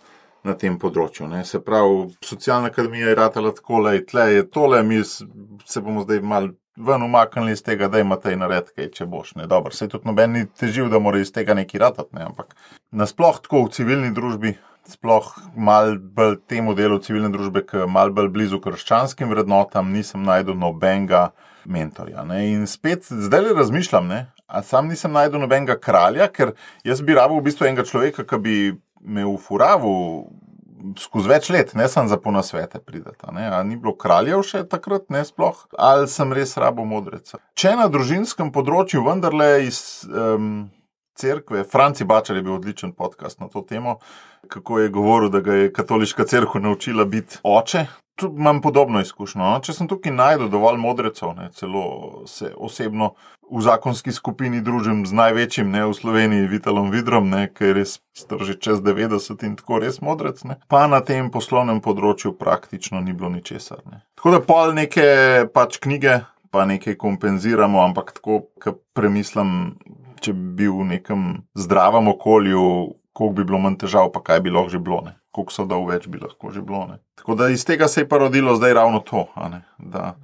na 0.43 0.59
tem 0.59 0.75
področju. 0.83 1.31
Ne. 1.31 1.45
Se 1.47 1.63
pravi, 1.63 2.09
socialna 2.27 2.73
akademija 2.75 3.13
je 3.13 3.21
ratala 3.23 3.55
tako, 3.55 3.85
da 3.87 3.95
je 3.95 4.03
tle, 4.11 4.27
je 4.35 4.49
tole, 4.51 4.83
mi 4.83 4.99
se 5.07 5.79
bomo 5.79 6.03
zdaj 6.09 6.27
mal. 6.27 6.57
Ven 6.79 7.03
umaknili 7.03 7.53
iz 7.53 7.63
tega, 7.67 7.89
da 7.91 7.99
imate 7.99 8.37
naredke, 8.39 8.87
če 8.95 9.07
boš. 9.11 9.35
Ne, 9.39 9.49
dobro, 9.51 9.75
se 9.75 9.89
tudi 9.91 10.07
noben 10.07 10.33
ni 10.37 10.45
težil, 10.47 10.87
da 10.93 11.01
mora 11.03 11.19
iz 11.19 11.33
tega 11.35 11.57
nekaj 11.59 11.81
ratati, 11.83 12.15
ne, 12.15 12.29
ampak 12.31 12.55
nasploh 12.95 13.41
tako 13.43 13.65
v 13.65 13.73
civilni 13.75 14.13
družbi, 14.15 14.55
sploh 14.89 15.27
mal 15.57 15.97
bolj 15.99 16.39
temu 16.49 16.75
delu 16.79 17.01
civilne 17.03 17.33
družbe, 17.35 17.65
ki 17.67 17.83
je 17.83 17.91
mal 17.91 18.15
bolj 18.15 18.31
blizu 18.33 18.61
krščanskim 18.65 19.29
vrednotam, 19.35 19.91
nisem 19.93 20.23
najdel 20.25 20.57
nobenega 20.57 21.29
mentorja. 21.69 22.25
Ne. 22.29 22.45
In 22.55 22.67
spet 22.71 23.11
zdaj 23.11 23.49
le 23.49 23.57
razmišljam, 23.59 24.09
ne, 24.09 24.21
a 24.47 24.63
sam 24.65 24.89
nisem 24.89 25.13
najdel 25.13 25.43
nobenega 25.43 25.77
kralja, 25.83 26.31
ker 26.33 26.55
jaz 26.87 27.03
bi 27.05 27.19
rabil 27.19 27.43
v 27.43 27.49
bistvu 27.51 27.69
enega 27.69 27.85
človeka, 27.89 28.25
ki 28.29 28.41
bi 28.45 28.59
me 29.03 29.27
ufuraval 29.29 30.29
skozi 30.99 31.31
več 31.31 31.51
let, 31.51 31.75
ne 31.75 31.89
samo 31.89 32.09
za 32.09 32.19
ponasvete 32.23 32.81
prideta. 32.85 33.33
Ne? 33.33 33.49
A 33.51 33.63
ni 33.67 33.77
bilo 33.77 33.95
kraljev 33.99 34.43
še 34.47 34.65
takrat, 34.71 35.09
ne 35.15 35.25
sploh, 35.27 35.67
ali 35.79 36.09
sem 36.11 36.33
res 36.37 36.57
rabo 36.61 36.87
modreca. 36.89 37.41
Če 37.59 37.75
na 37.79 37.89
družinskem 37.93 38.53
področju 38.55 39.05
vendarle 39.07 39.51
iz 39.67 39.81
um, 40.09 40.69
cerkve, 41.19 41.65
Franci 41.69 42.07
Bačar 42.09 42.39
je 42.39 42.45
bil 42.47 42.57
odličen 42.59 42.95
podcast 42.97 43.41
na 43.41 43.49
to 43.53 43.65
temo, 43.67 43.99
kako 44.49 44.85
je 44.85 44.93
govoril, 44.95 45.33
da 45.35 45.43
ga 45.45 45.63
je 45.65 45.73
katoliška 45.75 46.27
cerkev 46.29 46.63
naučila 46.63 47.05
biti 47.05 47.43
oče. 47.43 47.87
Tu 48.19 48.27
imam 48.27 48.59
podobno 48.61 49.01
izkušnjo. 49.01 49.39
No? 49.39 49.59
Če 49.63 49.77
sem 49.77 49.89
tukaj 49.89 50.11
najdel 50.11 50.49
dovolj 50.51 50.81
modrecev, 50.83 51.37
ne, 51.39 51.53
celo 51.55 52.25
se 52.27 52.51
osebno 52.57 53.13
v 53.51 53.63
zakonski 53.63 54.13
skupini 54.13 54.61
družim 54.61 55.05
z 55.07 55.15
največjim, 55.15 55.71
ne 55.71 55.85
v 55.87 55.95
Sloveniji, 55.95 56.49
Vitalom 56.51 56.91
Vidrom, 56.93 57.31
ki 57.55 57.71
je 57.71 57.77
res 57.79 57.93
star 58.17 58.43
že 58.45 58.59
čez 58.59 58.83
90 58.85 59.45
in 59.47 59.55
tako 59.57 59.81
res 59.85 60.01
modrec, 60.05 60.43
ne. 60.45 60.59
pa 60.69 60.87
na 60.91 61.01
tem 61.01 61.31
poslovnem 61.31 61.81
področju 61.85 62.35
praktično 62.37 63.01
ni 63.01 63.15
bilo 63.15 63.31
ničesar. 63.33 63.81
Ne. 63.87 64.03
Tako 64.19 64.35
da 64.37 64.43
pol 64.45 64.75
neke 64.77 65.07
pač 65.55 65.79
knjige, 65.79 66.21
pa 66.51 66.67
nekaj 66.69 66.99
kompenziramo, 67.01 67.81
ampak 67.87 68.19
tako, 68.19 68.49
ki 68.61 68.75
premislim, 68.97 69.79
če 70.21 70.35
bi 70.35 70.65
bil 70.65 70.83
v 70.83 70.91
nekem 70.97 71.27
zdravem 71.55 72.11
okolju, 72.11 72.98
koliko 73.19 73.35
bi 73.35 73.45
bilo 73.45 73.59
manj 73.59 73.81
težav, 73.83 74.13
pa 74.15 74.23
kaj 74.23 74.41
bi 74.41 74.51
lahko 74.55 74.71
že 74.71 74.79
bilo. 74.79 75.01
Ne. 75.03 75.17
Koliko 75.35 75.53
so 75.53 75.65
dol 75.67 75.89
več 75.91 76.07
bi 76.07 76.21
lahko 76.23 76.53
že 76.55 76.63
bilo. 76.63 76.85
Ne. 76.87 77.01
Tako 77.19 77.35
da 77.35 77.49
iz 77.51 77.65
tega 77.67 77.89
se 77.89 78.05
je 78.05 78.09
pa 78.09 78.21
rodilo 78.23 78.55
zdaj 78.57 78.75
ravno 78.79 79.01
to, 79.03 79.27
da, 79.79 80.15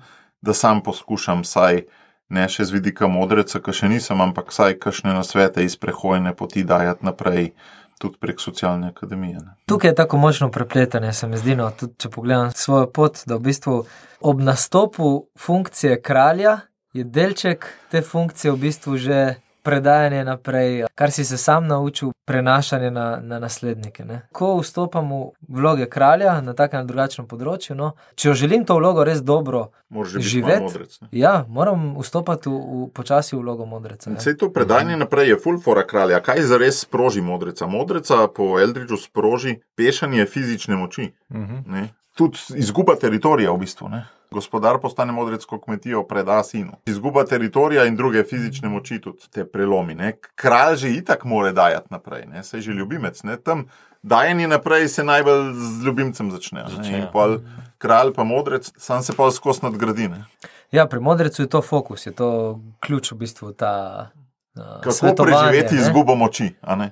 da 0.40 0.54
sam 0.54 0.82
poskušam 0.82 1.42
saj 1.44 1.82
ne 2.30 2.46
še 2.48 2.64
z 2.64 2.70
vidika 2.70 3.10
modreca, 3.10 3.58
ki 3.58 3.74
še 3.74 3.90
nisem, 3.90 4.22
ampak 4.22 4.54
saj 4.54 4.78
kakšne 4.78 5.10
nasvete 5.10 5.64
iz 5.66 5.74
prehojne 5.76 6.36
poti 6.38 6.62
dajati 6.62 7.02
naprej, 7.04 7.50
tudi 7.98 8.18
prek 8.22 8.38
socialne 8.40 8.92
akademije. 8.94 9.42
Ne. 9.42 9.58
Tukaj 9.66 9.90
je 9.90 9.98
tako 9.98 10.22
močno 10.22 10.50
prepletanje, 10.54 11.12
se 11.12 11.26
mi 11.26 11.38
zdi, 11.38 11.58
no, 11.58 11.72
tudi 11.74 11.98
če 11.98 12.14
pogledam 12.14 12.54
svojo 12.54 12.86
pot, 12.94 13.24
da 13.26 13.40
v 13.40 13.48
bistvu 13.50 13.80
ob 14.22 14.40
nastopu 14.40 15.26
funkcije 15.34 15.98
kralja 16.02 16.60
je 16.94 17.02
delček 17.04 17.66
te 17.90 18.06
funkcije 18.06 18.54
v 18.54 18.62
bistvu 18.68 18.96
že 19.02 19.22
predajanje 19.64 20.24
naprej, 20.24 20.84
kar 20.94 21.10
si 21.10 21.24
se 21.24 21.38
sam 21.38 21.66
naučil, 21.66 22.12
prenašanje 22.24 22.90
na, 22.90 23.20
na 23.22 23.38
naslednike. 23.38 24.04
Ne. 24.04 24.20
Ko 24.32 24.58
vstopam 24.60 25.10
v 25.12 25.32
vloge 25.48 25.86
kralja 25.90 26.40
na 26.40 26.52
takem 26.52 26.80
ali 26.80 26.88
drugačnem 26.88 27.26
področju, 27.28 27.76
no, 27.76 27.92
če 28.14 28.28
jo 28.28 28.34
želim 28.44 28.64
to 28.68 28.76
vlogo 28.78 29.04
res 29.04 29.22
dobro, 29.24 29.70
Živeti? 30.18 30.84
ja, 31.12 31.44
moram 31.48 31.92
vstopati 32.00 32.50
v, 32.50 32.60
v 32.84 32.88
počasi 32.94 33.36
v 33.36 33.42
vlogo 33.44 33.66
modreca. 33.68 34.10
Vse 34.10 34.36
to 34.36 34.50
predanje 34.52 34.96
naprej 35.00 35.34
je 35.34 35.40
fulfora 35.40 35.84
kralja. 35.86 36.20
Kaj 36.24 36.42
zares 36.50 36.82
sproži 36.84 37.22
modreca? 37.22 37.68
Modreca 37.70 38.26
po 38.28 38.56
Eldridžu 38.60 38.98
sproži 39.00 39.60
pešanje 39.76 40.26
fizične 40.26 40.76
moči. 40.80 41.12
Ne? 41.30 41.88
Tudi 42.14 42.60
izguba 42.60 42.94
teritorija, 43.00 43.52
v 43.54 43.64
bistvu. 43.64 43.88
Ne? 43.90 44.04
Gospodar 44.34 44.80
postane 44.82 45.12
modrec, 45.12 45.44
ko 45.44 45.60
kmetijo 45.60 46.02
preda 46.02 46.42
sinu. 46.42 46.72
Izguba 46.86 47.22
teritorija 47.24 47.84
in 47.86 47.96
druge 47.96 48.24
fizične 48.24 48.68
moči 48.68 48.98
tudi 49.00 49.30
te 49.30 49.44
prelomi. 49.46 49.94
Ne? 49.94 50.12
Kralj 50.34 50.76
že 50.76 50.90
itak 50.90 51.22
mora 51.24 51.52
dajati 51.52 51.86
naprej, 51.90 52.26
ne? 52.26 52.42
saj 52.42 52.60
že 52.60 52.72
ljubimec. 52.72 53.22
Ne? 53.22 53.36
Tam 53.36 53.66
dajanje 54.02 54.48
naprej 54.48 54.88
se 54.88 55.04
najbolj 55.04 55.52
z 55.54 55.84
ljubimcem 55.86 56.30
začne. 56.30 56.66
Začne, 56.68 57.06
pol, 57.12 57.38
kralj 57.78 58.10
pa 58.12 58.24
modrec, 58.24 58.72
sam 58.76 59.02
se 59.02 59.14
pa 59.14 59.30
skozi 59.30 59.62
nadgradi. 59.62 60.08
Ne? 60.08 60.24
Ja, 60.72 60.86
pri 60.86 61.00
modrecu 61.00 61.42
je 61.42 61.48
to 61.48 61.62
fokus, 61.62 62.06
je 62.06 62.12
to 62.12 62.58
ključ 62.80 63.12
v 63.12 63.16
bistvu 63.16 63.52
ta. 63.52 64.10
Uh, 64.56 64.82
Kako 64.82 65.14
preživeti 65.14 65.74
izgubo 65.76 66.14
moči? 66.14 66.54
a 66.60 66.74
ne? 66.76 66.90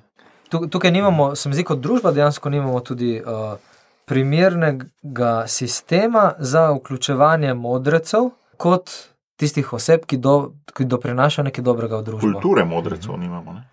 Tu- 0.49 0.67
Tukaj 0.67 0.91
nimamo, 0.91 1.35
se 1.35 1.49
mi 1.49 1.55
zdi, 1.55 1.63
kot 1.63 1.79
družba 1.79 2.11
dejansko 2.11 2.49
nimamo 2.49 2.79
tudi 2.79 3.19
uh, 3.19 3.57
primernega 4.05 5.47
sistema 5.47 6.33
za 6.39 6.71
vključevanje 6.71 7.53
modrecev 7.53 8.29
kot 8.57 8.91
tistih 9.35 9.73
oseb, 9.73 10.05
ki, 10.05 10.17
do, 10.17 10.53
ki 10.73 10.85
doprinašajo 10.85 11.45
nekaj 11.49 11.63
dobrega 11.63 11.99
v 11.99 12.03
družbo. 12.09 12.33
Kulture 12.33 12.65
modrecev 12.65 13.17
nimamo. 13.17 13.53
Ne? 13.53 13.63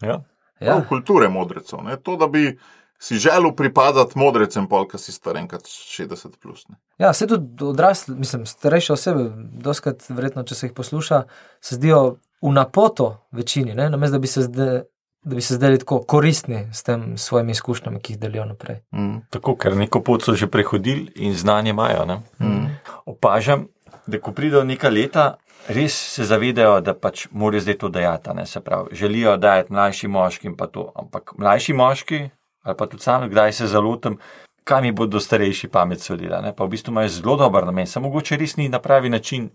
Ja. 0.00 0.20
Ja. 0.60 0.66
Ja. 0.66 0.84
Kulture 0.88 1.28
modrecev. 1.28 1.82
Ne? 1.84 1.96
To, 1.96 2.16
da 2.16 2.26
bi 2.26 2.58
si 3.02 3.18
želel 3.18 3.52
pripadati 3.56 4.18
modrecem, 4.18 4.68
polka 4.68 4.98
si 4.98 5.12
star 5.12 5.36
enkrat 5.36 5.62
60. 5.62 6.38
Plus, 6.42 6.68
ne. 6.68 6.76
Ja, 6.98 7.12
se 7.12 7.26
tudi 7.26 7.64
odrasli, 7.64 8.14
mislim, 8.14 8.46
starejše 8.46 8.92
osebe, 8.92 9.24
doskrat, 9.52 10.04
verjetno, 10.08 10.44
če 10.46 10.54
se 10.54 10.66
jih 10.66 10.74
posluša, 10.76 11.22
se 11.60 11.74
zdijo 11.74 12.02
v 12.42 12.52
napoto 12.54 13.16
večini, 13.30 13.74
ne? 13.74 13.90
namesto 13.90 14.12
da 14.12 14.18
bi 14.18 14.30
se 14.30 14.42
zdaj. 14.42 14.82
Da 15.24 15.34
bi 15.34 15.40
se 15.42 15.54
zdeli 15.54 15.78
tako 15.78 16.00
koristni 16.02 16.66
s 16.72 16.82
tem 16.82 17.18
svojimi 17.18 17.52
izkušnjami, 17.52 18.00
ki 18.00 18.12
jih 18.12 18.18
delijo 18.20 18.44
naprej. 18.44 18.80
mm. 18.92 19.20
Tako, 19.30 19.56
ker 19.56 19.76
neko 19.76 20.00
pot 20.02 20.22
so 20.22 20.34
že 20.34 20.46
prehodili 20.46 21.12
in 21.14 21.34
znanje 21.34 21.70
imajo. 21.70 22.04
Ne? 22.04 22.16
Mm. 22.40 22.66
Opažam, 23.06 23.68
da 24.06 24.18
ko 24.18 24.32
pridejo 24.32 24.64
neka 24.64 24.88
leta, 24.90 25.36
res 25.68 25.94
se 25.94 26.24
zavedajo, 26.24 26.80
da 26.80 26.94
pač 26.94 27.28
morajo 27.30 27.60
zdaj 27.60 27.78
to 27.78 27.88
dajati. 27.88 28.30
a 28.30 28.32
ne, 28.32 28.46
Se 28.46 28.60
pravi, 28.60 28.96
želijo 28.96 29.36
dajati 29.36 29.72
mlajšim 29.72 30.10
moškim 30.10 30.56
pa 30.56 30.66
to. 30.66 30.92
Ampak 30.96 31.32
mlajši 31.38 31.72
moški, 31.72 32.30
ali 32.62 32.76
pa 32.76 32.86
tudi 32.86 33.02
sam, 33.02 33.28
kdaj 33.30 33.52
se 33.52 33.66
zalotim, 33.66 34.18
kaj 34.64 34.82
mi 34.82 34.92
bodo 34.92 35.20
starejši 35.20 35.68
pamet 35.68 36.00
solila. 36.00 36.40
Ne? 36.40 36.52
Pa 36.56 36.64
v 36.64 36.68
bistvu 36.68 36.90
imajo 36.90 37.08
zelo 37.08 37.36
dober 37.36 37.64
namen, 37.66 37.86
samo 37.86 38.08
mogoče 38.08 38.36
res 38.36 38.56
ni 38.56 38.68
na 38.68 38.78
pravi 38.78 39.08
način 39.08 39.50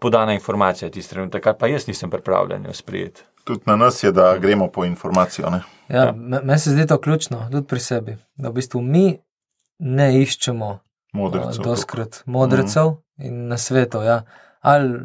podana 0.00 0.32
informacija 0.34 0.90
tisti 0.90 1.14
trenutek, 1.14 1.42
kar 1.42 1.54
pa 1.58 1.66
jaz 1.66 1.86
nisem 1.88 2.10
pripravljen 2.10 2.64
jo 2.66 2.72
sprejeti. 2.72 3.22
Tudi 3.46 3.62
na 3.66 3.76
nas 3.76 4.02
je, 4.02 4.12
da 4.12 4.38
gremo 4.38 4.68
po 4.68 4.84
informacijo. 4.84 5.50
Ne? 5.50 5.60
Ja. 5.88 6.12
Meni 6.12 6.58
se 6.58 6.70
zdi 6.70 6.86
to 6.86 6.98
ključno, 7.00 7.48
tudi 7.50 7.66
pri 7.66 7.80
sebi, 7.80 8.16
da 8.34 8.48
v 8.48 8.58
bistvu 8.58 8.80
mi 8.82 9.18
ne 9.78 10.08
iščemo 10.22 10.78
Modrecev. 11.12 11.64
doskrat 11.64 12.22
modrecev 12.26 12.90
mm. 12.90 13.26
in 13.26 13.46
na 13.48 13.58
svetu. 13.58 14.02
Ja. 14.02 14.22
Ali 14.60 14.98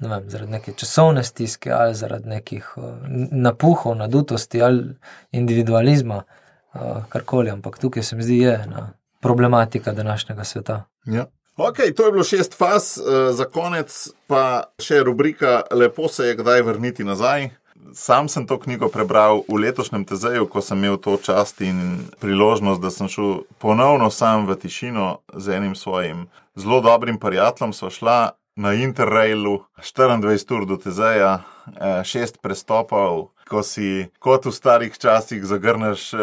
ne 0.00 0.08
vem, 0.08 0.30
zaradi 0.30 0.52
neke 0.52 0.72
časovne 0.72 1.24
stiske, 1.24 1.72
ali 1.72 1.94
zaradi 1.94 2.28
nekih 2.28 2.68
uh, 2.76 2.84
napuhov, 3.32 3.96
nadutosti, 3.98 4.62
ali 4.62 4.94
individualizma, 5.30 6.22
uh, 6.22 7.02
karkoli. 7.08 7.50
Ampak 7.50 7.78
tukaj 7.78 8.02
se 8.02 8.16
mi 8.16 8.22
zdi, 8.22 8.38
je 8.38 8.54
ena 8.66 8.92
problematika 9.20 9.92
današnjega 9.92 10.44
sveta. 10.44 10.84
Ja. 11.04 11.26
Ok, 11.56 11.76
to 11.96 12.06
je 12.06 12.12
bilo 12.12 12.24
šest 12.24 12.54
faz, 12.58 12.98
eh, 12.98 13.32
za 13.32 13.44
konec 13.44 14.08
pa 14.26 14.62
še 14.78 15.00
rubrika 15.02 15.62
Lepo 15.70 16.08
se 16.08 16.26
je 16.26 16.36
kdaj 16.36 16.62
vrniti 16.62 17.04
nazaj. 17.04 17.50
Sam 17.94 18.28
sem 18.28 18.46
to 18.46 18.58
knjigo 18.58 18.88
prebral 18.88 19.42
v 19.48 19.60
letošnjem 19.64 20.04
tezeju, 20.04 20.46
ko 20.46 20.60
sem 20.60 20.78
imel 20.78 20.98
to 21.00 21.16
čast 21.16 21.60
in 21.60 22.04
priložnost, 22.20 22.80
da 22.80 22.90
sem 22.90 23.08
šel 23.08 23.42
ponovno 23.58 24.10
sam 24.10 24.46
v 24.46 24.56
tišino 24.56 25.18
z 25.34 25.56
enim 25.56 25.74
svojim 25.74 26.26
zelo 26.54 26.80
dobrim 26.80 27.18
prijateljem. 27.18 27.72
Sva 27.72 27.90
šla 27.90 28.18
na 28.56 28.74
Interrailu 28.74 29.64
24 29.78 30.54
ur 30.54 30.66
do 30.66 30.76
tezeja, 30.76 31.40
eh, 31.66 32.04
šest 32.04 32.42
prestopov. 32.42 33.30
Ko 33.48 33.62
si 33.64 34.06
kot 34.20 34.44
v 34.44 34.52
starih 34.52 34.92
časih 34.98 35.44
zagrneš 35.48 36.12
eh, 36.14 36.18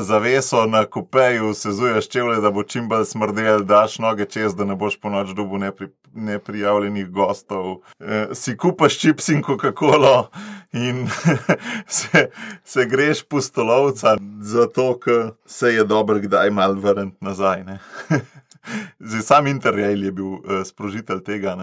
zaveso 0.00 0.64
na 0.66 0.86
kupeju, 0.88 1.52
sezuješ 1.54 2.08
čevlje, 2.08 2.40
da 2.40 2.50
bo 2.50 2.62
čim 2.64 2.88
bolj 2.88 3.04
smrdel, 3.10 3.64
daš 3.68 3.98
noge 4.00 4.24
čez, 4.24 4.54
da 4.56 4.64
ne 4.64 4.76
boš 4.80 4.96
po 5.00 5.12
noč 5.12 5.34
dubu 5.36 5.60
nepri, 5.60 5.90
neprijavljenih 6.14 7.10
gostov, 7.10 7.82
eh, 8.00 8.32
si 8.32 8.56
kupaš 8.56 8.98
čips 8.98 9.28
in 9.28 9.42
Coca-Colo 9.42 10.30
in 10.72 11.04
se, 11.98 12.30
se 12.64 12.86
greš 12.86 13.22
pustolovca, 13.28 14.16
zato 14.40 14.94
ker 14.98 15.32
se 15.46 15.74
je 15.74 15.84
dobro 15.84 16.18
kdaj 16.18 16.50
mal 16.50 16.74
vrniti 16.80 17.16
nazaj. 17.20 17.64
Zdaj, 19.00 19.22
sam 19.22 19.46
Interrail 19.46 20.04
je 20.04 20.12
bil 20.12 20.26
uh, 20.26 20.40
sprožitelj 20.64 21.22
tega, 21.24 21.56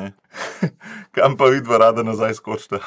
kam 1.16 1.38
pa 1.38 1.46
vidva 1.46 1.78
rada 1.78 2.04
nazaj 2.04 2.34
skočita. 2.34 2.80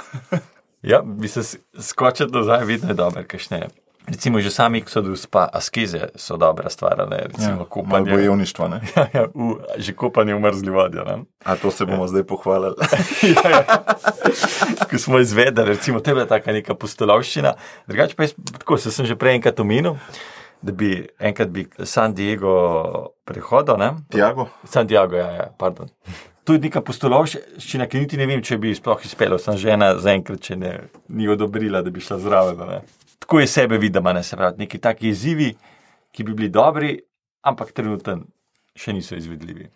Ja, 0.83 1.03
bi 1.03 1.29
se 1.29 1.43
s- 1.43 1.57
skočiti 1.75 2.33
nazaj, 2.33 2.65
vedno 2.65 2.89
je 2.89 2.95
dobro, 2.95 3.23
kajšne 3.25 3.69
Recimo, 4.07 4.41
že 4.41 4.51
sami 4.51 4.79
eksodus, 4.79 5.27
pa 5.27 5.47
askeze 5.47 6.09
so 6.17 6.37
dobra 6.37 6.67
stvar. 6.67 7.07
Ne? 7.07 7.29
Recimo, 7.29 7.53
malo 7.53 7.65
kopanje. 7.65 8.11
bojevništva. 8.11 8.69
ne? 8.69 8.81
Ja, 8.97 9.07
ja, 9.15 9.25
v, 9.29 9.61
že 9.77 9.93
kopanje 9.93 10.35
v 10.35 10.41
mrzli 10.41 10.71
vodi. 10.71 10.97
ne. 10.99 11.17
A 11.45 11.55
to 11.55 11.71
se 11.71 11.85
bomo 11.85 12.07
zdaj 12.07 12.25
pohvalili. 12.25 12.75
ja, 13.35 13.51
ja. 13.51 13.63
Ko 14.83 14.99
smo 14.99 15.19
izvedeli, 15.19 15.69
recimo, 15.69 16.01
to 16.01 16.11
je 16.13 16.27
taka 16.27 16.53
neka 16.53 16.75
postolovščina. 16.75 17.55
Drugače 17.87 18.17
pa 18.17 18.23
jaz, 18.23 18.35
tako 18.53 18.79
se 18.79 18.91
sem 18.91 19.07
že 19.07 19.15
prej 19.15 19.35
enkrat 19.35 19.61
omenil, 19.61 19.95
da 20.59 20.73
bi 20.73 20.91
enkrat 21.21 21.49
bi 21.49 21.69
San 21.85 22.11
Diego 22.11 22.51
prehodil, 23.23 23.77
ne? 23.77 23.95
Tiago? 24.09 24.49
San 24.65 24.87
Diego, 24.87 25.15
ja, 25.15 25.31
ja, 25.31 25.47
pardon. 25.53 25.87
To 26.51 26.57
je 26.57 26.65
neka 26.65 26.81
postolovščina, 26.83 27.85
ki 27.87 28.01
niti 28.03 28.19
ne 28.19 28.25
vem, 28.27 28.41
če 28.43 28.57
bi 28.59 28.73
sploh 28.75 29.05
izpeljal. 29.07 29.39
Sem 29.39 29.55
žena 29.55 29.93
zaenkrat, 30.03 30.41
če 30.43 30.57
ne, 30.59 30.73
ni 31.15 31.29
odobrila, 31.31 31.79
da 31.87 31.93
bi 31.95 32.03
šla 32.03 32.19
zraven. 32.19 32.65
ne. 32.67 32.79
Tako 33.23 33.39
je 33.39 33.47
sebe 33.47 33.79
videla, 33.79 34.11
ne 34.13 34.25
se 34.27 34.35
pravi, 34.35 34.59
neki 34.59 34.81
taki 34.83 35.13
izzivi, 35.13 35.53
ki 36.11 36.27
bi 36.27 36.35
bili 36.35 36.49
dobri, 36.51 36.97
ampak 37.47 37.71
trenutno 37.71 38.17
še 38.75 38.97
niso 38.97 39.15
izvedljivi. 39.15 39.69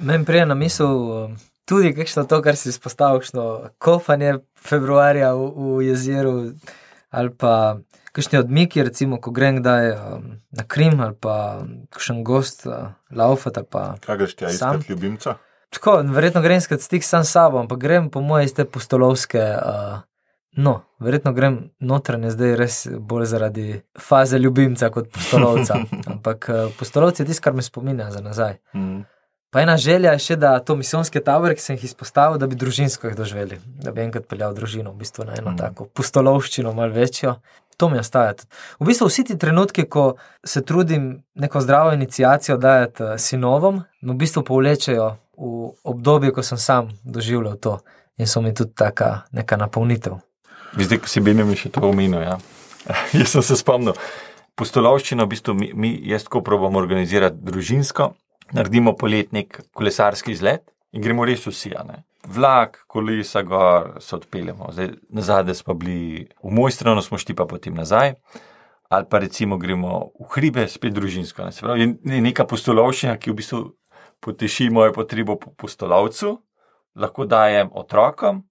Meni 0.00 0.24
prije 0.24 0.46
na 0.48 0.56
misel 0.56 0.88
um, 0.88 1.36
tudi 1.68 1.92
kakšno 1.92 2.24
to, 2.24 2.40
kar 2.40 2.56
si 2.56 2.72
izpostavil, 2.72 3.20
kakšno 3.20 3.46
kopanje 3.76 4.38
februarja 4.56 5.34
v, 5.36 5.52
v 5.52 5.86
jezeru 5.90 6.34
ali 7.12 7.36
pa 7.36 7.76
kakšni 8.16 8.40
odmiki, 8.40 8.88
recimo, 8.88 9.20
ko 9.20 9.36
grem 9.36 9.60
kdaj 9.60 9.92
um, 9.92 10.28
na 10.48 10.64
Krim 10.64 10.96
ali 10.96 11.12
pa 11.12 11.60
um, 11.60 11.82
kakšen 11.92 12.24
gost 12.24 12.64
uh, 12.64 12.94
laufat 13.12 13.60
ali 13.60 13.68
pa 13.68 13.88
Kaj 14.00 14.22
greš 14.24 14.38
ti, 14.40 14.48
Sam? 14.48 14.80
iskat 14.80 14.88
ljubimca? 14.88 15.36
Tako, 15.72 16.02
verjetno 16.12 16.42
grem 16.44 16.60
skrat 16.60 16.82
stik 16.84 17.04
sam 17.04 17.24
s 17.24 17.32
sabo, 17.32 17.58
ampak 17.58 17.78
grem 17.80 18.10
po 18.10 18.20
moje 18.20 18.44
iz 18.44 18.54
te 18.54 18.64
postolovske. 18.64 19.40
Uh, 19.40 20.02
no, 20.52 20.74
verjetno 21.00 21.32
grem 21.32 21.56
notranje 21.80 22.34
zdaj 22.34 22.56
res 22.60 22.76
bolj 22.92 23.24
zaradi 23.30 23.80
faze 24.00 24.38
ljubimca 24.38 24.90
kot 24.92 25.08
postolovca. 25.12 25.80
ampak 26.12 26.50
uh, 26.52 26.68
postolovci 26.78 27.22
je 27.22 27.26
tisto, 27.32 27.44
kar 27.44 27.56
me 27.56 27.64
spominja 27.64 28.10
za 28.10 28.20
nazaj. 28.20 28.58
Mm. 28.74 29.00
Pa 29.52 29.60
ena 29.60 29.76
želja 29.76 30.14
je 30.14 30.20
še, 30.24 30.36
da 30.40 30.54
to 30.64 30.76
misijonske 30.80 31.20
tabore, 31.20 31.52
ki 31.56 31.60
sem 31.60 31.76
jih 31.76 31.90
izpostavil, 31.90 32.38
da 32.40 32.46
bi 32.48 32.56
družinsko 32.56 33.10
jih 33.10 33.16
doživeli, 33.16 33.58
da 33.84 33.92
bi 33.92 34.00
enkrat 34.00 34.24
peljal 34.28 34.54
družino, 34.56 34.94
v 34.94 35.04
bistvu 35.04 35.26
na 35.28 35.34
eno 35.36 35.52
mm. 35.52 35.58
tako 35.60 35.88
pustolovščino, 35.92 36.72
malo 36.76 36.96
večjo. 36.96 37.34
To 37.76 37.88
mi 37.88 37.98
ostaja. 37.98 38.34
V 38.80 38.86
bistvu 38.86 39.08
vsi 39.08 39.24
ti 39.24 39.38
trenutki, 39.38 39.84
ko 39.84 40.14
se 40.44 40.62
trudim 40.64 41.22
neko 41.34 41.60
zdravo 41.60 41.92
inicijacijo 41.92 42.56
dajati 42.56 43.02
eh, 43.02 43.18
sinovom, 43.18 43.82
me 44.00 44.12
v 44.12 44.16
bistvu 44.16 44.44
povlečejo 44.44 45.16
v 45.36 45.72
obdobje, 45.84 46.32
ko 46.32 46.42
sem 46.42 46.58
sam 46.58 46.90
doživljal 47.04 47.56
to 47.56 47.78
in 48.18 48.26
so 48.26 48.40
mi 48.40 48.54
tudi 48.54 48.74
taka 48.74 49.22
neka 49.32 49.56
napolnitev. 49.56 50.20
Zdaj, 50.78 50.98
ko 50.98 51.08
si 51.08 51.20
Benjamin 51.20 51.56
še 51.56 51.72
to 51.72 51.82
omenil, 51.88 52.22
ja. 52.22 52.36
jaz 53.18 53.34
sem 53.34 53.42
se 53.42 53.56
spomnil. 53.56 53.96
Postolovščino, 54.56 55.24
v 55.24 55.32
bistvu 55.32 55.54
mi, 55.56 55.70
mi 55.74 55.90
jaz 56.08 56.26
tako 56.28 56.42
probamo 56.44 56.80
organizirati 56.80 57.40
družinsko, 57.40 58.12
naredimo 58.52 58.92
poletnik 58.96 59.62
kolesarski 59.72 60.32
izlet 60.36 60.64
in 60.92 61.02
gremo 61.04 61.24
res 61.24 61.46
vsi. 61.48 61.72
a 61.76 61.84
ne. 61.88 62.02
Vlak, 62.28 62.84
kolesa, 62.86 63.42
gor 63.42 63.96
se 64.00 64.16
odpeljemo. 64.16 64.68
Zdaj, 64.72 64.90
nazadnje 65.08 65.54
smo 65.54 65.74
bili 65.74 66.28
v 66.42 66.50
Mojstrano, 66.50 67.02
smo 67.02 67.18
šli 67.18 67.34
pa 67.34 67.46
potem 67.46 67.74
nazaj. 67.74 68.14
Ali 68.88 69.06
pa 69.10 69.18
recimo 69.18 69.56
gremo 69.58 70.12
v 70.20 70.28
hribe, 70.34 70.68
spet 70.68 70.92
družinsko. 70.92 71.44
Ne. 71.44 71.52
Se 71.52 71.60
pravi, 71.60 71.80
je 71.80 71.94
ne- 72.04 72.20
neka 72.20 72.44
postolovščina, 72.44 73.16
ki 73.16 73.30
v 73.30 73.34
bistvu 73.34 73.62
poteši 74.20 74.70
mojo 74.70 74.92
potrebo 74.92 75.36
po 75.36 75.50
postolovcu, 75.50 76.38
lahko 76.94 77.24
dajem 77.26 77.70
otrokom, 77.72 78.42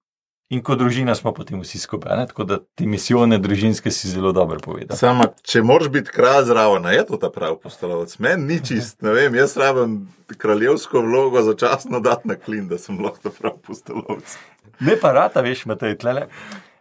in 0.51 0.61
kot 0.65 0.79
družina 0.81 1.15
smo 1.15 1.31
potem 1.35 1.61
vsi 1.63 1.79
skupaj. 1.79 2.17
Ne? 2.19 2.27
Tako 2.27 2.45
da 2.47 2.57
te 2.75 2.85
misijone 2.89 3.39
družinske 3.39 3.91
si 3.91 4.11
zelo 4.11 4.33
dobro 4.35 4.59
povedal. 4.63 4.97
Sama, 4.99 5.29
če 5.47 5.63
moraš 5.63 5.91
biti 5.93 6.11
kralj 6.11 6.49
zraven, 6.51 6.89
je 6.91 7.05
to 7.07 7.19
ta 7.21 7.31
pravi 7.31 7.55
postolovec. 7.63 8.17
Meni 8.19 8.47
ni 8.49 8.59
čist, 8.59 8.99
ne 9.05 9.15
vem, 9.15 9.35
jaz 9.39 9.55
rabim 9.59 10.01
kraljevsko 10.37 11.03
vlogo 11.05 11.43
začasno 11.45 11.99
dati 12.03 12.27
na 12.31 12.35
klin, 12.35 12.67
da 12.67 12.79
sem 12.81 12.99
lahko 12.99 13.29
ta 13.29 13.35
pravi 13.37 13.63
postolovec. 13.67 14.35
Ne 14.83 14.97
pa 14.99 15.13
rata, 15.15 15.43
veš, 15.45 15.63
Matej, 15.71 15.95
tlele. 16.01 16.27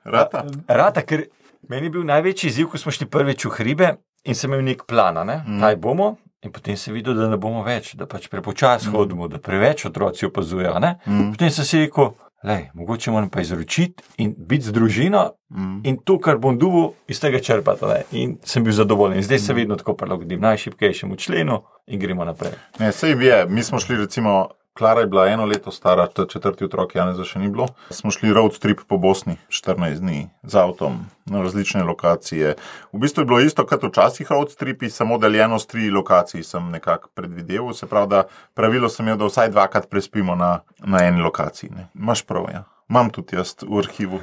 Rata? 0.05 0.45
Rata, 0.67 1.05
ker 1.07 1.29
meni 1.69 1.87
je 1.91 1.95
bil 1.99 2.09
največji 2.09 2.51
izziv, 2.51 2.73
ko 2.73 2.81
smo 2.81 2.93
šli 2.95 3.07
prvič 3.11 3.47
v 3.47 3.55
hribe 3.59 3.93
in 4.25 4.35
sem 4.35 4.51
imel 4.51 4.65
nek 4.67 4.83
plan, 4.89 5.23
ne? 5.27 5.43
Mm. 5.47 5.63
kaj 5.63 5.79
bomo. 5.79 6.17
In 6.41 6.53
potem 6.53 6.77
se 6.77 6.93
videl, 6.93 7.15
da 7.15 7.27
ne 7.29 7.37
bomo 7.37 7.61
več, 7.63 7.93
da 8.01 8.07
pač 8.09 8.31
prepočasi 8.33 8.89
hodimo, 8.89 9.29
da 9.29 9.37
preveč 9.39 9.85
otroci 9.85 10.25
opazujejo. 10.25 10.73
Mm. 10.81 11.35
Potem 11.35 11.51
sem 11.53 11.69
si 11.69 11.83
rekel, 11.85 12.15
lej, 12.45 12.71
mogoče 12.75 13.11
moram 13.11 13.31
pa 13.31 13.41
izročiti 13.41 14.03
in 14.17 14.35
biti 14.39 14.65
z 14.65 14.73
družino 14.73 15.31
Mm. 15.51 15.81
in 15.85 15.97
to, 16.05 16.19
kar 16.19 16.39
bom 16.39 16.59
dubil, 16.59 16.93
iz 17.09 17.21
tega 17.21 17.41
črpati. 17.41 17.85
Ne? 17.85 18.03
In 18.13 18.37
sem 18.45 18.65
bil 18.65 18.73
zadovoljen. 18.73 19.23
Zdaj 19.23 19.39
se 19.39 19.55
vedno 19.55 19.77
tako 19.77 19.95
prilagodim 19.95 20.41
najšipkejšemu 20.41 21.17
členu 21.17 21.63
in 21.87 22.01
gremo 22.01 22.25
naprej. 22.25 22.53
Ne, 22.79 22.93
sej 22.93 23.19
je, 23.19 23.47
mi 23.49 23.63
smo 23.63 23.79
šli 23.79 23.97
recimo. 23.97 24.49
Klara 24.81 25.01
je 25.01 25.07
bila 25.07 25.27
eno 25.29 25.45
leto 25.45 25.71
stara, 25.71 26.07
ta 26.07 26.25
četrti 26.27 26.65
otrok, 26.65 26.95
Janeza 26.95 27.25
še 27.29 27.39
ni 27.39 27.51
bilo. 27.53 27.67
Smo 27.93 28.09
šli 28.11 28.33
road 28.33 28.55
trip 28.59 28.81
po 28.89 28.97
Bosni, 28.97 29.35
14 29.53 29.99
dni 30.01 30.23
z 30.43 30.57
avtom 30.57 30.95
na 31.29 31.43
različne 31.45 31.83
lokacije. 31.85 32.55
V 32.93 32.99
bistvu 32.99 33.21
je 33.21 33.27
bilo 33.29 33.41
isto 33.45 33.67
kot 33.69 33.85
včasih 33.85 34.31
road 34.33 34.55
tripi, 34.57 34.89
samo 34.91 35.19
deljeno 35.21 35.59
s 35.61 35.69
tri 35.69 35.91
lokacij 35.93 36.43
sem 36.43 36.71
nekako 36.73 37.11
predvideval. 37.15 37.75
Se 37.77 37.87
pravi, 37.87 38.09
da 38.09 38.23
pravilo 38.57 38.89
sem 38.89 39.05
imel, 39.05 39.19
da 39.21 39.29
vsaj 39.29 39.51
dvakrat 39.53 39.91
prespimo 39.93 40.33
na, 40.35 40.63
na 40.79 41.05
eni 41.05 41.21
lokaciji. 41.21 41.71
Ne. 41.77 41.87
Maš 41.95 42.25
prav, 42.25 42.49
ja. 42.49 42.65
Imam 42.91 43.11
tudi 43.13 43.37
jaz 43.37 43.53
v 43.61 43.83
arhivu, 43.85 44.23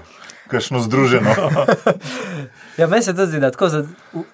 kakšno 0.49 0.81
združeno. 0.81 1.37
Ja, 2.77 2.87
meni 2.87 3.01
se 3.03 3.13
to 3.15 3.25
zdi, 3.25 3.39
da 3.39 3.51
tako 3.51 3.69
za, 3.69 3.83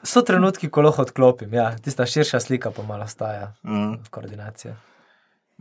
so 0.04 0.22
trenutki, 0.22 0.68
ko 0.70 0.82
lahko 0.82 1.02
odklopim. 1.04 1.54
Ja, 1.54 1.70
tista 1.84 2.06
širša 2.06 2.40
slika 2.40 2.72
pa 2.72 2.84
malo 2.84 3.08
staja, 3.08 3.52
Mm. 3.64 3.94
koordinacija. 4.10 4.76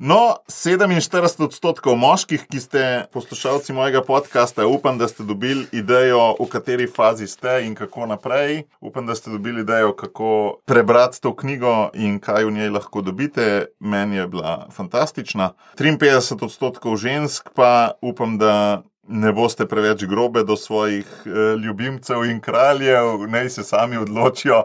No, 0.05 0.43
47 0.51 1.45
odstotkov 1.45 1.95
moških, 1.95 2.49
ki 2.51 2.61
ste 2.61 2.81
poslušalci 3.15 3.71
mojega 3.71 4.01
podcasta, 4.03 4.67
upam, 4.67 4.99
da 4.99 5.07
ste 5.07 5.23
dobili 5.23 5.69
idejo, 5.73 6.35
v 6.41 6.47
kateri 6.51 6.89
fazi 6.91 7.29
ste 7.31 7.61
in 7.63 7.77
kako 7.79 8.09
naprej. 8.11 8.65
Upam, 8.81 9.07
da 9.07 9.15
ste 9.15 9.31
dobili 9.31 9.63
idejo, 9.63 9.93
kako 9.95 10.59
prebrati 10.67 11.23
to 11.23 11.37
knjigo 11.37 11.93
in 11.95 12.19
kaj 12.19 12.45
v 12.45 12.51
njej 12.51 12.73
lahko 12.75 13.03
dobite. 13.03 13.67
Meni 13.79 14.17
je 14.17 14.27
bila 14.27 14.67
fantastična. 14.75 15.53
53 15.79 16.45
odstotkov 16.45 16.97
žensk 16.97 17.55
pa 17.55 17.93
upam, 18.03 18.39
da. 18.39 18.83
Ne 19.09 19.33
boste 19.35 19.67
preveč 19.67 20.05
grobe 20.07 20.45
do 20.47 20.57
svojih 20.57 21.07
eh, 21.27 21.57
ljubimcev 21.59 22.23
in 22.25 22.41
kraljev, 22.41 23.27
naj 23.29 23.51
se 23.51 23.65
sami 23.65 23.97
odločijo, 23.97 24.63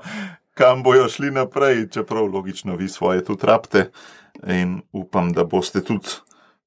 kam 0.54 0.84
bojo 0.84 1.10
šli 1.10 1.32
naprej, 1.32 1.90
čeprav 1.90 2.26
logično 2.26 2.76
vi 2.76 2.88
svoje 2.88 3.26
tudi 3.26 3.48
rabite 3.48 3.90
in 4.48 4.82
upam, 4.92 5.34
da 5.34 5.44
boste 5.44 5.84
tudi 5.84 6.08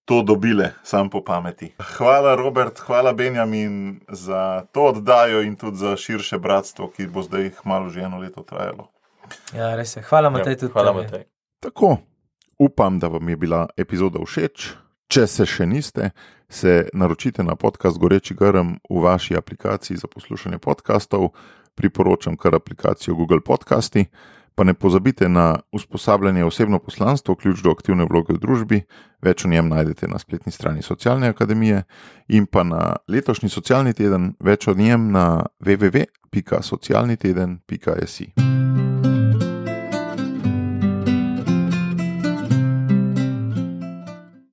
to 0.05 0.23
dobile, 0.23 0.73
sam 0.83 1.11
po 1.11 1.25
pameti. 1.25 1.73
Hvala, 1.97 2.35
Robert, 2.35 2.79
hvala, 2.79 3.12
Benjamin, 3.12 4.01
za 4.09 4.66
to 4.73 4.91
oddajo 4.91 5.43
in 5.43 5.57
tudi 5.57 5.77
za 5.77 5.97
širše 5.97 6.39
bratstvo, 6.39 6.91
ki 6.91 7.07
bo 7.07 7.23
zdaj 7.23 7.51
malo 7.64 7.89
že 7.89 8.01
eno 8.01 8.18
leto 8.18 8.43
trajalo. 8.43 8.91
Ja, 9.55 9.77
res 9.77 9.97
je. 9.97 10.03
Hvala, 10.03 10.31
Matej, 10.31 10.57
tudi. 10.57 10.73
Hvala, 10.73 10.93
tebi. 10.93 11.05
Matej. 11.05 11.25
Tako, 11.61 11.97
upam, 12.59 12.99
da 12.99 13.09
vam 13.09 13.29
je 13.29 13.37
bila 13.37 13.66
epizoda 13.77 14.18
všeč. 14.25 14.73
Če 15.11 15.27
se 15.27 15.47
še 15.47 15.66
niste, 15.66 16.11
se 16.51 16.89
naročite 16.95 17.43
na 17.43 17.57
podcast 17.59 17.99
Goreči 17.99 18.35
Grm 18.35 18.77
v 18.91 19.01
vaši 19.03 19.35
aplikaciji 19.39 19.97
za 19.99 20.07
poslušanje 20.07 20.59
podkastov. 20.59 21.33
Priporočam 21.75 22.37
kar 22.37 22.55
aplikacijo 22.55 23.14
Google 23.14 23.41
Podcasti. 23.47 24.07
Pa 24.61 24.65
ne 24.65 24.75
pozabite 24.75 25.29
na 25.29 25.59
usposabljanje 25.73 26.45
osebno 26.45 26.79
poslanstvo, 26.79 27.35
ključ 27.35 27.63
do 27.63 27.71
aktivne 27.71 28.05
vloge 28.05 28.33
v 28.37 28.39
družbi. 28.39 28.83
Več 29.25 29.45
o 29.45 29.49
njem 29.49 29.69
najdete 29.73 30.09
na 30.09 30.19
spletni 30.21 30.53
strani 30.53 30.83
Socialne 30.83 31.29
akademije 31.33 31.83
in 32.29 32.47
pa 32.47 32.63
na 32.63 32.97
letošnji 33.09 33.49
socialni 33.49 33.93
teden, 33.97 34.35
več 34.41 34.69
o 34.69 34.75
njem 34.77 35.13
na 35.17 35.47
www.socialniteden.si. 35.65 38.60